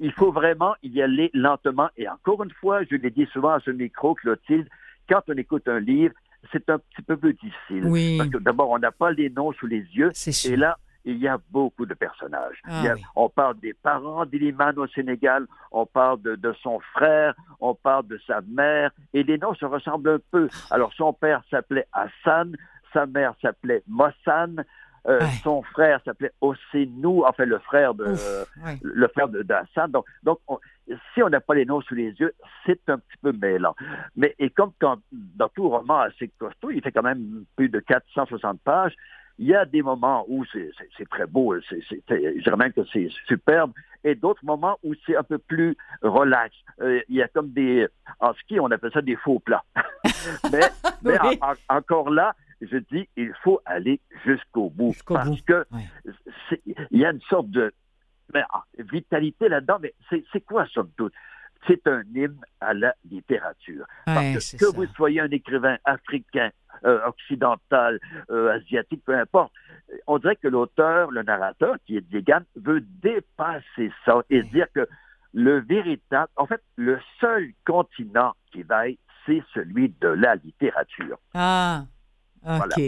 il 0.00 0.12
faut 0.12 0.32
vraiment 0.32 0.74
y 0.82 1.02
aller 1.02 1.30
lentement. 1.34 1.88
Et 1.96 2.08
encore 2.08 2.42
une 2.42 2.52
fois, 2.52 2.82
je 2.84 2.96
l'ai 2.96 3.10
dit 3.10 3.26
souvent 3.32 3.50
à 3.50 3.60
ce 3.60 3.70
micro, 3.70 4.14
Clotilde, 4.14 4.68
quand 5.08 5.22
on 5.28 5.34
écoute 5.34 5.68
un 5.68 5.80
livre, 5.80 6.14
c'est 6.50 6.68
un 6.70 6.78
petit 6.78 7.02
peu 7.02 7.16
plus 7.16 7.34
difficile. 7.34 7.86
Oui. 7.86 8.18
Parce 8.18 8.30
que 8.30 8.38
d'abord, 8.38 8.70
on 8.70 8.78
n'a 8.78 8.92
pas 8.92 9.10
les 9.12 9.30
noms 9.30 9.52
sous 9.52 9.66
les 9.66 9.86
yeux. 9.94 10.10
Et 10.44 10.56
là, 10.56 10.78
il 11.04 11.18
y 11.18 11.28
a 11.28 11.38
beaucoup 11.50 11.86
de 11.86 11.94
personnages. 11.94 12.60
Ah 12.64 12.82
on 13.16 13.28
parle 13.28 13.58
des 13.58 13.74
parents 13.74 14.24
d'Iliman 14.24 14.78
au 14.78 14.86
Sénégal, 14.86 15.46
on 15.72 15.84
parle 15.84 16.22
de, 16.22 16.36
de, 16.36 16.54
son 16.62 16.78
frère, 16.94 17.34
on 17.60 17.74
parle 17.74 18.06
de 18.06 18.20
sa 18.26 18.40
mère, 18.42 18.92
et 19.12 19.22
les 19.24 19.38
noms 19.38 19.54
se 19.54 19.64
ressemblent 19.64 20.10
un 20.10 20.20
peu. 20.30 20.48
Alors, 20.70 20.92
son 20.94 21.12
père 21.12 21.42
s'appelait 21.50 21.86
Hassan, 21.92 22.56
sa 22.92 23.06
mère 23.06 23.34
s'appelait 23.42 23.82
Mossan, 23.88 24.64
euh, 25.08 25.20
son 25.42 25.62
frère 25.62 26.00
s'appelait 26.04 26.32
Osenou, 26.40 27.24
enfin 27.26 27.44
le 27.44 27.58
frère 27.58 27.94
de 27.94 28.14
le 28.82 29.08
frère 29.08 29.28
de 29.28 29.42
d'Assad. 29.42 29.90
Donc, 29.90 30.06
donc 30.22 30.38
si 31.14 31.22
on 31.22 31.28
n'a 31.28 31.40
pas 31.40 31.54
les 31.54 31.64
noms 31.64 31.80
sous 31.80 31.94
les 31.94 32.10
yeux, 32.12 32.32
c'est 32.64 32.88
un 32.88 32.98
petit 32.98 33.16
peu 33.20 33.32
mêlant. 33.32 33.74
Mais 34.16 34.34
et 34.38 34.50
comme 34.50 34.72
quand, 34.80 34.98
dans 35.10 35.48
tout 35.48 35.68
roman 35.68 36.00
assez 36.00 36.28
costaud, 36.38 36.70
il 36.70 36.82
fait 36.82 36.92
quand 36.92 37.02
même 37.02 37.44
plus 37.56 37.68
de 37.68 37.80
460 37.80 38.60
pages, 38.60 38.94
il 39.38 39.46
y 39.46 39.54
a 39.54 39.64
des 39.64 39.82
moments 39.82 40.24
où 40.28 40.44
c'est 40.44 41.08
très 41.10 41.26
beau, 41.26 41.58
je 41.58 42.42
dirais 42.42 42.56
même 42.56 42.72
que 42.72 42.82
c'est 42.92 43.08
superbe, 43.26 43.72
et 44.04 44.14
d'autres 44.14 44.44
moments 44.44 44.78
où 44.82 44.94
c'est 45.06 45.16
un 45.16 45.22
peu 45.22 45.38
plus 45.38 45.76
relax. 46.02 46.54
Euh, 46.80 47.00
il 47.08 47.16
y 47.16 47.22
a 47.22 47.28
comme 47.28 47.50
des, 47.50 47.86
en 48.20 48.34
ski, 48.34 48.60
on 48.60 48.70
appelle 48.70 48.92
ça 48.92 49.00
des 49.00 49.16
faux 49.16 49.38
plats. 49.38 49.64
mais, 50.52 50.60
encore 51.68 52.10
là, 52.10 52.34
je 52.62 52.76
dis, 52.90 53.08
il 53.16 53.32
faut 53.42 53.60
aller 53.64 54.00
jusqu'au 54.24 54.70
bout. 54.70 54.94
parce 55.06 55.40
que 55.42 55.66
il 56.66 56.98
y 56.98 57.04
a 57.04 57.10
une 57.10 57.20
sorte 57.22 57.50
de 57.50 57.72
ah, 58.34 58.64
vitalité 58.78 59.48
là-dedans, 59.48 59.78
mais 59.80 59.94
c'est 60.10 60.40
quoi, 60.40 60.66
somme 60.66 60.90
toute? 60.96 61.12
c'est 61.66 61.86
un 61.86 62.02
hymne 62.14 62.40
à 62.60 62.74
la 62.74 62.94
littérature. 63.08 63.86
Parce 64.04 64.52
que, 64.52 64.64
que 64.64 64.74
vous 64.74 64.86
soyez 64.94 65.20
un 65.20 65.30
écrivain 65.30 65.78
africain, 65.84 66.50
euh, 66.84 67.06
occidental, 67.06 68.00
euh, 68.30 68.52
asiatique, 68.54 69.02
peu 69.04 69.16
importe, 69.16 69.52
on 70.06 70.18
dirait 70.18 70.36
que 70.36 70.48
l'auteur, 70.48 71.10
le 71.10 71.22
narrateur, 71.22 71.76
qui 71.86 71.96
est 71.96 72.10
Degan, 72.10 72.42
veut 72.56 72.80
dépasser 72.80 73.92
ça 74.04 74.22
et 74.30 74.42
dire 74.42 74.66
que 74.74 74.88
le 75.32 75.60
véritable, 75.60 76.30
en 76.36 76.46
fait, 76.46 76.62
le 76.76 76.98
seul 77.20 77.52
continent 77.64 78.32
qui 78.50 78.62
vaille, 78.62 78.98
c'est 79.24 79.42
celui 79.54 79.94
de 80.00 80.08
la 80.08 80.34
littérature. 80.36 81.18
Ah, 81.34 81.84
OK. 82.46 82.80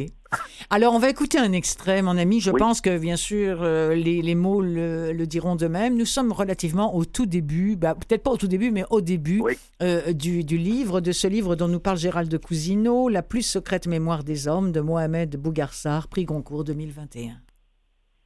Alors, 0.71 0.95
on 0.95 0.99
va 0.99 1.11
écouter 1.11 1.39
un 1.39 1.53
extrait, 1.53 2.03
mon 2.03 2.17
ami. 2.17 2.41
Je 2.41 2.51
pense 2.51 2.81
que, 2.81 2.99
bien 2.99 3.17
sûr, 3.17 3.63
euh, 3.63 3.95
les, 3.95 4.35
mots 4.35 4.61
le, 4.61 5.25
diront 5.27 5.57
de 5.57 5.67
même. 5.67 5.97
Nous 5.97 6.07
sommes 6.07 6.33
relativement 6.33 6.95
au 6.95 7.05
tout 7.05 7.27
début, 7.27 7.77
bah, 7.77 7.95
peut-être 7.95 8.23
pas 8.23 8.31
au 8.31 8.37
tout 8.37 8.49
début, 8.49 8.71
mais 8.71 8.85
au 8.91 9.01
début 9.01 9.43
euh, 9.83 10.13
du, 10.13 10.43
livre, 10.43 11.01
de 11.01 11.13
ce 11.13 11.27
livre 11.27 11.57
dont 11.57 11.69
nous 11.69 11.81
parle 11.81 11.99
Gérald 11.99 12.31
de 12.31 12.37
Cousineau, 12.37 13.09
La 13.09 13.23
plus 13.23 13.43
secrète 13.43 13.87
mémoire 13.87 14.25
des 14.25 14.49
hommes, 14.49 14.73
de 14.73 14.81
Mohamed 14.81 15.37
Bougarsar, 15.37 16.09
prix 16.09 16.25
Goncourt 16.25 16.65
2021. 16.65 17.41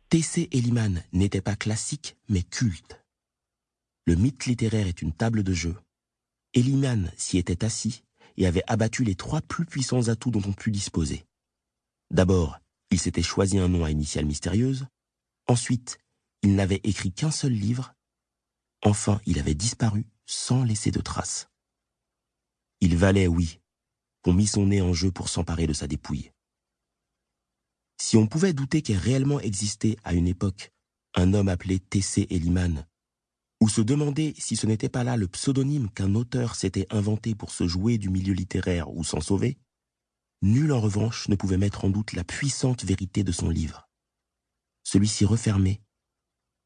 T.C. 0.08 0.48
Eliman 0.52 1.02
n'était 1.12 1.42
pas 1.42 1.56
classique, 1.56 2.16
mais 2.30 2.42
culte. 2.42 3.02
Le 4.06 4.14
mythe 4.14 4.46
littéraire 4.46 4.86
est 4.86 5.02
une 5.02 5.12
table 5.12 5.42
de 5.42 5.52
jeu. 5.52 5.74
Eliman 6.54 7.10
s'y 7.16 7.36
était 7.36 7.62
assis 7.62 8.02
et 8.38 8.46
avait 8.46 8.62
abattu 8.68 9.04
les 9.04 9.16
trois 9.16 9.42
plus 9.42 9.66
puissants 9.66 10.08
atouts 10.08 10.30
dont 10.30 10.42
on 10.46 10.52
put 10.52 10.70
disposer. 10.70 11.26
D'abord, 12.10 12.58
il 12.90 12.98
s'était 12.98 13.22
choisi 13.22 13.58
un 13.58 13.68
nom 13.68 13.84
à 13.84 13.90
initiale 13.90 14.24
mystérieuse. 14.24 14.86
Ensuite, 15.48 15.98
il 16.42 16.54
n'avait 16.54 16.80
écrit 16.84 17.12
qu'un 17.12 17.32
seul 17.32 17.52
livre. 17.52 17.92
Enfin, 18.82 19.20
il 19.26 19.40
avait 19.40 19.56
disparu 19.56 20.06
sans 20.24 20.62
laisser 20.62 20.90
de 20.90 21.00
traces. 21.00 21.48
Il 22.80 22.96
valait, 22.96 23.26
oui, 23.26 23.60
qu'on 24.22 24.32
mit 24.32 24.46
son 24.46 24.66
nez 24.66 24.80
en 24.80 24.92
jeu 24.92 25.10
pour 25.10 25.28
s'emparer 25.28 25.66
de 25.66 25.72
sa 25.72 25.88
dépouille. 25.88 26.30
Si 28.00 28.16
on 28.16 28.28
pouvait 28.28 28.52
douter 28.52 28.82
qu'ait 28.82 28.96
réellement 28.96 29.40
existé 29.40 29.98
à 30.04 30.14
une 30.14 30.28
époque 30.28 30.70
un 31.14 31.34
homme 31.34 31.48
appelé 31.48 31.80
T.C. 31.80 32.28
Eliman, 32.30 32.86
ou 33.60 33.68
se 33.68 33.80
demander 33.80 34.34
si 34.38 34.56
ce 34.56 34.66
n'était 34.66 34.88
pas 34.88 35.04
là 35.04 35.16
le 35.16 35.28
pseudonyme 35.28 35.90
qu'un 35.90 36.14
auteur 36.14 36.54
s'était 36.54 36.86
inventé 36.90 37.34
pour 37.34 37.50
se 37.50 37.66
jouer 37.66 37.98
du 37.98 38.08
milieu 38.08 38.32
littéraire 38.32 38.90
ou 38.90 39.02
s'en 39.04 39.20
sauver, 39.20 39.58
nul 40.42 40.72
en 40.72 40.80
revanche 40.80 41.28
ne 41.28 41.34
pouvait 41.34 41.56
mettre 41.56 41.84
en 41.84 41.90
doute 41.90 42.12
la 42.12 42.24
puissante 42.24 42.84
vérité 42.84 43.24
de 43.24 43.32
son 43.32 43.50
livre. 43.50 43.88
Celui-ci 44.84 45.24
refermé, 45.24 45.82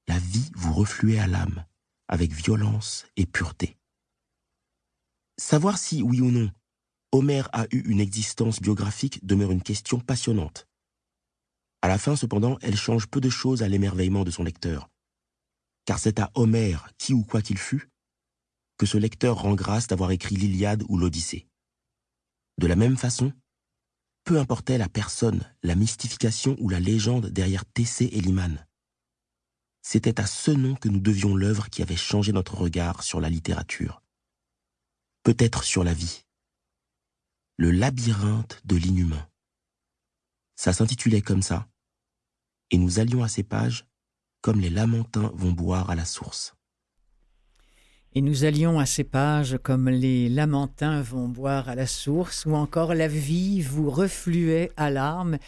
la 0.07 0.19
vie 0.19 0.51
vous 0.55 0.75
refluait 0.75 1.19
à 1.19 1.27
l'âme 1.27 1.65
avec 2.09 2.33
violence 2.33 3.07
et 3.17 3.25
pureté. 3.25 3.79
Savoir 5.39 5.79
si, 5.79 6.03
oui 6.03 6.21
ou 6.21 6.31
non, 6.31 6.51
Homère 7.11 7.49
a 7.53 7.67
eu 7.71 7.81
une 7.89 8.01
existence 8.01 8.61
biographique 8.61 9.25
demeure 9.25 9.51
une 9.51 9.63
question 9.63 9.99
passionnante. 9.99 10.69
À 11.81 11.89
la 11.89 11.99
fin, 11.99 12.17
cependant, 12.17 12.59
elle 12.63 12.77
change 12.77 13.07
peu 13.07 13.21
de 13.21 13.31
choses 13.31 13.63
à 13.63 13.69
l'émerveillement 13.69 14.25
de 14.25 14.31
son 14.31 14.45
lecteur, 14.45 14.89
car 15.85 15.99
c'est 15.99 16.21
à 16.21 16.31
Homère, 16.35 16.91
qui 16.99 17.15
ou 17.15 17.25
quoi 17.25 17.43
qu'il 17.43 17.59
fût, 17.59 17.91
que 18.79 18.87
ce 18.87 18.99
lecteur 18.99 19.43
rend 19.43 19.55
grâce 19.55 19.87
d'avoir 19.87 20.11
écrit 20.11 20.37
l'Iliade 20.37 20.85
ou 20.89 20.97
l'Odyssée. 20.97 21.47
De 22.59 22.67
la 22.67 22.77
même 22.77 22.97
façon, 22.97 23.33
peu 24.25 24.39
importait 24.39 24.79
la 24.79 24.89
personne, 24.89 25.43
la 25.63 25.75
mystification 25.75 26.57
ou 26.61 26.69
la 26.69 26.81
légende 26.81 27.27
derrière 27.27 27.65
T.C. 27.65 28.09
et 28.13 28.21
Liman. 28.21 28.67
C'était 29.83 30.21
à 30.21 30.27
ce 30.27 30.53
nom 30.53 30.77
que 30.77 30.89
nous 30.89 31.01
devions 31.01 31.35
l'œuvre 31.35 31.69
qui 31.69 31.83
avait 31.83 31.97
changé 31.97 32.33
notre 32.33 32.57
regard 32.57 33.03
sur 33.03 33.21
la 33.21 33.31
littérature. 33.31 34.03
Peut-être 35.25 35.65
sur 35.65 35.83
la 35.83 35.93
vie. 35.93 36.25
Le 37.57 37.71
labyrinthe 37.71 38.61
de 38.65 38.77
l'inhumain. 38.77 39.29
Ça 40.55 40.73
s'intitulait 40.73 41.23
comme 41.23 41.43
ça, 41.43 41.69
et 42.71 42.79
nous 42.79 43.01
allions 43.01 43.23
à 43.23 43.29
ces 43.29 43.43
pages 43.43 43.87
comme 44.43 44.61
les 44.61 44.71
lamentins 44.71 45.31
vont 45.35 45.53
boire 45.53 45.89
à 45.91 45.95
la 45.95 46.05
source. 46.05 46.55
Et 48.15 48.21
nous 48.21 48.45
allions 48.45 48.79
à 48.79 48.85
ces 48.85 49.05
pages 49.05 49.57
comme 49.63 49.89
les 49.89 50.29
lamentins 50.29 51.01
vont 51.01 51.29
boire 51.29 51.71
à 51.71 51.75
la 51.75 51.87
source, 51.87 52.45
ou 52.45 52.55
encore 52.55 52.95
la 52.95 53.09
vie 53.09 53.63
vous 53.63 53.89
refluait 53.89 54.71
à 54.77 54.91
larmes. 54.91 55.39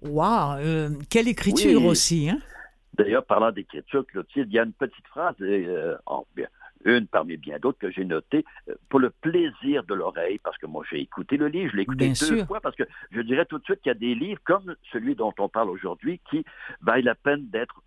Waouh, 0.00 0.58
euh, 0.58 0.90
quelle 1.10 1.28
écriture 1.28 1.84
aussi, 1.84 2.30
hein? 2.30 2.38
D'ailleurs, 2.94 3.24
parlant 3.26 3.50
d'écriture, 3.50 4.06
Clotilde, 4.06 4.48
il 4.48 4.54
y 4.54 4.58
a 4.58 4.62
une 4.62 4.72
petite 4.72 5.06
phrase, 5.08 5.34
euh, 5.40 5.96
une 6.84 7.06
parmi 7.08 7.36
bien 7.36 7.58
d'autres 7.58 7.78
que 7.78 7.90
j'ai 7.90 8.04
notée, 8.04 8.44
euh, 8.68 8.74
pour 8.88 9.00
le 9.00 9.10
plaisir 9.10 9.84
de 9.84 9.94
l'oreille, 9.94 10.38
parce 10.42 10.56
que 10.58 10.66
moi 10.66 10.84
j'ai 10.88 11.00
écouté 11.00 11.36
le 11.36 11.48
livre, 11.48 11.72
je 11.72 11.76
l'ai 11.76 11.82
écouté 11.82 12.12
deux 12.12 12.44
fois, 12.46 12.60
parce 12.60 12.76
que 12.76 12.84
je 13.10 13.20
dirais 13.20 13.46
tout 13.46 13.58
de 13.58 13.64
suite 13.64 13.80
qu'il 13.82 13.90
y 13.90 13.96
a 13.96 13.98
des 13.98 14.14
livres 14.14 14.40
comme 14.44 14.76
celui 14.92 15.14
dont 15.14 15.34
on 15.38 15.48
parle 15.48 15.70
aujourd'hui 15.70 16.20
qui 16.30 16.44
valent 16.82 17.04
la 17.04 17.14
peine 17.14 17.48
d'être 17.50 17.82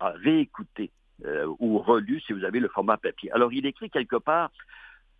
à 0.00 0.10
réécouter 0.10 0.90
euh, 1.24 1.52
ou 1.58 1.78
relu 1.78 2.20
si 2.20 2.32
vous 2.32 2.44
avez 2.44 2.60
le 2.60 2.68
format 2.68 2.96
papier. 2.96 3.30
Alors 3.32 3.52
il 3.52 3.66
écrit 3.66 3.90
quelque 3.90 4.16
part, 4.16 4.50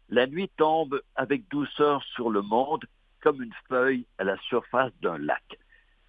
la 0.08 0.26
nuit 0.26 0.50
tombe 0.56 1.00
avec 1.16 1.48
douceur 1.48 2.02
sur 2.14 2.30
le 2.30 2.42
monde 2.42 2.84
comme 3.20 3.42
une 3.42 3.52
feuille 3.68 4.06
à 4.18 4.24
la 4.24 4.36
surface 4.48 4.92
d'un 5.02 5.18
lac. 5.18 5.42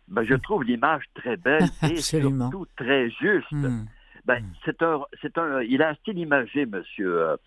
Ben, 0.07 0.23
je 0.23 0.35
trouve 0.35 0.63
l'image 0.63 1.03
très 1.15 1.37
belle 1.37 1.63
et 1.83 1.97
surtout 1.97 2.65
très 2.75 3.09
juste. 3.09 3.51
Hmm. 3.51 3.85
Ben, 4.25 4.41
hmm. 4.41 4.53
c'est 4.65 4.83
un, 4.83 5.01
c'est 5.21 5.37
un, 5.37 5.61
il 5.61 5.81
a 5.81 5.89
un 5.89 5.95
style 5.95 6.19
imagé, 6.19 6.65
monsieur, 6.65 7.21
euh, 7.21 7.37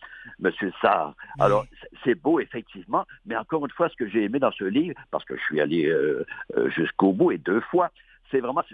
monsieur 0.40 0.72
Sarr. 0.80 1.14
Alors, 1.38 1.66
c'est 2.02 2.14
beau, 2.14 2.40
effectivement, 2.40 3.06
mais 3.24 3.36
encore 3.36 3.64
une 3.64 3.70
fois, 3.70 3.88
ce 3.88 3.96
que 3.96 4.08
j'ai 4.08 4.24
aimé 4.24 4.38
dans 4.38 4.52
ce 4.52 4.64
livre, 4.64 5.00
parce 5.10 5.24
que 5.24 5.36
je 5.36 5.42
suis 5.42 5.60
allé 5.60 5.86
euh, 5.86 6.24
jusqu'au 6.70 7.12
bout 7.12 7.30
et 7.30 7.38
deux 7.38 7.60
fois, 7.60 7.90
c'est 8.30 8.40
vraiment 8.40 8.64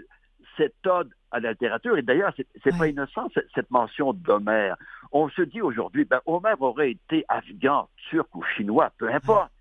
cette 0.57 0.87
ode 0.87 1.13
à 1.31 1.39
la 1.39 1.51
littérature. 1.51 1.97
Et 1.97 2.01
d'ailleurs, 2.01 2.33
c'est 2.35 2.65
n'est 2.65 2.77
pas 2.77 2.87
innocent, 2.87 3.27
cette, 3.53 3.71
mention 3.71 4.13
d'Homère. 4.13 4.75
On 5.11 5.29
se 5.29 5.41
dit 5.41 5.61
aujourd'hui, 5.61 6.05
ben, 6.05 6.19
Homère 6.25 6.61
aurait 6.61 6.91
été 6.91 7.25
afghan, 7.27 7.89
turc 8.09 8.33
ou 8.35 8.43
chinois, 8.55 8.91
peu 8.97 9.11
importe. 9.11 9.51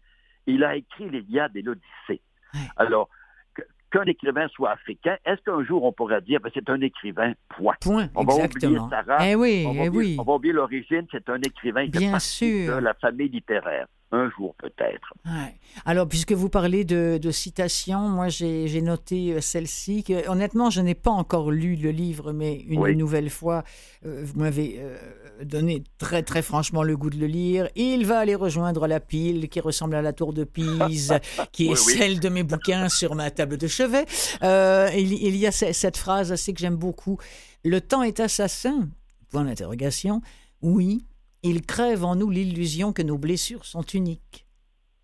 Il 0.47 0.65
a 0.65 0.77
écrit 0.77 1.09
l'Iliade 1.11 1.57
et 1.57 1.63
l'Odyssée. 1.63 2.23
Alors, 2.77 3.09
qu'un 3.91 4.05
écrivain 4.05 4.49
soit 4.49 4.71
africain, 4.71 5.17
est-ce 5.25 5.41
qu'un 5.43 5.65
jour 5.65 5.85
on 5.85 5.93
pourrait 5.93 6.21
dire 6.21 6.41
ben, 6.41 6.51
c'est 6.55 6.69
un 6.69 6.81
écrivain, 6.81 7.33
point? 7.49 7.75
Point, 7.81 8.09
on 8.15 8.25
va 8.25 8.35
oublier 8.35 8.79
sa 8.91 9.03
race, 9.03 9.23
eh 9.27 9.35
oui, 9.35 9.65
on, 9.67 9.73
va 9.73 9.85
eh 9.85 9.89
oublier, 9.89 10.17
on 10.19 10.25
va 10.25 10.35
oublier 10.35 10.53
l'origine, 10.53 11.07
c'est 11.11 11.29
un 11.31 11.41
écrivain 11.41 11.85
qui 11.87 11.99
Bien 11.99 12.19
sûr. 12.19 12.77
de 12.77 12.81
la 12.81 12.95
famille 12.95 13.29
littéraire 13.29 13.87
un 14.11 14.31
jour 14.31 14.55
peut-être. 14.59 15.13
Alors, 15.85 16.09
puisque 16.09 16.33
vous 16.33 16.49
parlez 16.49 16.85
de, 16.85 17.31
citations, 17.31 18.09
moi 18.09 18.29
j'ai 18.29 18.81
noté 18.81 19.35
euh, 19.35 19.41
celle-ci. 19.41 20.05
Honnêtement, 20.29 20.71
je 20.71 20.81
n'ai 20.81 20.95
pas 20.95 21.11
encore 21.11 21.51
lu 21.51 21.77
le 21.77 21.91
livre, 21.91 22.33
mais 22.33 22.55
une 22.69 22.99
nouvelle 22.99 23.29
fois, 23.29 23.65
euh, 24.07 24.23
vous 24.25 24.41
m'avez 24.41 24.77
euh, 24.79 24.97
donné 25.45 25.85
très 25.99 26.23
très 26.23 26.41
franchement 26.41 26.83
le 26.83 26.97
goût 26.97 27.11
de 27.11 27.19
le 27.19 27.27
lire. 27.27 27.69
Il 27.77 28.07
va 28.07 28.19
aller 28.19 28.35
rejoindre 28.35 28.87
la 28.87 29.01
pile 29.01 29.49
qui 29.49 29.61
ressemble 29.61 29.95
à 29.95 30.03
la 30.03 30.13
tour 30.13 30.33
de 30.33 30.45
Pise, 30.45 31.15
qui 31.53 31.69
est 31.69 31.77
celle 31.77 32.19
de 32.19 32.29
mes 32.29 32.43
bouquins 32.43 32.89
sur 32.89 33.15
ma 33.15 33.31
table 33.31 33.59
de 33.59 33.67
chevet. 33.67 34.07
il, 34.43 35.13
il, 35.13 35.37
y 35.37 35.47
a 35.47 35.53
cette 35.53 35.97
phrase 35.97 36.33
assez 36.33 36.55
que 36.55 36.61
j'aime 36.61 36.77
beaucoup. 36.77 37.19
Le 37.65 37.81
temps 37.81 38.03
est 38.03 38.21
assassin? 38.21 38.89
Point 39.31 39.45
d'interrogation. 39.45 40.23
Oui, 40.63 41.05
il 41.43 41.63
crève 41.63 42.05
en 42.05 42.17
nous 42.17 42.31
l'illusion 42.31 42.93
que 42.93 43.03
nos 43.03 43.19
blessures 43.19 43.65
sont 43.65 43.83
uniques. 43.83 44.47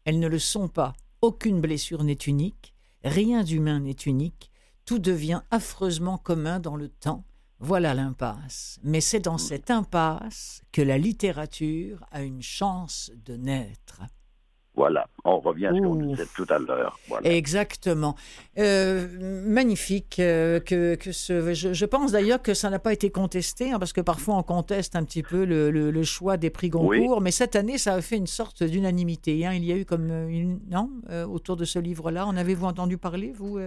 Elles 0.05 0.19
ne 0.19 0.27
le 0.27 0.39
sont 0.39 0.69
pas. 0.69 0.95
Aucune 1.21 1.61
blessure 1.61 2.05
n'est 2.05 2.13
unique, 2.13 2.75
rien 3.03 3.45
d'humain 3.45 3.81
n'est 3.81 3.93
unique, 3.93 4.51
tout 4.85 4.99
devient 4.99 5.43
affreusement 5.51 6.19
commun 6.19 6.61
dans 6.61 6.77
le 6.77 6.89
temps. 6.89 7.25
Voilà 7.61 7.95
l'impasse. 7.95 8.79
Mais 8.83 9.01
c'est 9.01 9.21
dans 9.21 9.39
cette 9.39 9.71
impasse 9.71 10.63
que 10.73 10.83
la 10.83 10.99
littérature 10.99 12.05
a 12.11 12.23
une 12.23 12.43
chance 12.43 13.11
de 13.25 13.37
naître. 13.37 14.03
Voilà, 14.77 15.07
on 15.25 15.39
revient 15.39 15.67
à 15.67 15.73
ce 15.73 15.79
qu'on 15.79 15.95
disait 15.95 16.27
tout 16.35 16.47
à 16.49 16.59
l'heure. 16.59 16.99
Exactement. 17.23 18.17
Euh, 18.59 19.07
magnifique. 19.47 20.17
Euh, 20.19 20.59
que, 20.59 20.97
que 20.97 21.13
ce, 21.13 21.55
je, 21.55 21.85
pense 21.85 22.13
d'ailleurs 22.13 22.43
que 22.43 22.55
ça 22.55 22.71
n'a 22.71 22.81
pas 22.81 22.93
été 22.93 23.11
contesté, 23.11 23.71
hein, 23.71 23.79
parce 23.79 23.93
que 23.93 24.01
parfois 24.01 24.37
on 24.37 24.43
conteste 24.43 24.97
un 24.97 25.05
petit 25.05 25.23
peu 25.23 25.45
le, 25.45 25.71
le, 25.71 26.03
choix 26.03 26.37
des 26.37 26.51
prix 26.51 26.71
Goncourt, 26.71 27.21
mais 27.21 27.31
cette 27.31 27.55
année 27.55 27.79
ça 27.79 27.95
a 27.95 28.01
fait 28.01 28.17
une 28.17 28.27
sorte 28.27 28.65
d'unanimité. 28.65 29.47
Hein. 29.47 29.53
Il 29.55 29.65
y 29.65 29.73
a 29.73 29.77
eu 29.77 29.85
comme 29.85 30.11
une... 30.29 30.61
Non, 30.69 30.91
euh, 31.11 31.25
autour 31.25 31.57
de 31.57 31.65
ce 31.65 31.79
livre-là, 31.79 32.27
en 32.27 32.37
avez-vous 32.37 32.67
entendu 32.67 32.99
parler, 32.99 33.33
vous 33.33 33.59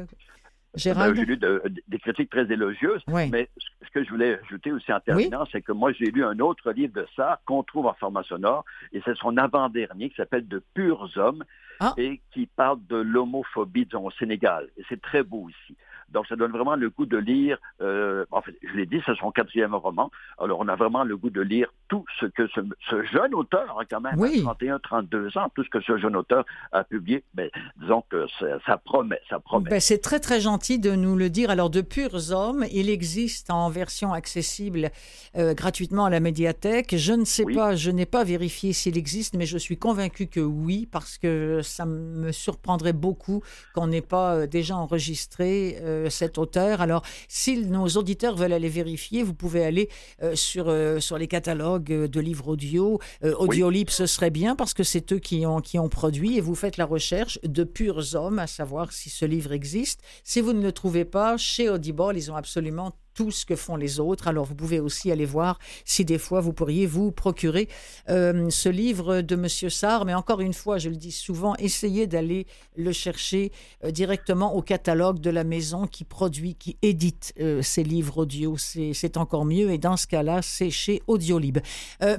Gérald? 0.77 1.15
Ben, 1.15 1.19
j'ai 1.19 1.25
lu 1.25 1.39
des 1.87 1.99
critiques 1.99 2.29
très 2.29 2.51
élogieuses, 2.51 3.01
mais 3.07 3.49
ce 3.57 3.91
que 3.91 4.03
je 4.03 4.09
voulais 4.09 4.39
ajouter 4.43 4.71
aussi 4.71 4.91
en 4.91 4.99
terminant, 4.99 5.45
c'est 5.51 5.61
que 5.61 5.71
moi, 5.71 5.91
j'ai 5.91 6.11
lu 6.11 6.23
un 6.23 6.39
autre 6.39 6.71
livre 6.71 6.93
de 6.93 7.07
ça 7.15 7.39
qu'on 7.45 7.63
trouve 7.63 7.87
en 7.87 7.93
format 7.93 8.23
sonore, 8.23 8.65
et 8.93 9.01
c'est 9.05 9.15
son 9.15 9.37
avant-dernier 9.37 10.09
qui 10.09 10.15
s'appelle 10.15 10.47
De 10.47 10.61
purs 10.73 11.09
hommes, 11.15 11.43
ah. 11.79 11.93
et 11.97 12.21
qui 12.31 12.47
parle 12.47 12.79
de 12.89 12.97
l'homophobie, 12.97 13.85
disons, 13.85 14.05
au 14.05 14.11
Sénégal. 14.11 14.67
Et 14.77 14.83
c'est 14.89 15.01
très 15.01 15.23
beau 15.23 15.49
ici. 15.49 15.75
Donc, 16.09 16.25
ça 16.27 16.35
donne 16.35 16.51
vraiment 16.51 16.75
le 16.75 16.89
goût 16.89 17.05
de 17.05 17.17
lire, 17.17 17.57
euh, 17.81 18.25
en 18.31 18.41
fait, 18.41 18.55
je 18.63 18.77
l'ai 18.77 18.85
dit, 18.85 19.01
c'est 19.05 19.15
son 19.17 19.31
quatrième 19.31 19.75
roman. 19.75 20.09
Alors, 20.39 20.59
on 20.59 20.67
a 20.67 20.75
vraiment 20.75 21.03
le 21.03 21.17
goût 21.17 21.29
de 21.29 21.41
lire 21.41 21.67
tout 21.89 22.05
ce 22.19 22.25
que 22.25 22.47
ce, 22.47 23.03
jeune 23.11 23.33
auteur, 23.33 23.77
hein, 23.79 23.83
quand 23.89 24.01
même, 24.01 24.21
à 24.21 24.41
31, 24.41 24.79
32 24.79 25.37
ans, 25.37 25.51
tout 25.53 25.63
ce 25.63 25.69
que 25.69 25.81
ce 25.81 25.97
jeune 25.97 26.15
auteur 26.15 26.45
a 26.71 26.83
publié, 26.83 27.23
mais 27.35 27.51
disons 27.77 28.03
que 28.09 28.25
ça, 28.65 28.77
promet, 28.77 29.19
ça 29.29 29.39
promet. 29.39 29.69
Ben, 29.69 29.79
c'est 29.79 29.99
très, 29.99 30.19
très 30.19 30.39
gentil 30.39 30.79
de 30.79 30.91
nous 30.95 31.15
le 31.15 31.29
dire. 31.29 31.49
Alors, 31.49 31.69
De 31.69 31.81
Purs 31.81 32.31
Hommes, 32.31 32.65
il 32.71 32.89
existe 32.89 33.49
en 33.49 33.69
version 33.69 34.13
accessible 34.13 34.89
euh, 35.35 35.53
gratuitement 35.53 36.05
à 36.05 36.09
la 36.09 36.19
médiathèque. 36.19 36.95
Je 36.95 37.13
ne 37.13 37.25
sais 37.25 37.45
pas, 37.45 37.75
je 37.75 37.91
n'ai 37.91 38.05
pas 38.05 38.23
vérifié 38.23 38.73
s'il 38.73 38.97
existe, 38.97 39.35
mais 39.35 39.45
je 39.45 39.57
suis 39.57 39.77
convaincu 39.77 40.27
que 40.27 40.39
oui, 40.39 40.87
parce 40.91 41.17
que 41.17 41.61
ça 41.63 41.85
me 41.85 42.31
surprendrait 42.31 42.93
beaucoup 42.93 43.41
qu'on 43.73 43.87
n'ait 43.87 44.01
pas 44.01 44.35
euh, 44.35 44.47
déjà 44.47 44.75
enregistré 44.75 45.77
cet 46.09 46.37
auteur. 46.37 46.81
Alors, 46.81 47.03
si 47.27 47.57
nos 47.65 47.87
auditeurs 47.87 48.35
veulent 48.35 48.53
aller 48.53 48.69
vérifier, 48.69 49.23
vous 49.23 49.33
pouvez 49.33 49.63
aller 49.63 49.89
euh, 50.21 50.35
sur, 50.35 50.65
euh, 50.67 50.99
sur 50.99 51.17
les 51.17 51.27
catalogues 51.27 52.05
de 52.05 52.19
livres 52.19 52.49
audio. 52.49 52.99
Euh, 53.23 53.33
Audiolib, 53.35 53.89
ce 53.89 54.05
serait 54.05 54.29
bien 54.29 54.55
parce 54.55 54.73
que 54.73 54.83
c'est 54.83 55.13
eux 55.13 55.19
qui 55.19 55.45
ont, 55.45 55.61
qui 55.61 55.79
ont 55.79 55.89
produit 55.89 56.37
et 56.37 56.41
vous 56.41 56.55
faites 56.55 56.77
la 56.77 56.85
recherche 56.85 57.39
de 57.43 57.63
purs 57.63 58.15
hommes 58.15 58.39
à 58.39 58.47
savoir 58.47 58.91
si 58.91 59.09
ce 59.09 59.25
livre 59.25 59.51
existe. 59.51 60.01
Si 60.23 60.41
vous 60.41 60.53
ne 60.53 60.61
le 60.61 60.71
trouvez 60.71 61.05
pas, 61.05 61.37
chez 61.37 61.69
Audible, 61.69 62.13
ils 62.15 62.31
ont 62.31 62.35
absolument 62.35 62.93
tout 63.17 63.31
ce 63.31 63.47
que 63.47 63.55
font 63.55 63.75
les 63.75 63.99
autres. 63.99 64.27
Alors 64.27 64.45
vous 64.45 64.53
pouvez 64.53 64.79
aussi 64.79 65.11
aller 65.11 65.25
voir 65.25 65.57
si 65.85 66.05
des 66.05 66.19
fois 66.19 66.39
vous 66.39 66.53
pourriez 66.53 66.85
vous 66.85 67.11
procurer 67.11 67.67
euh, 68.09 68.51
ce 68.51 68.69
livre 68.69 69.21
de 69.21 69.35
Monsieur 69.35 69.69
Sarr. 69.69 70.05
Mais 70.05 70.13
encore 70.13 70.39
une 70.39 70.53
fois, 70.53 70.77
je 70.77 70.89
le 70.89 70.95
dis 70.95 71.11
souvent, 71.11 71.55
essayez 71.55 72.05
d'aller 72.05 72.45
le 72.75 72.91
chercher 72.91 73.51
euh, 73.83 73.89
directement 73.89 74.55
au 74.55 74.61
catalogue 74.61 75.19
de 75.19 75.31
la 75.31 75.43
maison 75.43 75.87
qui 75.87 76.03
produit, 76.03 76.53
qui 76.53 76.77
édite 76.83 77.33
euh, 77.39 77.63
ces 77.63 77.83
livres 77.83 78.19
audio. 78.19 78.55
C'est 78.57 79.17
encore 79.17 79.45
mieux. 79.45 79.71
Et 79.71 79.79
dans 79.79 79.97
ce 79.97 80.05
cas-là, 80.05 80.43
c'est 80.43 80.69
chez 80.69 81.01
Audiolib. 81.07 81.57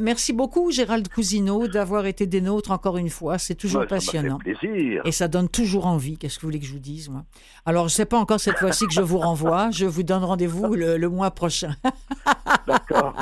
merci 0.00 0.32
beaucoup, 0.32 0.72
Gérald 0.72 1.06
Cousineau, 1.08 1.68
d'avoir 1.68 2.06
été 2.06 2.26
des 2.26 2.40
nôtres 2.40 2.72
encore 2.72 2.96
une 2.96 3.08
fois. 3.08 3.38
C'est 3.38 3.54
toujours 3.54 3.86
passionnant. 3.86 4.38
plaisir. 4.38 5.02
Et 5.04 5.12
ça 5.12 5.28
donne 5.28 5.48
toujours 5.48 5.86
envie. 5.86 6.18
Qu'est-ce 6.18 6.38
que 6.38 6.42
vous 6.42 6.48
voulez 6.48 6.58
que 6.58 6.66
je 6.66 6.72
vous 6.72 6.80
dise, 6.80 7.08
moi? 7.08 7.24
Alors, 7.64 7.86
je 7.86 7.92
ne 7.92 7.96
sais 7.96 8.04
pas 8.04 8.18
encore 8.18 8.40
cette 8.40 8.58
fois-ci 8.58 8.86
que 8.86 8.94
je 8.94 9.00
vous 9.00 9.18
renvoie. 9.18 9.70
Je 9.70 9.86
vous 9.86 10.02
donne 10.02 10.24
rendez-vous 10.24 10.74
le 10.74 10.87
le, 10.96 11.08
mois 11.08 11.30
prochain. 11.30 11.74
D'accord. 12.66 13.14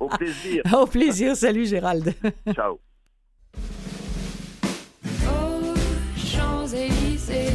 Au 0.00 0.08
plaisir. 0.08 0.62
Au 0.72 0.86
plaisir. 0.86 1.36
Salut 1.36 1.66
Gérald. 1.66 2.14
Ciao. 2.54 2.78
Oh, 5.26 5.74
Champs-Élysées. 6.16 7.52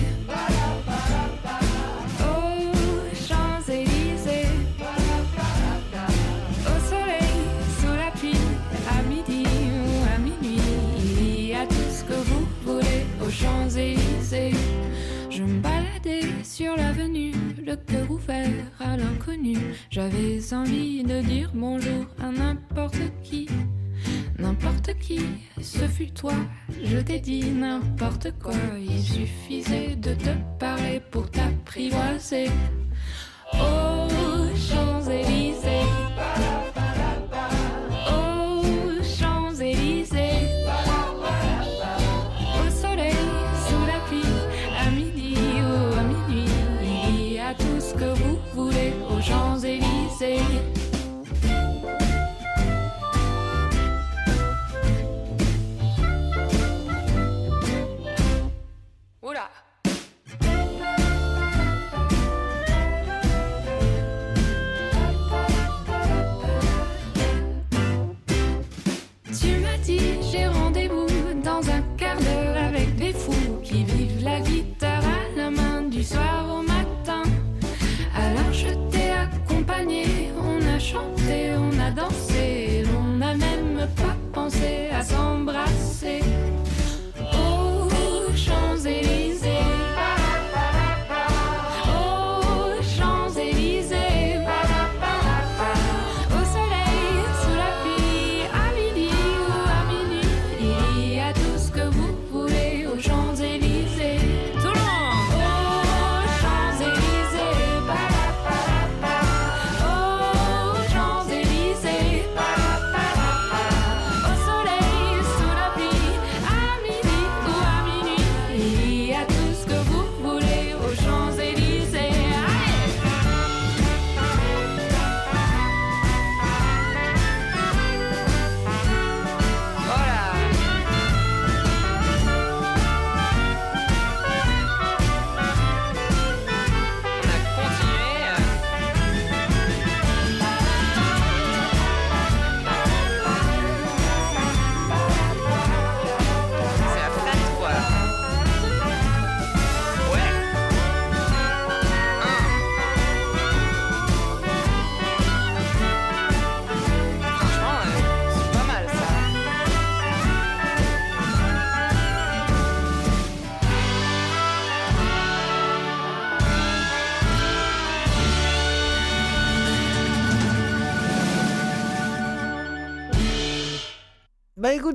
Oh, 2.22 2.72
Champs-Élysées. 3.28 4.48
Au 6.66 6.80
soleil, 6.90 7.40
sous 7.80 7.88
la 7.88 8.12
pluie, 8.12 8.34
à 8.90 9.02
midi 9.04 9.44
ou 9.46 10.16
à 10.16 10.18
minuit, 10.18 10.62
il 11.20 11.48
y 11.48 11.54
a 11.54 11.66
tout 11.66 11.90
ce 11.90 12.04
que 12.04 12.14
vous 12.14 12.48
voulez 12.66 13.06
aux 13.26 13.30
Champs-Élysées. 13.30 14.54
Je 15.30 15.44
me 15.44 15.62
baladais 15.62 16.28
sur 16.44 16.76
l'avenue, 16.76 17.32
le 17.70 17.76
cœur 17.76 18.10
ouvert 18.10 18.50
à 18.80 18.98
l'inconnu. 18.98 19.56
J'avais 19.92 20.54
envie 20.54 21.04
de 21.04 21.22
dire 21.22 21.52
bonjour 21.54 22.06
à 22.20 22.32
n'importe 22.32 22.98
qui. 23.24 23.48
N'importe 24.40 24.96
qui, 25.00 25.20
ce 25.62 25.86
fut 25.88 26.12
toi, 26.12 26.34
je 26.84 26.98
t'ai 26.98 27.20
dit 27.20 27.52
n'importe 27.52 28.32
quoi. 28.42 28.56
Il 28.80 29.00
suffisait 29.00 29.96
de 29.96 30.14
te 30.16 30.32
parler 30.58 31.00
pour 31.12 31.30
t'apprivoiser. 31.30 32.48
Ben 50.20 50.79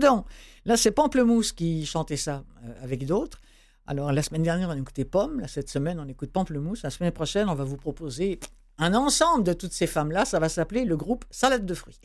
là 0.02 0.76
c'est 0.76 0.90
Pamplemousse 0.90 1.52
qui 1.52 1.86
chantait 1.86 2.16
ça 2.16 2.44
euh, 2.64 2.84
avec 2.84 3.06
d'autres. 3.06 3.40
Alors 3.86 4.12
la 4.12 4.22
semaine 4.22 4.42
dernière 4.42 4.70
on 4.70 4.76
écoutait 4.76 5.04
Pomme, 5.04 5.40
là, 5.40 5.48
cette 5.48 5.68
semaine 5.68 6.00
on 6.00 6.08
écoute 6.08 6.30
Pamplemousse. 6.30 6.82
La 6.82 6.90
semaine 6.90 7.12
prochaine 7.12 7.48
on 7.48 7.54
va 7.54 7.64
vous 7.64 7.76
proposer 7.76 8.40
un 8.78 8.94
ensemble 8.94 9.44
de 9.44 9.52
toutes 9.52 9.72
ces 9.72 9.86
femmes-là. 9.86 10.24
Ça 10.24 10.38
va 10.38 10.48
s'appeler 10.48 10.84
le 10.84 10.96
groupe 10.96 11.24
Salade 11.30 11.66
de 11.66 11.74
fruits. 11.74 12.00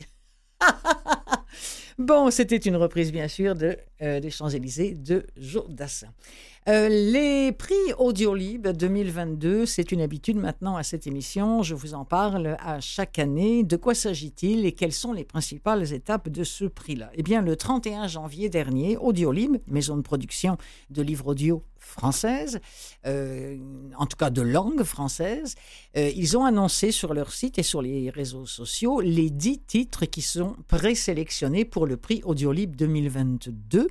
bon, 1.98 2.30
c'était 2.30 2.56
une 2.56 2.76
reprise 2.76 3.12
bien 3.12 3.28
sûr 3.28 3.54
de 3.54 3.76
euh, 4.02 4.20
des 4.20 4.30
Champs-Élysées 4.30 4.94
de 4.94 5.26
Joe 5.36 5.68
Dassin. 5.68 6.08
Euh, 6.70 6.88
les 6.88 7.50
prix 7.50 7.74
Audiolib 7.98 8.68
2022, 8.68 9.66
c'est 9.66 9.90
une 9.90 10.00
habitude 10.00 10.36
maintenant 10.36 10.76
à 10.76 10.84
cette 10.84 11.08
émission. 11.08 11.64
Je 11.64 11.74
vous 11.74 11.94
en 11.94 12.04
parle 12.04 12.56
à 12.60 12.78
chaque 12.78 13.18
année. 13.18 13.64
De 13.64 13.74
quoi 13.74 13.92
s'agit-il 13.92 14.64
et 14.64 14.70
quelles 14.70 14.92
sont 14.92 15.12
les 15.12 15.24
principales 15.24 15.92
étapes 15.92 16.28
de 16.28 16.44
ce 16.44 16.66
prix-là? 16.66 17.10
Eh 17.14 17.24
bien, 17.24 17.42
le 17.42 17.56
31 17.56 18.06
janvier 18.06 18.48
dernier, 18.50 18.96
Audiolib, 18.96 19.56
maison 19.66 19.96
de 19.96 20.02
production 20.02 20.58
de 20.90 21.02
livres 21.02 21.26
audio 21.26 21.64
française, 21.80 22.60
euh, 23.04 23.56
en 23.96 24.06
tout 24.06 24.16
cas 24.16 24.30
de 24.30 24.42
langue 24.42 24.84
française, 24.84 25.56
euh, 25.96 26.12
ils 26.14 26.36
ont 26.38 26.44
annoncé 26.44 26.92
sur 26.92 27.14
leur 27.14 27.32
site 27.32 27.58
et 27.58 27.64
sur 27.64 27.82
les 27.82 28.10
réseaux 28.10 28.46
sociaux 28.46 29.00
les 29.00 29.30
dix 29.30 29.58
titres 29.58 30.04
qui 30.04 30.22
sont 30.22 30.54
présélectionnés 30.68 31.64
pour 31.64 31.86
le 31.86 31.96
prix 31.96 32.22
Audiolib 32.24 32.76
2022. 32.76 33.88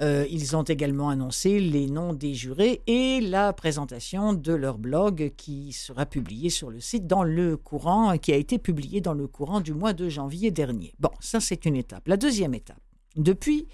Euh, 0.00 0.26
ils 0.30 0.54
ont 0.54 0.62
également 0.62 1.08
annoncé 1.08 1.58
les 1.58 1.88
noms 1.88 2.12
des 2.12 2.32
jurés 2.32 2.82
et 2.86 3.20
la 3.20 3.52
présentation 3.52 4.32
de 4.32 4.52
leur 4.52 4.78
blog 4.78 5.32
qui 5.36 5.72
sera 5.72 6.06
publié 6.06 6.50
sur 6.50 6.70
le 6.70 6.80
site 6.80 7.06
dans 7.06 7.24
le 7.24 7.56
courant, 7.56 8.16
qui 8.18 8.32
a 8.32 8.36
été 8.36 8.58
publié 8.58 9.00
dans 9.00 9.14
le 9.14 9.26
courant 9.26 9.60
du 9.60 9.74
mois 9.74 9.94
de 9.94 10.08
janvier 10.08 10.50
dernier. 10.52 10.94
Bon, 11.00 11.10
ça 11.20 11.40
c'est 11.40 11.64
une 11.64 11.74
étape. 11.74 12.06
La 12.06 12.16
deuxième 12.16 12.54
étape. 12.54 12.80
Depuis 13.16 13.66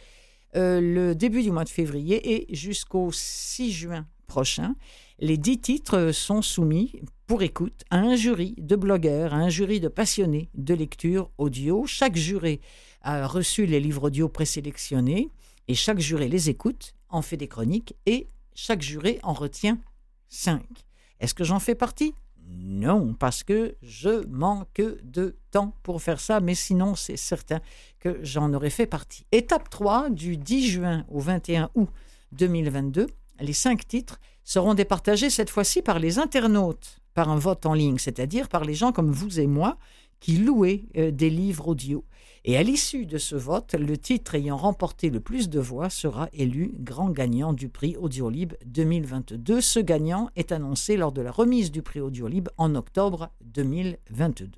euh, 0.57 0.81
le 0.81 1.15
début 1.15 1.43
du 1.43 1.51
mois 1.51 1.65
de 1.65 1.69
février 1.69 2.35
et 2.35 2.55
jusqu'au 2.55 3.11
6 3.13 3.71
juin 3.71 4.07
prochain, 4.27 4.77
les 5.19 5.37
dix 5.37 5.59
titres 5.59 6.11
sont 6.13 6.43
soumis 6.43 6.93
pour 7.27 7.43
écoute 7.43 7.85
à 7.91 7.99
un 7.99 8.17
jury 8.17 8.55
de 8.59 8.77
blogueurs, 8.77 9.35
à 9.35 9.37
un 9.37 9.49
jury 9.49 9.79
de 9.79 9.89
passionnés 9.89 10.49
de 10.55 10.75
lecture 10.75 11.31
audio. 11.39 11.85
Chaque 11.87 12.17
juré 12.17 12.61
a 13.03 13.27
reçu 13.27 13.67
les 13.67 13.81
livres 13.81 14.05
audio 14.05 14.29
présélectionnés. 14.29 15.31
Et 15.69 15.75
chaque 15.75 15.99
juré 15.99 16.29
les 16.29 16.51
écoute, 16.51 16.95
en 17.09 17.23
fait 17.23 17.37
des 17.37 17.49
chroniques, 17.49 17.95
et 18.07 18.29
chaque 18.55 18.83
juré 18.83 19.19
en 19.23 19.33
retient 19.33 19.79
cinq. 20.29 20.65
Est-ce 21.21 21.35
que 21.35 21.45
j'en 21.45 21.61
fais 21.61 21.75
partie? 21.75 22.15
Non, 22.47 23.15
parce 23.15 23.43
que 23.43 23.77
je 23.83 24.27
manque 24.27 24.83
de 25.03 25.37
temps 25.51 25.75
pour 25.83 26.03
faire 26.03 26.21
ça, 26.21 26.41
mais 26.41 26.55
sinon 26.55 26.95
c'est 26.95 27.17
certain 27.17 27.61
que 27.99 28.19
j'en 28.23 28.53
aurais 28.53 28.71
fait 28.71 28.87
partie. 28.87 29.25
Étape 29.33 29.71
3, 29.71 30.11
du 30.11 30.37
10 30.37 30.69
juin 30.69 31.07
au 31.09 31.21
21 31.21 31.71
août 31.75 31.89
2022, 32.33 33.07
les 33.41 33.53
cinq 33.53 33.87
titres 33.87 34.21
seront 34.45 34.75
départagés 34.75 35.31
cette 35.31 35.51
fois-ci 35.51 35.81
par 35.81 35.99
les 35.99 36.19
internautes, 36.19 37.01
par 37.15 37.31
un 37.31 37.39
vote 37.39 37.65
en 37.65 37.75
ligne, 37.75 37.99
c'est-à-dire 37.99 38.49
par 38.49 38.65
les 38.65 38.75
gens 38.75 38.93
comme 38.93 39.11
vous 39.11 39.41
et 39.41 39.47
moi 39.47 39.79
qui 40.21 40.37
louaient 40.37 40.85
euh, 40.97 41.11
des 41.11 41.31
livres 41.31 41.69
audio. 41.69 42.05
Et 42.47 42.59
à 42.59 42.63
l'issue 42.63 43.07
de 43.07 43.17
ce 43.17 43.37
vote, 43.37 43.75
le 43.75 43.97
titre 43.97 44.35
ayant 44.35 44.59
remporté 44.59 45.09
le 45.09 45.19
plus 45.19 45.49
de 45.49 45.59
voix 45.59 45.89
sera 45.89 46.29
élu 46.35 46.75
grand 46.79 47.09
gagnant 47.09 47.55
du 47.55 47.71
prix 47.71 47.97
Audiolib 47.97 48.53
2022. 48.67 49.63
Ce 49.63 49.81
gagnant 49.81 50.29
est 50.37 50.53
annoncé 50.53 50.99
lors 50.99 51.13
de 51.13 51.23
la 51.23 51.31
remise 51.31 51.73
du 51.73 51.81
prix 51.81 52.01
Audiolib 52.01 52.51
en 52.59 52.75
octobre 52.75 53.31
2022. 53.47 54.51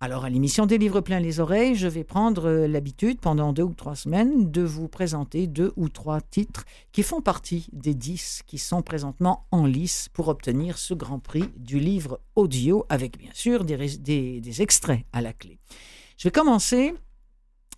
Alors, 0.00 0.24
à 0.24 0.28
l'émission 0.28 0.66
des 0.66 0.76
livres 0.76 1.00
pleins 1.00 1.20
les 1.20 1.38
oreilles, 1.38 1.76
je 1.76 1.86
vais 1.86 2.02
prendre 2.02 2.50
l'habitude, 2.66 3.20
pendant 3.20 3.52
deux 3.52 3.62
ou 3.62 3.72
trois 3.72 3.94
semaines, 3.94 4.50
de 4.50 4.62
vous 4.62 4.88
présenter 4.88 5.46
deux 5.46 5.72
ou 5.76 5.88
trois 5.88 6.20
titres 6.20 6.64
qui 6.90 7.04
font 7.04 7.22
partie 7.22 7.68
des 7.72 7.94
dix 7.94 8.42
qui 8.44 8.58
sont 8.58 8.82
présentement 8.82 9.46
en 9.52 9.66
lice 9.66 10.08
pour 10.12 10.26
obtenir 10.26 10.78
ce 10.78 10.94
grand 10.94 11.20
prix 11.20 11.48
du 11.56 11.78
livre 11.78 12.20
audio, 12.34 12.84
avec 12.88 13.18
bien 13.18 13.30
sûr 13.34 13.64
des 13.64 14.62
extraits 14.62 15.04
à 15.12 15.22
la 15.22 15.32
clé. 15.32 15.60
Je 16.16 16.24
vais 16.24 16.32
commencer 16.32 16.94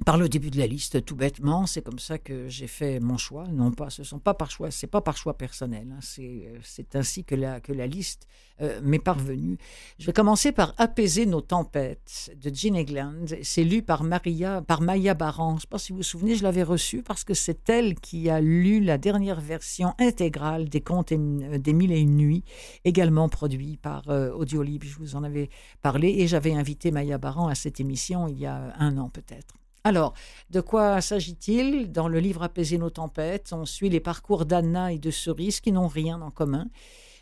par 0.05 0.17
le 0.17 0.29
début 0.29 0.51
de 0.51 0.59
la 0.59 0.67
liste, 0.67 1.05
tout 1.05 1.17
bêtement, 1.17 1.67
c'est 1.67 1.83
comme 1.83 1.99
ça 1.99 2.19
que 2.19 2.49
j'ai 2.49 2.69
fait 2.69 3.01
mon 3.01 3.17
choix. 3.17 3.49
Non 3.49 3.73
pas, 3.73 3.91
ce 3.91 4.05
sont 4.05 4.21
pas 4.21 4.35
par 4.35 4.51
choix, 4.51 4.71
c'est 4.71 4.87
pas 4.87 5.01
par 5.01 5.17
choix 5.17 5.37
personnel. 5.37 5.89
Hein. 5.93 5.99
Euh, 6.21 6.59
c'est 6.63 6.95
ainsi 6.95 7.25
que 7.25 7.35
la 7.35 7.61
que 7.61 7.73
la 7.73 7.87
liste 7.87 8.29
euh, 8.61 8.81
m'est 8.83 9.01
parvenue. 9.01 9.59
Je 9.99 10.07
vais 10.07 10.13
commencer 10.13 10.53
par 10.53 10.73
apaiser 10.79 11.27
nos 11.27 11.41
tempêtes 11.41 12.31
de 12.41 12.55
Jean 12.55 12.77
Egland. 12.77 13.27
C'est 13.43 13.65
lu 13.65 13.83
par 13.83 14.05
Maria, 14.05 14.63
par 14.63 14.81
Maya 14.81 15.15
Baran. 15.15 15.51
Je 15.51 15.55
ne 15.57 15.61
sais 15.61 15.67
pas 15.67 15.79
si 15.79 15.93
vous 15.93 15.99
vous 15.99 16.05
souvenez, 16.05 16.37
je 16.37 16.45
l'avais 16.45 16.63
reçu 16.63 17.03
parce 17.03 17.25
que 17.25 17.35
c'est 17.35 17.69
elle 17.69 17.97
qui 17.97 18.31
a 18.31 18.41
lu 18.41 18.81
la 18.81 18.99
dernière 18.99 19.41
version 19.41 19.95
intégrale 19.99 20.69
des 20.69 20.81
Contes 20.81 21.13
euh, 21.13 21.59
des 21.59 21.73
Mille 21.73 21.93
et 21.93 22.01
une 22.01 22.17
nuits, 22.17 22.45
également 22.85 23.29
produit 23.29 23.77
par 23.77 24.09
Audiolib. 24.09 24.83
Je 24.85 24.97
vous 24.97 25.17
en 25.17 25.25
avais 25.25 25.51
parlé 25.83 26.09
et 26.09 26.27
j'avais 26.27 26.55
invité 26.55 26.91
Maya 26.91 27.19
Baran 27.19 27.49
à 27.49 27.55
cette 27.55 27.81
émission 27.81 28.27
il 28.29 28.39
y 28.39 28.47
a 28.47 28.75
un 28.79 28.97
an 28.97 29.09
peut-être. 29.09 29.58
Alors, 29.85 30.15
de 30.51 30.61
quoi 30.61 31.01
s'agit-il? 31.01 31.93
Dans 31.93 32.09
le 32.09 32.19
livre 32.19 32.43
Apaiser 32.43 32.79
nos 32.79 32.91
tempêtes, 32.91 33.53
on 33.53 33.65
suit 33.65 33.89
les 33.89 34.01
parcours 34.01 34.45
d'Anna 34.45 34.93
et 34.93 34.99
de 34.99 35.11
Cerise 35.11 35.61
qui 35.61 35.73
n'ont 35.73 35.89
rien 35.89 36.21
en 36.21 36.31
commun. 36.31 36.69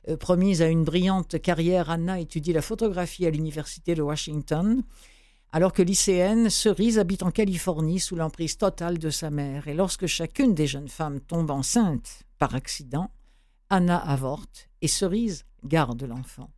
Euh, 0.09 0.17
promise 0.17 0.63
à 0.63 0.69
une 0.69 0.85
brillante 0.85 1.41
carrière, 1.41 1.91
Anna 1.91 2.21
étudie 2.21 2.53
la 2.53 2.63
photographie 2.63 3.27
à 3.27 3.31
l'Université 3.31 3.95
de 3.95 4.03
Washington, 4.03 4.83
alors 5.53 5.73
que 5.73 5.83
lycéenne, 5.83 6.51
Cerise 6.51 6.99
habite 6.99 7.23
en 7.23 7.31
Californie 7.31 8.01
sous 8.01 8.17
l'emprise 8.17 8.57
totale 8.57 8.99
de 8.99 9.11
sa 9.11 9.31
mère. 9.31 9.69
Et 9.69 9.75
lorsque 9.75 10.07
chacune 10.07 10.55
des 10.55 10.67
jeunes 10.67 10.89
femmes 10.89 11.21
tombe 11.21 11.51
enceinte 11.51 12.25
par 12.39 12.55
accident, 12.55 13.11
Anna 13.71 13.97
avorte 13.97 14.69
et 14.83 14.89
Cerise 14.89 15.45
garde 15.65 16.03
l'enfant. 16.03 16.51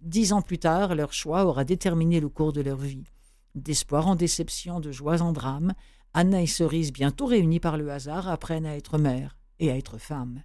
Dix 0.00 0.32
ans 0.32 0.42
plus 0.42 0.58
tard, 0.58 0.94
leur 0.94 1.12
choix 1.12 1.44
aura 1.44 1.64
déterminé 1.64 2.20
le 2.20 2.28
cours 2.28 2.52
de 2.52 2.60
leur 2.60 2.76
vie. 2.76 3.04
D'espoir 3.56 4.06
en 4.06 4.16
déception, 4.16 4.80
de 4.80 4.92
joie 4.92 5.22
en 5.22 5.32
drame, 5.32 5.72
Anna 6.12 6.42
et 6.42 6.46
Cerise, 6.46 6.92
bientôt 6.92 7.24
réunies 7.24 7.58
par 7.58 7.78
le 7.78 7.90
hasard, 7.90 8.28
apprennent 8.28 8.66
à 8.66 8.76
être 8.76 8.98
mères 8.98 9.38
et 9.60 9.70
à 9.70 9.76
être 9.78 9.96
femmes. 9.96 10.42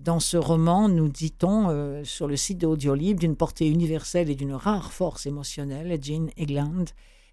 Dans 0.00 0.18
ce 0.18 0.36
roman, 0.36 0.88
nous 0.88 1.08
dit-on 1.08 1.68
euh, 1.68 2.02
sur 2.02 2.26
le 2.26 2.36
site 2.36 2.58
d'Audiolib, 2.58 3.20
d'une 3.20 3.36
portée 3.36 3.68
universelle 3.68 4.30
et 4.30 4.34
d'une 4.34 4.54
rare 4.54 4.92
force 4.92 5.26
émotionnelle, 5.26 5.96
Jean 6.02 6.28
Egland 6.36 6.86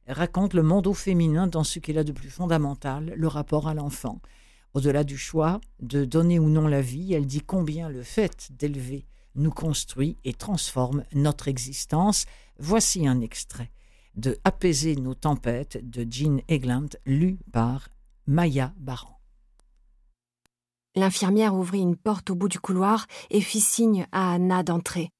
raconte 0.07 0.53
le 0.53 0.61
monde 0.61 0.85
au 0.85 0.93
féminin 0.93 1.47
dans 1.47 1.63
ce 1.63 1.79
qu'il 1.79 1.97
a 1.97 2.03
de 2.03 2.11
plus 2.11 2.29
fondamental, 2.29 3.11
le 3.15 3.27
rapport 3.27 3.67
à 3.67 3.73
l'enfant. 3.73 4.21
Au-delà 4.75 5.03
du 5.03 5.17
choix 5.17 5.59
de 5.81 6.05
donner 6.05 6.37
ou 6.37 6.47
non 6.47 6.67
la 6.67 6.81
vie, 6.81 7.13
elle 7.13 7.25
dit 7.25 7.41
combien 7.41 7.89
le 7.89 8.03
fait 8.03 8.49
d'élever 8.51 9.07
nous 9.33 9.49
construit 9.49 10.17
et 10.25 10.33
transforme 10.33 11.03
notre 11.13 11.47
existence. 11.47 12.27
Voici 12.59 13.07
un 13.07 13.19
extrait 13.21 13.71
de 14.17 14.37
Apaiser 14.43 14.95
nos 14.95 15.13
tempêtes 15.13 15.79
de 15.89 16.05
Jean 16.09 16.41
Eglant, 16.49 16.89
lu 17.05 17.37
par 17.51 17.89
Maya 18.25 18.73
Baran. 18.77 19.17
L'infirmière 20.95 21.53
ouvrit 21.53 21.81
une 21.81 21.95
porte 21.95 22.31
au 22.31 22.35
bout 22.35 22.49
du 22.49 22.59
couloir 22.59 23.05
et 23.29 23.39
fit 23.39 23.61
signe 23.61 24.07
à 24.11 24.33
Anna 24.33 24.63
d'entrer. 24.63 25.11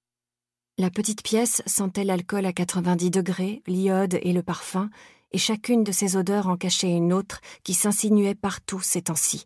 La 0.79 0.89
petite 0.89 1.21
pièce 1.21 1.61
sentait 1.67 2.03
l'alcool 2.03 2.45
à 2.45 2.53
90 2.53 3.11
degrés, 3.11 3.61
l'iode 3.67 4.17
et 4.21 4.33
le 4.33 4.43
parfum, 4.43 4.89
et 5.31 5.37
chacune 5.37 5.83
de 5.83 5.91
ces 5.91 6.17
odeurs 6.17 6.47
en 6.47 6.57
cachait 6.57 6.91
une 6.91 7.13
autre 7.13 7.41
qui 7.63 7.73
s'insinuait 7.73 8.35
partout 8.35 8.79
ces 8.79 9.03
temps-ci. 9.03 9.45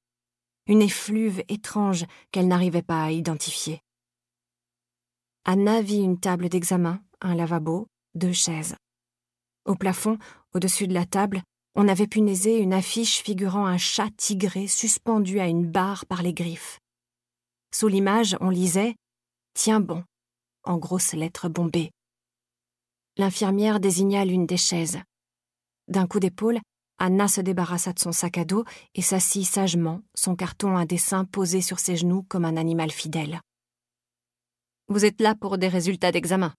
Une 0.67 0.81
effluve 0.81 1.43
étrange 1.49 2.05
qu'elle 2.31 2.47
n'arrivait 2.47 2.81
pas 2.81 3.03
à 3.03 3.11
identifier. 3.11 3.81
Anna 5.43 5.81
vit 5.81 6.01
une 6.01 6.19
table 6.19 6.49
d'examen, 6.49 7.01
un 7.19 7.35
lavabo, 7.35 7.87
deux 8.15 8.33
chaises. 8.33 8.75
Au 9.65 9.75
plafond, 9.75 10.17
au-dessus 10.53 10.87
de 10.87 10.93
la 10.93 11.05
table, 11.05 11.43
on 11.75 11.87
avait 11.87 12.07
punaisé 12.07 12.57
une 12.57 12.73
affiche 12.73 13.21
figurant 13.21 13.65
un 13.65 13.77
chat 13.77 14.09
tigré 14.17 14.67
suspendu 14.67 15.39
à 15.39 15.47
une 15.47 15.65
barre 15.65 16.05
par 16.05 16.23
les 16.23 16.33
griffes. 16.33 16.79
Sous 17.73 17.87
l'image, 17.87 18.35
on 18.41 18.49
lisait 18.49 18.95
Tiens 19.53 19.79
bon, 19.79 20.03
en 20.63 20.77
grosses 20.77 21.13
lettres 21.13 21.47
bombées. 21.47 21.91
L'infirmière 23.17 23.79
désigna 23.79 24.25
l'une 24.25 24.45
des 24.45 24.57
chaises. 24.57 24.99
D'un 25.87 26.07
coup 26.07 26.19
d'épaule, 26.19 26.59
Anna 26.97 27.27
se 27.27 27.41
débarrassa 27.41 27.93
de 27.93 27.99
son 27.99 28.11
sac 28.11 28.37
à 28.37 28.45
dos 28.45 28.63
et 28.95 29.01
s'assit 29.01 29.45
sagement, 29.45 30.01
son 30.13 30.35
carton 30.35 30.77
à 30.77 30.85
dessin 30.85 31.25
posé 31.25 31.61
sur 31.61 31.79
ses 31.79 31.97
genoux 31.97 32.23
comme 32.23 32.45
un 32.45 32.57
animal 32.57 32.91
fidèle. 32.91 33.41
Vous 34.87 35.05
êtes 35.05 35.21
là 35.21 35.35
pour 35.35 35.57
des 35.57 35.67
résultats 35.67 36.11
d'examen, 36.11 36.53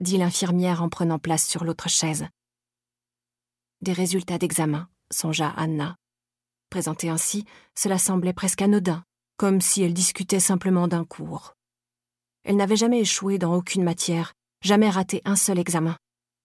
dit 0.00 0.18
l'infirmière 0.18 0.82
en 0.82 0.88
prenant 0.88 1.18
place 1.18 1.46
sur 1.46 1.64
l'autre 1.64 1.88
chaise 1.88 2.26
des 3.82 3.92
résultats 3.92 4.38
d'examen, 4.38 4.88
songea 5.10 5.48
Anna. 5.56 5.96
Présentée 6.70 7.08
ainsi, 7.08 7.44
cela 7.74 7.98
semblait 7.98 8.32
presque 8.32 8.62
anodin, 8.62 9.04
comme 9.36 9.60
si 9.60 9.82
elle 9.82 9.94
discutait 9.94 10.40
simplement 10.40 10.88
d'un 10.88 11.04
cours. 11.04 11.54
Elle 12.44 12.56
n'avait 12.56 12.76
jamais 12.76 13.00
échoué 13.00 13.38
dans 13.38 13.54
aucune 13.54 13.82
matière, 13.84 14.34
jamais 14.62 14.90
raté 14.90 15.22
un 15.24 15.36
seul 15.36 15.58
examen. 15.58 15.96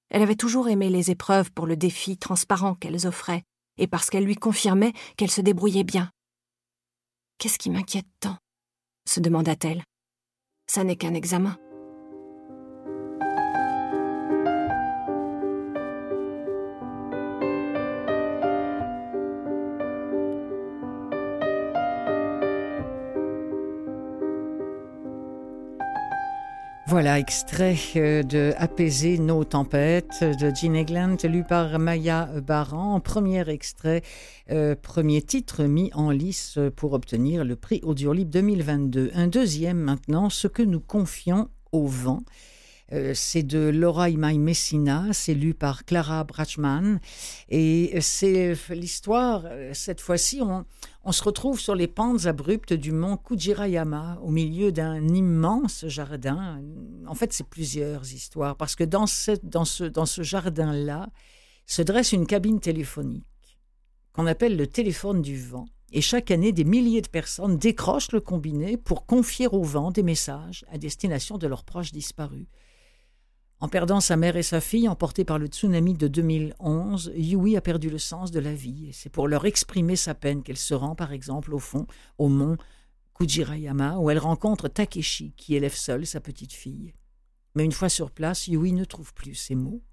Elle 0.09 0.21
avait 0.21 0.35
toujours 0.35 0.67
aimé 0.67 0.89
les 0.89 1.09
épreuves 1.09 1.51
pour 1.51 1.65
le 1.65 1.77
défi 1.77 2.17
transparent 2.17 2.75
qu'elles 2.75 3.07
offraient, 3.07 3.43
et 3.77 3.87
parce 3.87 4.09
qu'elles 4.09 4.25
lui 4.25 4.35
confirmaient 4.35 4.93
qu'elle 5.15 5.31
se 5.31 5.41
débrouillait 5.41 5.83
bien. 5.83 6.11
Qu'est-ce 7.37 7.57
qui 7.57 7.69
m'inquiète 7.69 8.07
tant? 8.19 8.37
se 9.07 9.19
demanda-t-elle. 9.19 9.83
Ça 10.67 10.83
n'est 10.83 10.95
qu'un 10.95 11.13
examen. 11.13 11.57
Voilà, 27.01 27.17
extrait 27.17 27.77
euh, 27.95 28.21
de 28.21 28.53
Apaiser 28.57 29.17
nos 29.17 29.43
tempêtes 29.43 30.23
de 30.23 30.53
Gene 30.53 30.75
Egland, 30.75 31.17
lu 31.23 31.43
par 31.43 31.79
Maya 31.79 32.29
Baran. 32.45 32.99
Premier 32.99 33.49
extrait, 33.49 34.03
euh, 34.51 34.75
premier 34.79 35.23
titre 35.23 35.63
mis 35.63 35.89
en 35.95 36.11
lice 36.11 36.59
pour 36.75 36.93
obtenir 36.93 37.43
le 37.43 37.55
prix 37.55 37.79
Audiolib 37.81 38.29
2022. 38.29 39.09
Un 39.15 39.25
deuxième 39.25 39.79
maintenant, 39.79 40.29
ce 40.29 40.47
que 40.47 40.61
nous 40.61 40.79
confions 40.79 41.49
au 41.71 41.87
vent. 41.87 42.21
Euh, 42.93 43.13
c'est 43.15 43.43
de 43.43 43.69
Laura 43.69 44.09
Imai 44.09 44.37
Messina, 44.37 45.07
c'est 45.13 45.33
lu 45.33 45.53
par 45.53 45.85
Clara 45.85 46.23
Brachman. 46.25 46.99
Et 47.49 47.99
c'est 48.01 48.53
l'histoire, 48.69 49.43
euh, 49.45 49.71
cette 49.73 50.01
fois-ci, 50.01 50.41
on, 50.41 51.11
se 51.11 51.23
retrouve 51.23 51.59
sur 51.59 51.73
les 51.73 51.87
pentes 51.87 52.25
abruptes 52.25 52.73
du 52.73 52.91
mont 52.91 53.15
Kujirayama, 53.15 54.19
au 54.21 54.29
milieu 54.29 54.71
d'un 54.71 55.07
immense 55.07 55.85
jardin. 55.87 56.61
En 57.07 57.15
fait, 57.15 57.31
c'est 57.31 57.47
plusieurs 57.47 58.11
histoires, 58.13 58.57
parce 58.57 58.75
que 58.75 58.83
dans, 58.83 59.07
ce 59.07 60.21
jardin-là 60.21 61.09
se 61.65 61.81
dresse 61.81 62.11
une 62.11 62.27
cabine 62.27 62.59
téléphonique 62.59 63.25
qu'on 64.13 64.27
appelle 64.27 64.57
le 64.57 64.67
téléphone 64.67 65.21
du 65.21 65.37
vent. 65.39 65.65
Et 65.93 66.01
chaque 66.01 66.31
année, 66.31 66.51
des 66.51 66.65
milliers 66.65 67.01
de 67.01 67.07
personnes 67.07 67.57
décrochent 67.57 68.11
le 68.11 68.19
combiné 68.19 68.75
pour 68.75 69.05
confier 69.05 69.47
au 69.47 69.63
vent 69.63 69.91
des 69.91 70.03
messages 70.03 70.65
à 70.69 70.77
destination 70.77 71.37
de 71.37 71.47
leurs 71.47 71.63
proches 71.63 71.93
disparus. 71.93 72.47
En 73.61 73.67
perdant 73.67 73.99
sa 73.99 74.17
mère 74.17 74.37
et 74.37 74.43
sa 74.43 74.59
fille, 74.59 74.89
emportées 74.89 75.23
par 75.23 75.37
le 75.37 75.45
tsunami 75.45 75.93
de 75.93 76.07
2011, 76.07 77.11
Yui 77.15 77.55
a 77.55 77.61
perdu 77.61 77.91
le 77.91 77.99
sens 77.99 78.31
de 78.31 78.39
la 78.39 78.55
vie. 78.55 78.87
Et 78.89 78.91
c'est 78.91 79.11
pour 79.11 79.27
leur 79.27 79.45
exprimer 79.45 79.95
sa 79.95 80.15
peine 80.15 80.41
qu'elle 80.41 80.57
se 80.57 80.73
rend, 80.73 80.95
par 80.95 81.13
exemple, 81.13 81.53
au 81.53 81.59
fond, 81.59 81.85
au 82.17 82.27
mont 82.27 82.57
Kujirayama, 83.13 83.99
où 83.99 84.09
elle 84.09 84.17
rencontre 84.17 84.67
Takeshi, 84.67 85.33
qui 85.37 85.53
élève 85.53 85.75
seule 85.75 86.07
sa 86.07 86.19
petite 86.19 86.53
fille. 86.53 86.95
Mais 87.53 87.63
une 87.63 87.71
fois 87.71 87.89
sur 87.89 88.09
place, 88.09 88.47
Yui 88.47 88.73
ne 88.73 88.83
trouve 88.83 89.13
plus 89.13 89.35
ses 89.35 89.53
mots. 89.53 89.83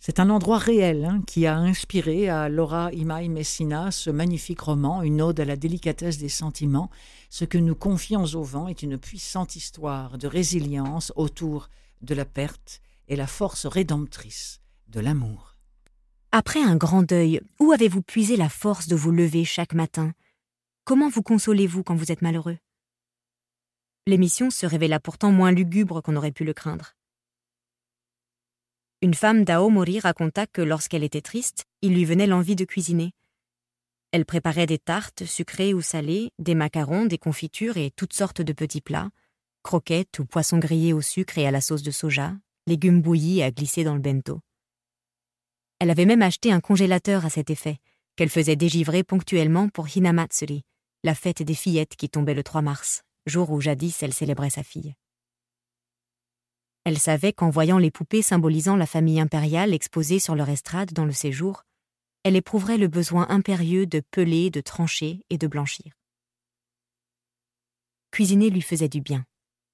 C'est 0.00 0.18
un 0.18 0.30
endroit 0.30 0.58
réel 0.58 1.04
hein, 1.04 1.22
qui 1.26 1.46
a 1.46 1.58
inspiré 1.58 2.30
à 2.30 2.48
Laura 2.48 2.90
Imai 2.92 3.28
Messina 3.28 3.90
ce 3.90 4.08
magnifique 4.08 4.60
roman, 4.60 5.02
une 5.02 5.20
ode 5.20 5.40
à 5.40 5.44
la 5.44 5.56
délicatesse 5.56 6.16
des 6.16 6.30
sentiments. 6.30 6.88
Ce 7.28 7.44
que 7.44 7.58
nous 7.58 7.74
confions 7.74 8.24
au 8.24 8.44
vent 8.44 8.66
est 8.66 8.82
une 8.82 8.96
puissante 8.96 9.56
histoire 9.56 10.16
de 10.16 10.26
résilience 10.26 11.12
autour 11.16 11.68
de 12.02 12.14
la 12.14 12.24
perte 12.24 12.80
et 13.08 13.16
la 13.16 13.26
force 13.26 13.66
rédemptrice 13.66 14.60
de 14.88 15.00
l'amour. 15.00 15.56
Après 16.30 16.62
un 16.62 16.76
grand 16.76 17.02
deuil, 17.02 17.40
où 17.58 17.72
avez-vous 17.72 18.02
puisé 18.02 18.36
la 18.36 18.48
force 18.48 18.86
de 18.86 18.96
vous 18.96 19.10
lever 19.10 19.44
chaque 19.44 19.72
matin? 19.72 20.12
Comment 20.84 21.08
vous 21.08 21.22
consolez-vous 21.22 21.82
quand 21.82 21.96
vous 21.96 22.12
êtes 22.12 22.22
malheureux? 22.22 22.58
L'émission 24.06 24.50
se 24.50 24.66
révéla 24.66 25.00
pourtant 25.00 25.32
moins 25.32 25.52
lugubre 25.52 26.02
qu'on 26.02 26.16
aurait 26.16 26.32
pu 26.32 26.44
le 26.44 26.54
craindre. 26.54 26.94
Une 29.00 29.14
femme 29.14 29.44
d'Aomori 29.44 30.00
raconta 30.00 30.46
que 30.46 30.60
lorsqu'elle 30.62 31.04
était 31.04 31.20
triste, 31.20 31.66
il 31.82 31.94
lui 31.94 32.04
venait 32.04 32.26
l'envie 32.26 32.56
de 32.56 32.64
cuisiner. 32.64 33.12
Elle 34.10 34.24
préparait 34.24 34.66
des 34.66 34.78
tartes, 34.78 35.24
sucrées 35.24 35.74
ou 35.74 35.82
salées, 35.82 36.32
des 36.38 36.54
macarons, 36.54 37.04
des 37.04 37.18
confitures 37.18 37.76
et 37.76 37.90
toutes 37.90 38.14
sortes 38.14 38.40
de 38.40 38.52
petits 38.52 38.80
plats, 38.80 39.10
croquettes 39.62 40.18
ou 40.18 40.24
poissons 40.24 40.58
grillés 40.58 40.92
au 40.92 41.00
sucre 41.00 41.38
et 41.38 41.46
à 41.46 41.50
la 41.50 41.60
sauce 41.60 41.82
de 41.82 41.90
soja, 41.90 42.34
légumes 42.66 43.02
bouillis 43.02 43.42
à 43.42 43.50
glisser 43.50 43.84
dans 43.84 43.94
le 43.94 44.00
bento. 44.00 44.40
Elle 45.78 45.90
avait 45.90 46.06
même 46.06 46.22
acheté 46.22 46.52
un 46.52 46.60
congélateur 46.60 47.24
à 47.24 47.30
cet 47.30 47.50
effet, 47.50 47.78
qu'elle 48.16 48.30
faisait 48.30 48.56
dégivrer 48.56 49.04
ponctuellement 49.04 49.68
pour 49.68 49.94
Hinamatsuri, 49.94 50.64
la 51.04 51.14
fête 51.14 51.42
des 51.42 51.54
fillettes 51.54 51.96
qui 51.96 52.08
tombait 52.08 52.34
le 52.34 52.42
3 52.42 52.62
mars, 52.62 53.02
jour 53.26 53.50
où 53.50 53.60
jadis 53.60 54.02
elle 54.02 54.12
célébrait 54.12 54.50
sa 54.50 54.62
fille. 54.62 54.94
Elle 56.84 56.98
savait 56.98 57.32
qu'en 57.32 57.50
voyant 57.50 57.78
les 57.78 57.90
poupées 57.90 58.22
symbolisant 58.22 58.76
la 58.76 58.86
famille 58.86 59.20
impériale 59.20 59.74
exposées 59.74 60.18
sur 60.18 60.34
leur 60.34 60.48
estrade 60.48 60.92
dans 60.92 61.04
le 61.04 61.12
séjour, 61.12 61.64
elle 62.24 62.34
éprouverait 62.34 62.78
le 62.78 62.88
besoin 62.88 63.26
impérieux 63.28 63.86
de 63.86 64.02
peler, 64.10 64.50
de 64.50 64.60
trancher 64.60 65.20
et 65.30 65.38
de 65.38 65.46
blanchir. 65.46 65.92
Cuisiner 68.10 68.50
lui 68.50 68.62
faisait 68.62 68.88
du 68.88 69.00
bien 69.00 69.24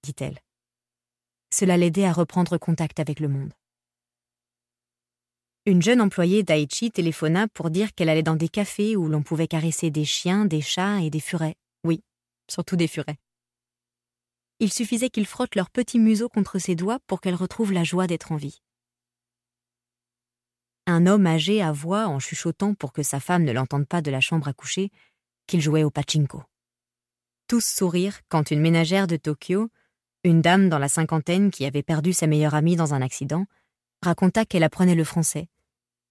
dit-elle. 0.05 0.39
Cela 1.53 1.77
l'aidait 1.77 2.05
à 2.05 2.13
reprendre 2.13 2.59
contact 2.59 3.01
avec 3.01 3.21
le 3.21 3.29
monde. 3.29 3.53
Une 5.67 5.81
jeune 5.81 6.03
employée 6.03 6.43
d'Aichi 6.43 6.91
téléphona 6.91 7.49
pour 7.49 7.71
dire 7.71 7.95
qu'elle 7.95 8.11
allait 8.11 8.23
dans 8.23 8.37
des 8.37 8.51
cafés 8.51 8.97
où 8.97 9.09
l'on 9.09 9.23
pouvait 9.23 9.49
caresser 9.49 9.91
des 9.91 10.05
chiens, 10.05 10.45
des 10.45 10.61
chats 10.61 11.01
et 11.01 11.09
des 11.09 11.21
furets. 11.21 11.57
Oui, 11.85 12.03
surtout 12.51 12.77
des 12.77 12.89
furets. 12.89 13.17
Il 14.61 14.73
suffisait 14.73 15.09
qu'ils 15.09 15.27
frottent 15.27 15.55
leur 15.55 15.71
petit 15.71 15.99
museau 15.99 16.29
contre 16.29 16.59
ses 16.59 16.75
doigts 16.75 17.01
pour 17.07 17.21
qu'elle 17.21 17.35
retrouve 17.35 17.73
la 17.73 17.83
joie 17.83 18.07
d'être 18.07 18.31
en 18.31 18.37
vie. 18.37 18.61
Un 20.87 21.07
homme 21.07 21.27
âgé 21.27 21.63
avoua, 21.63 22.09
en 22.09 22.19
chuchotant 22.19 22.75
pour 22.75 22.93
que 22.93 23.03
sa 23.03 23.19
femme 23.19 23.45
ne 23.45 23.53
l'entende 23.53 23.89
pas 23.89 24.03
de 24.03 24.11
la 24.11 24.21
chambre 24.21 24.49
à 24.49 24.53
coucher, 24.53 24.91
qu'il 25.47 25.63
jouait 25.63 25.83
au 25.83 25.91
pachinko. 25.91 26.43
Tous 27.49 27.65
sourirent 27.65 28.21
quand 28.29 28.51
une 28.51 28.61
ménagère 28.61 29.07
de 29.07 29.17
Tokyo, 29.17 29.71
une 30.25 30.41
dame 30.41 30.71
dans 30.71 30.79
la 30.79 30.89
cinquantaine 30.89 31.51
qui 31.51 31.67
avait 31.67 31.83
perdu 31.83 32.15
sa 32.15 32.27
meilleure 32.27 32.55
amie 32.55 32.77
dans 32.77 32.95
un 32.95 33.03
accident 33.03 33.45
raconta 34.03 34.45
qu'elle 34.45 34.63
apprenait 34.63 34.95
le 34.95 35.05
français 35.05 35.49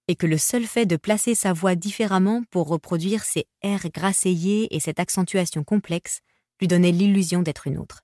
et 0.08 0.16
que 0.16 0.28
le 0.28 0.38
seul 0.38 0.66
fait 0.66 0.86
de 0.86 0.98
placer 0.98 1.34
sa 1.34 1.54
voix 1.54 1.76
différemment 1.76 2.44
pour 2.52 2.68
reproduire 2.68 3.24
ses 3.24 3.46
airs 3.62 3.90
grasseillés 3.94 4.74
et 4.76 4.80
cette 4.80 5.00
accentuation 5.00 5.64
complexe 5.64 6.20
lui 6.60 6.68
donnait 6.68 6.92
l'illusion 6.92 7.42
d'être 7.42 7.68
une 7.68 7.78
autre. 7.78 8.03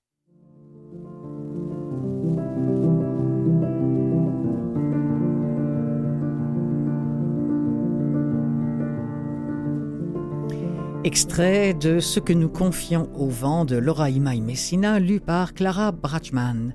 Extrait 11.02 11.72
de 11.72 11.98
Ce 11.98 12.20
que 12.20 12.34
nous 12.34 12.50
confions 12.50 13.10
au 13.14 13.26
vent 13.26 13.64
de 13.64 13.76
Laura 13.76 14.10
Imai 14.10 14.40
Messina, 14.40 15.00
lu 15.00 15.18
par 15.18 15.54
Clara 15.54 15.92
Brachman. 15.92 16.74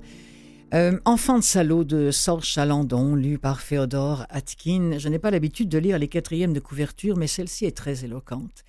Euh, 0.74 0.98
Enfant 1.04 1.38
de 1.38 1.44
salaud 1.44 1.84
de 1.84 2.10
Sorge 2.10 2.44
Chalandon, 2.44 3.14
lu 3.14 3.38
par 3.38 3.60
Féodore 3.60 4.26
Atkin. 4.28 4.98
Je 4.98 5.08
n'ai 5.08 5.20
pas 5.20 5.30
l'habitude 5.30 5.68
de 5.68 5.78
lire 5.78 6.00
les 6.00 6.08
quatrièmes 6.08 6.52
de 6.52 6.58
couverture, 6.58 7.16
mais 7.16 7.28
celle-ci 7.28 7.66
est 7.66 7.76
très 7.76 8.04
éloquente. 8.04 8.64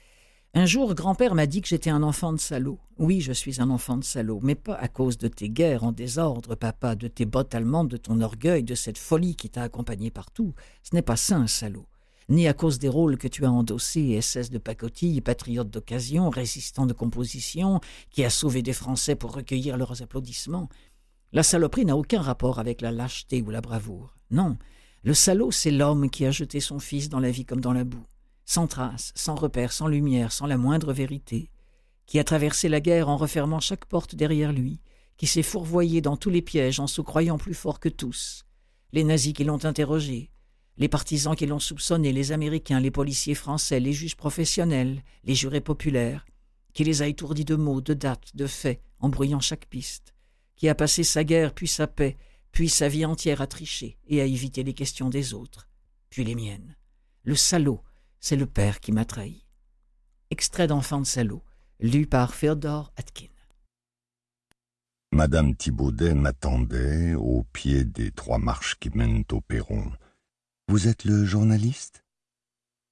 Un 0.53 0.67
jour, 0.67 0.93
grand-père 0.93 1.33
m'a 1.33 1.47
dit 1.47 1.63
que 1.63 1.67
j'étais 1.67 1.89
un 1.89 2.03
enfant 2.03 2.33
de 2.33 2.39
salaud. 2.39 2.77
Oui, 2.99 3.21
je 3.21 3.33
suis 3.33 3.59
un 3.59 3.71
enfant 3.71 3.97
de 3.97 4.03
salaud, 4.03 4.39
mais 4.43 4.53
pas 4.53 4.75
à 4.75 4.87
cause 4.87 5.17
de 5.17 5.27
tes 5.27 5.49
guerres 5.49 5.83
en 5.83 5.91
désordre, 5.91 6.53
papa, 6.53 6.93
de 6.93 7.07
tes 7.07 7.25
bottes 7.25 7.55
allemandes, 7.55 7.89
de 7.89 7.97
ton 7.97 8.21
orgueil, 8.21 8.61
de 8.61 8.75
cette 8.75 8.99
folie 8.99 9.35
qui 9.35 9.49
t'a 9.49 9.63
accompagné 9.63 10.11
partout. 10.11 10.53
Ce 10.83 10.93
n'est 10.93 11.01
pas 11.01 11.15
ça, 11.15 11.37
un 11.37 11.47
salaud 11.47 11.87
ni 12.29 12.47
à 12.47 12.53
cause 12.53 12.79
des 12.79 12.89
rôles 12.89 13.17
que 13.17 13.27
tu 13.27 13.45
as 13.45 13.51
endossés, 13.51 14.19
SS 14.21 14.49
de 14.49 14.57
pacotille, 14.57 15.21
patriote 15.21 15.69
d'occasion, 15.69 16.29
résistant 16.29 16.85
de 16.85 16.93
composition, 16.93 17.79
qui 18.09 18.25
a 18.25 18.29
sauvé 18.29 18.61
des 18.61 18.73
Français 18.73 19.15
pour 19.15 19.33
recueillir 19.33 19.77
leurs 19.77 20.01
applaudissements. 20.01 20.69
La 21.31 21.43
saloperie 21.43 21.85
n'a 21.85 21.95
aucun 21.95 22.21
rapport 22.21 22.59
avec 22.59 22.81
la 22.81 22.91
lâcheté 22.91 23.41
ou 23.41 23.49
la 23.49 23.61
bravoure. 23.61 24.15
Non, 24.29 24.57
le 25.03 25.13
salaud, 25.13 25.51
c'est 25.51 25.71
l'homme 25.71 26.09
qui 26.09 26.25
a 26.25 26.31
jeté 26.31 26.59
son 26.59 26.79
fils 26.79 27.07
dans 27.07 27.19
la 27.19 27.31
vie 27.31 27.45
comme 27.45 27.61
dans 27.61 27.73
la 27.73 27.85
boue, 27.85 28.05
sans 28.45 28.67
trace, 28.67 29.13
sans 29.15 29.35
repère, 29.35 29.71
sans 29.71 29.87
lumière, 29.87 30.31
sans 30.33 30.47
la 30.47 30.57
moindre 30.57 30.91
vérité, 30.91 31.49
qui 32.05 32.19
a 32.19 32.23
traversé 32.23 32.67
la 32.67 32.81
guerre 32.81 33.07
en 33.07 33.15
refermant 33.15 33.59
chaque 33.61 33.85
porte 33.85 34.15
derrière 34.15 34.51
lui, 34.51 34.81
qui 35.15 35.27
s'est 35.27 35.43
fourvoyé 35.43 36.01
dans 36.01 36.17
tous 36.17 36.29
les 36.29 36.41
pièges 36.41 36.79
en 36.79 36.87
se 36.87 37.01
croyant 37.01 37.37
plus 37.37 37.53
fort 37.53 37.79
que 37.79 37.89
tous, 37.89 38.45
les 38.91 39.03
nazis 39.03 39.33
qui 39.33 39.43
l'ont 39.43 39.63
interrogé, 39.63 40.29
les 40.77 40.87
partisans 40.87 41.35
qui 41.35 41.45
l'ont 41.45 41.59
soupçonné, 41.59 42.11
les 42.13 42.31
Américains, 42.31 42.79
les 42.79 42.91
policiers 42.91 43.35
français, 43.35 43.79
les 43.79 43.93
juges 43.93 44.15
professionnels, 44.15 45.03
les 45.23 45.35
jurés 45.35 45.61
populaires, 45.61 46.25
qui 46.73 46.83
les 46.83 47.01
a 47.01 47.07
étourdis 47.07 47.45
de 47.45 47.55
mots, 47.55 47.81
de 47.81 47.93
dates, 47.93 48.35
de 48.35 48.45
faits, 48.45 48.81
en 48.99 49.09
brouillant 49.09 49.39
chaque 49.39 49.65
piste, 49.65 50.13
qui 50.55 50.69
a 50.69 50.75
passé 50.75 51.03
sa 51.03 51.23
guerre, 51.23 51.53
puis 51.53 51.67
sa 51.67 51.87
paix, 51.87 52.17
puis 52.51 52.69
sa 52.69 52.87
vie 52.87 53.05
entière 53.05 53.41
à 53.41 53.47
tricher 53.47 53.97
et 54.07 54.21
à 54.21 54.25
éviter 54.25 54.63
les 54.63 54.73
questions 54.73 55.09
des 55.09 55.33
autres, 55.33 55.67
puis 56.09 56.23
les 56.23 56.35
miennes. 56.35 56.75
Le 57.23 57.35
salaud, 57.35 57.83
c'est 58.19 58.35
le 58.35 58.45
père 58.45 58.79
qui 58.79 58.91
m'a 58.91 59.05
trahi. 59.05 59.45
Extrait 60.29 60.67
d'Enfant 60.67 61.01
de 61.01 61.05
salaud, 61.05 61.43
lu 61.79 62.05
par 62.05 62.33
Féodor 62.33 62.91
Atkin. 62.97 63.27
Madame 65.11 65.55
Thibaudet 65.55 66.13
m'attendait 66.13 67.15
au 67.15 67.43
pied 67.53 67.85
des 67.85 68.11
trois 68.11 68.37
marches 68.37 68.77
qui 68.79 68.89
mènent 68.89 69.23
au 69.31 69.41
perron. 69.41 69.91
Vous 70.69 70.89
êtes 70.89 71.05
le 71.05 71.23
journaliste? 71.23 72.03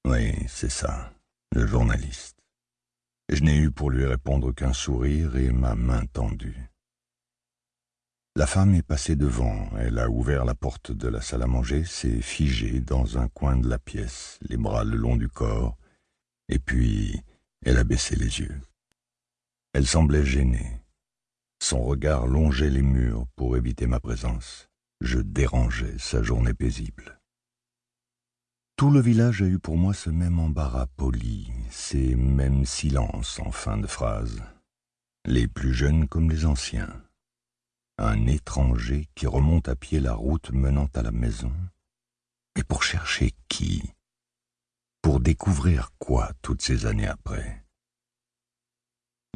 Oui, 0.08 0.32
c'est 0.48 0.72
ça, 0.72 1.14
le 1.52 1.68
journaliste. 1.68 2.38
Je 3.28 3.44
n'ai 3.44 3.58
eu 3.58 3.70
pour 3.70 3.92
lui 3.92 4.06
répondre 4.06 4.54
qu'un 4.54 4.72
sourire 4.72 5.36
et 5.36 5.52
ma 5.52 5.76
main 5.76 6.06
tendue. 6.06 6.70
La 8.38 8.48
femme 8.48 8.76
est 8.76 8.82
passée 8.82 9.18
devant, 9.18 9.70
elle 9.78 10.00
a 10.00 10.10
ouvert 10.10 10.46
la 10.46 10.56
porte 10.56 10.94
de 10.94 11.10
la 11.10 11.20
salle 11.20 11.44
à 11.44 11.48
manger, 11.48 11.84
s'est 11.84 12.22
figée 12.22 12.80
dans 12.80 13.18
un 13.18 13.28
coin 13.28 13.58
de 13.58 13.68
la 13.68 13.78
pièce, 13.78 14.40
les 14.44 14.56
bras 14.56 14.86
le 14.86 14.96
long 14.96 15.18
du 15.18 15.28
corps, 15.28 15.78
et 16.48 16.60
puis 16.60 17.22
elle 17.66 17.78
a 17.78 17.84
baissé 17.84 18.16
les 18.16 18.40
yeux. 18.40 18.62
Elle 19.74 19.86
semblait 19.86 20.26
gênée. 20.26 20.80
Son 21.62 21.84
regard 21.84 22.26
longeait 22.26 22.70
les 22.70 22.84
murs 22.84 23.28
pour 23.36 23.58
éviter 23.58 23.86
ma 23.86 24.00
présence. 24.00 24.70
Je 25.02 25.20
dérangeais 25.20 25.98
sa 25.98 26.24
journée 26.24 26.54
paisible. 26.54 27.15
Tout 28.78 28.92
le 28.92 29.00
village 29.00 29.42
a 29.42 29.46
eu 29.46 29.58
pour 29.58 29.78
moi 29.78 29.94
ce 29.94 30.10
même 30.10 30.38
embarras 30.38 30.88
poli, 30.98 31.50
ces 31.70 32.14
mêmes 32.16 32.66
silences 32.66 33.40
en 33.40 33.50
fin 33.50 33.78
de 33.78 33.88
phrase, 33.88 34.44
les 35.26 35.48
plus 35.48 35.74
jeunes 35.74 36.10
comme 36.10 36.30
les 36.30 36.46
anciens. 36.46 37.02
Un 37.98 38.28
étranger 38.28 39.08
qui 39.16 39.28
remonte 39.28 39.70
à 39.70 39.78
pied 39.78 40.02
la 40.02 40.14
route 40.14 40.52
menant 40.52 40.90
à 40.94 41.04
la 41.04 41.12
maison. 41.12 41.54
Mais 42.58 42.64
pour 42.64 42.84
chercher 42.84 43.32
qui? 43.48 43.82
Pour 45.02 45.22
découvrir 45.22 45.92
quoi 45.98 46.34
toutes 46.42 46.62
ces 46.62 46.86
années 46.86 47.08
après? 47.08 47.64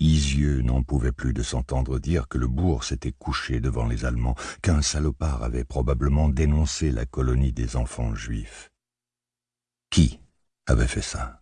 Isieux 0.01 0.61
n'en 0.63 0.83
pouvait 0.83 1.13
plus 1.13 1.31
de 1.31 1.43
s'entendre 1.43 1.97
dire 1.99 2.27
que 2.27 2.37
le 2.37 2.47
bourg 2.47 2.83
s'était 2.83 3.13
couché 3.13 3.61
devant 3.61 3.85
les 3.85 4.03
Allemands, 4.03 4.35
qu'un 4.61 4.81
salopard 4.81 5.43
avait 5.43 5.63
probablement 5.63 6.27
dénoncé 6.27 6.91
la 6.91 7.05
colonie 7.05 7.53
des 7.53 7.77
enfants 7.77 8.13
juifs. 8.15 8.69
Qui 9.89 10.19
avait 10.67 10.87
fait 10.87 11.01
ça? 11.01 11.39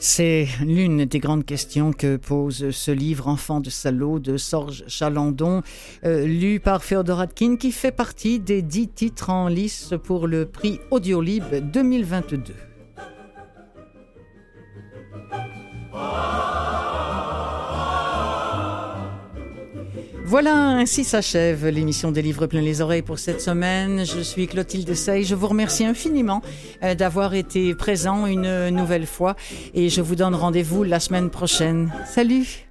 C'est 0.00 0.46
l'une 0.60 1.06
des 1.06 1.18
grandes 1.18 1.44
questions 1.44 1.92
que 1.92 2.16
pose 2.16 2.70
ce 2.70 2.90
livre 2.92 3.26
Enfant 3.26 3.58
de 3.58 3.68
salaud 3.68 4.20
de 4.20 4.36
Sorge 4.36 4.84
Chalandon, 4.86 5.62
euh, 6.04 6.24
lu 6.24 6.60
par 6.60 6.84
Féodor 6.84 7.18
Atkin, 7.18 7.56
qui 7.56 7.72
fait 7.72 7.90
partie 7.90 8.38
des 8.38 8.62
dix 8.62 8.86
titres 8.86 9.30
en 9.30 9.48
lice 9.48 9.94
pour 10.04 10.28
le 10.28 10.46
prix 10.46 10.78
Audiolib 10.92 11.52
2022. 11.72 12.54
Voilà, 20.28 20.54
ainsi 20.54 21.04
s'achève 21.04 21.68
l'émission 21.68 22.12
des 22.12 22.20
livres 22.20 22.46
plein 22.46 22.60
les 22.60 22.82
oreilles 22.82 23.00
pour 23.00 23.18
cette 23.18 23.40
semaine. 23.40 24.04
Je 24.04 24.20
suis 24.20 24.46
Clotilde 24.46 24.92
Sey. 24.92 25.24
Je 25.24 25.34
vous 25.34 25.46
remercie 25.46 25.86
infiniment 25.86 26.42
euh, 26.82 26.94
d'avoir 26.94 27.32
été 27.32 27.74
présent 27.74 28.26
une 28.26 28.68
nouvelle 28.68 29.06
fois 29.06 29.36
et 29.72 29.88
je 29.88 30.02
vous 30.02 30.16
donne 30.16 30.34
rendez-vous 30.34 30.82
la 30.84 31.00
semaine 31.00 31.30
prochaine. 31.30 31.90
Salut! 32.04 32.68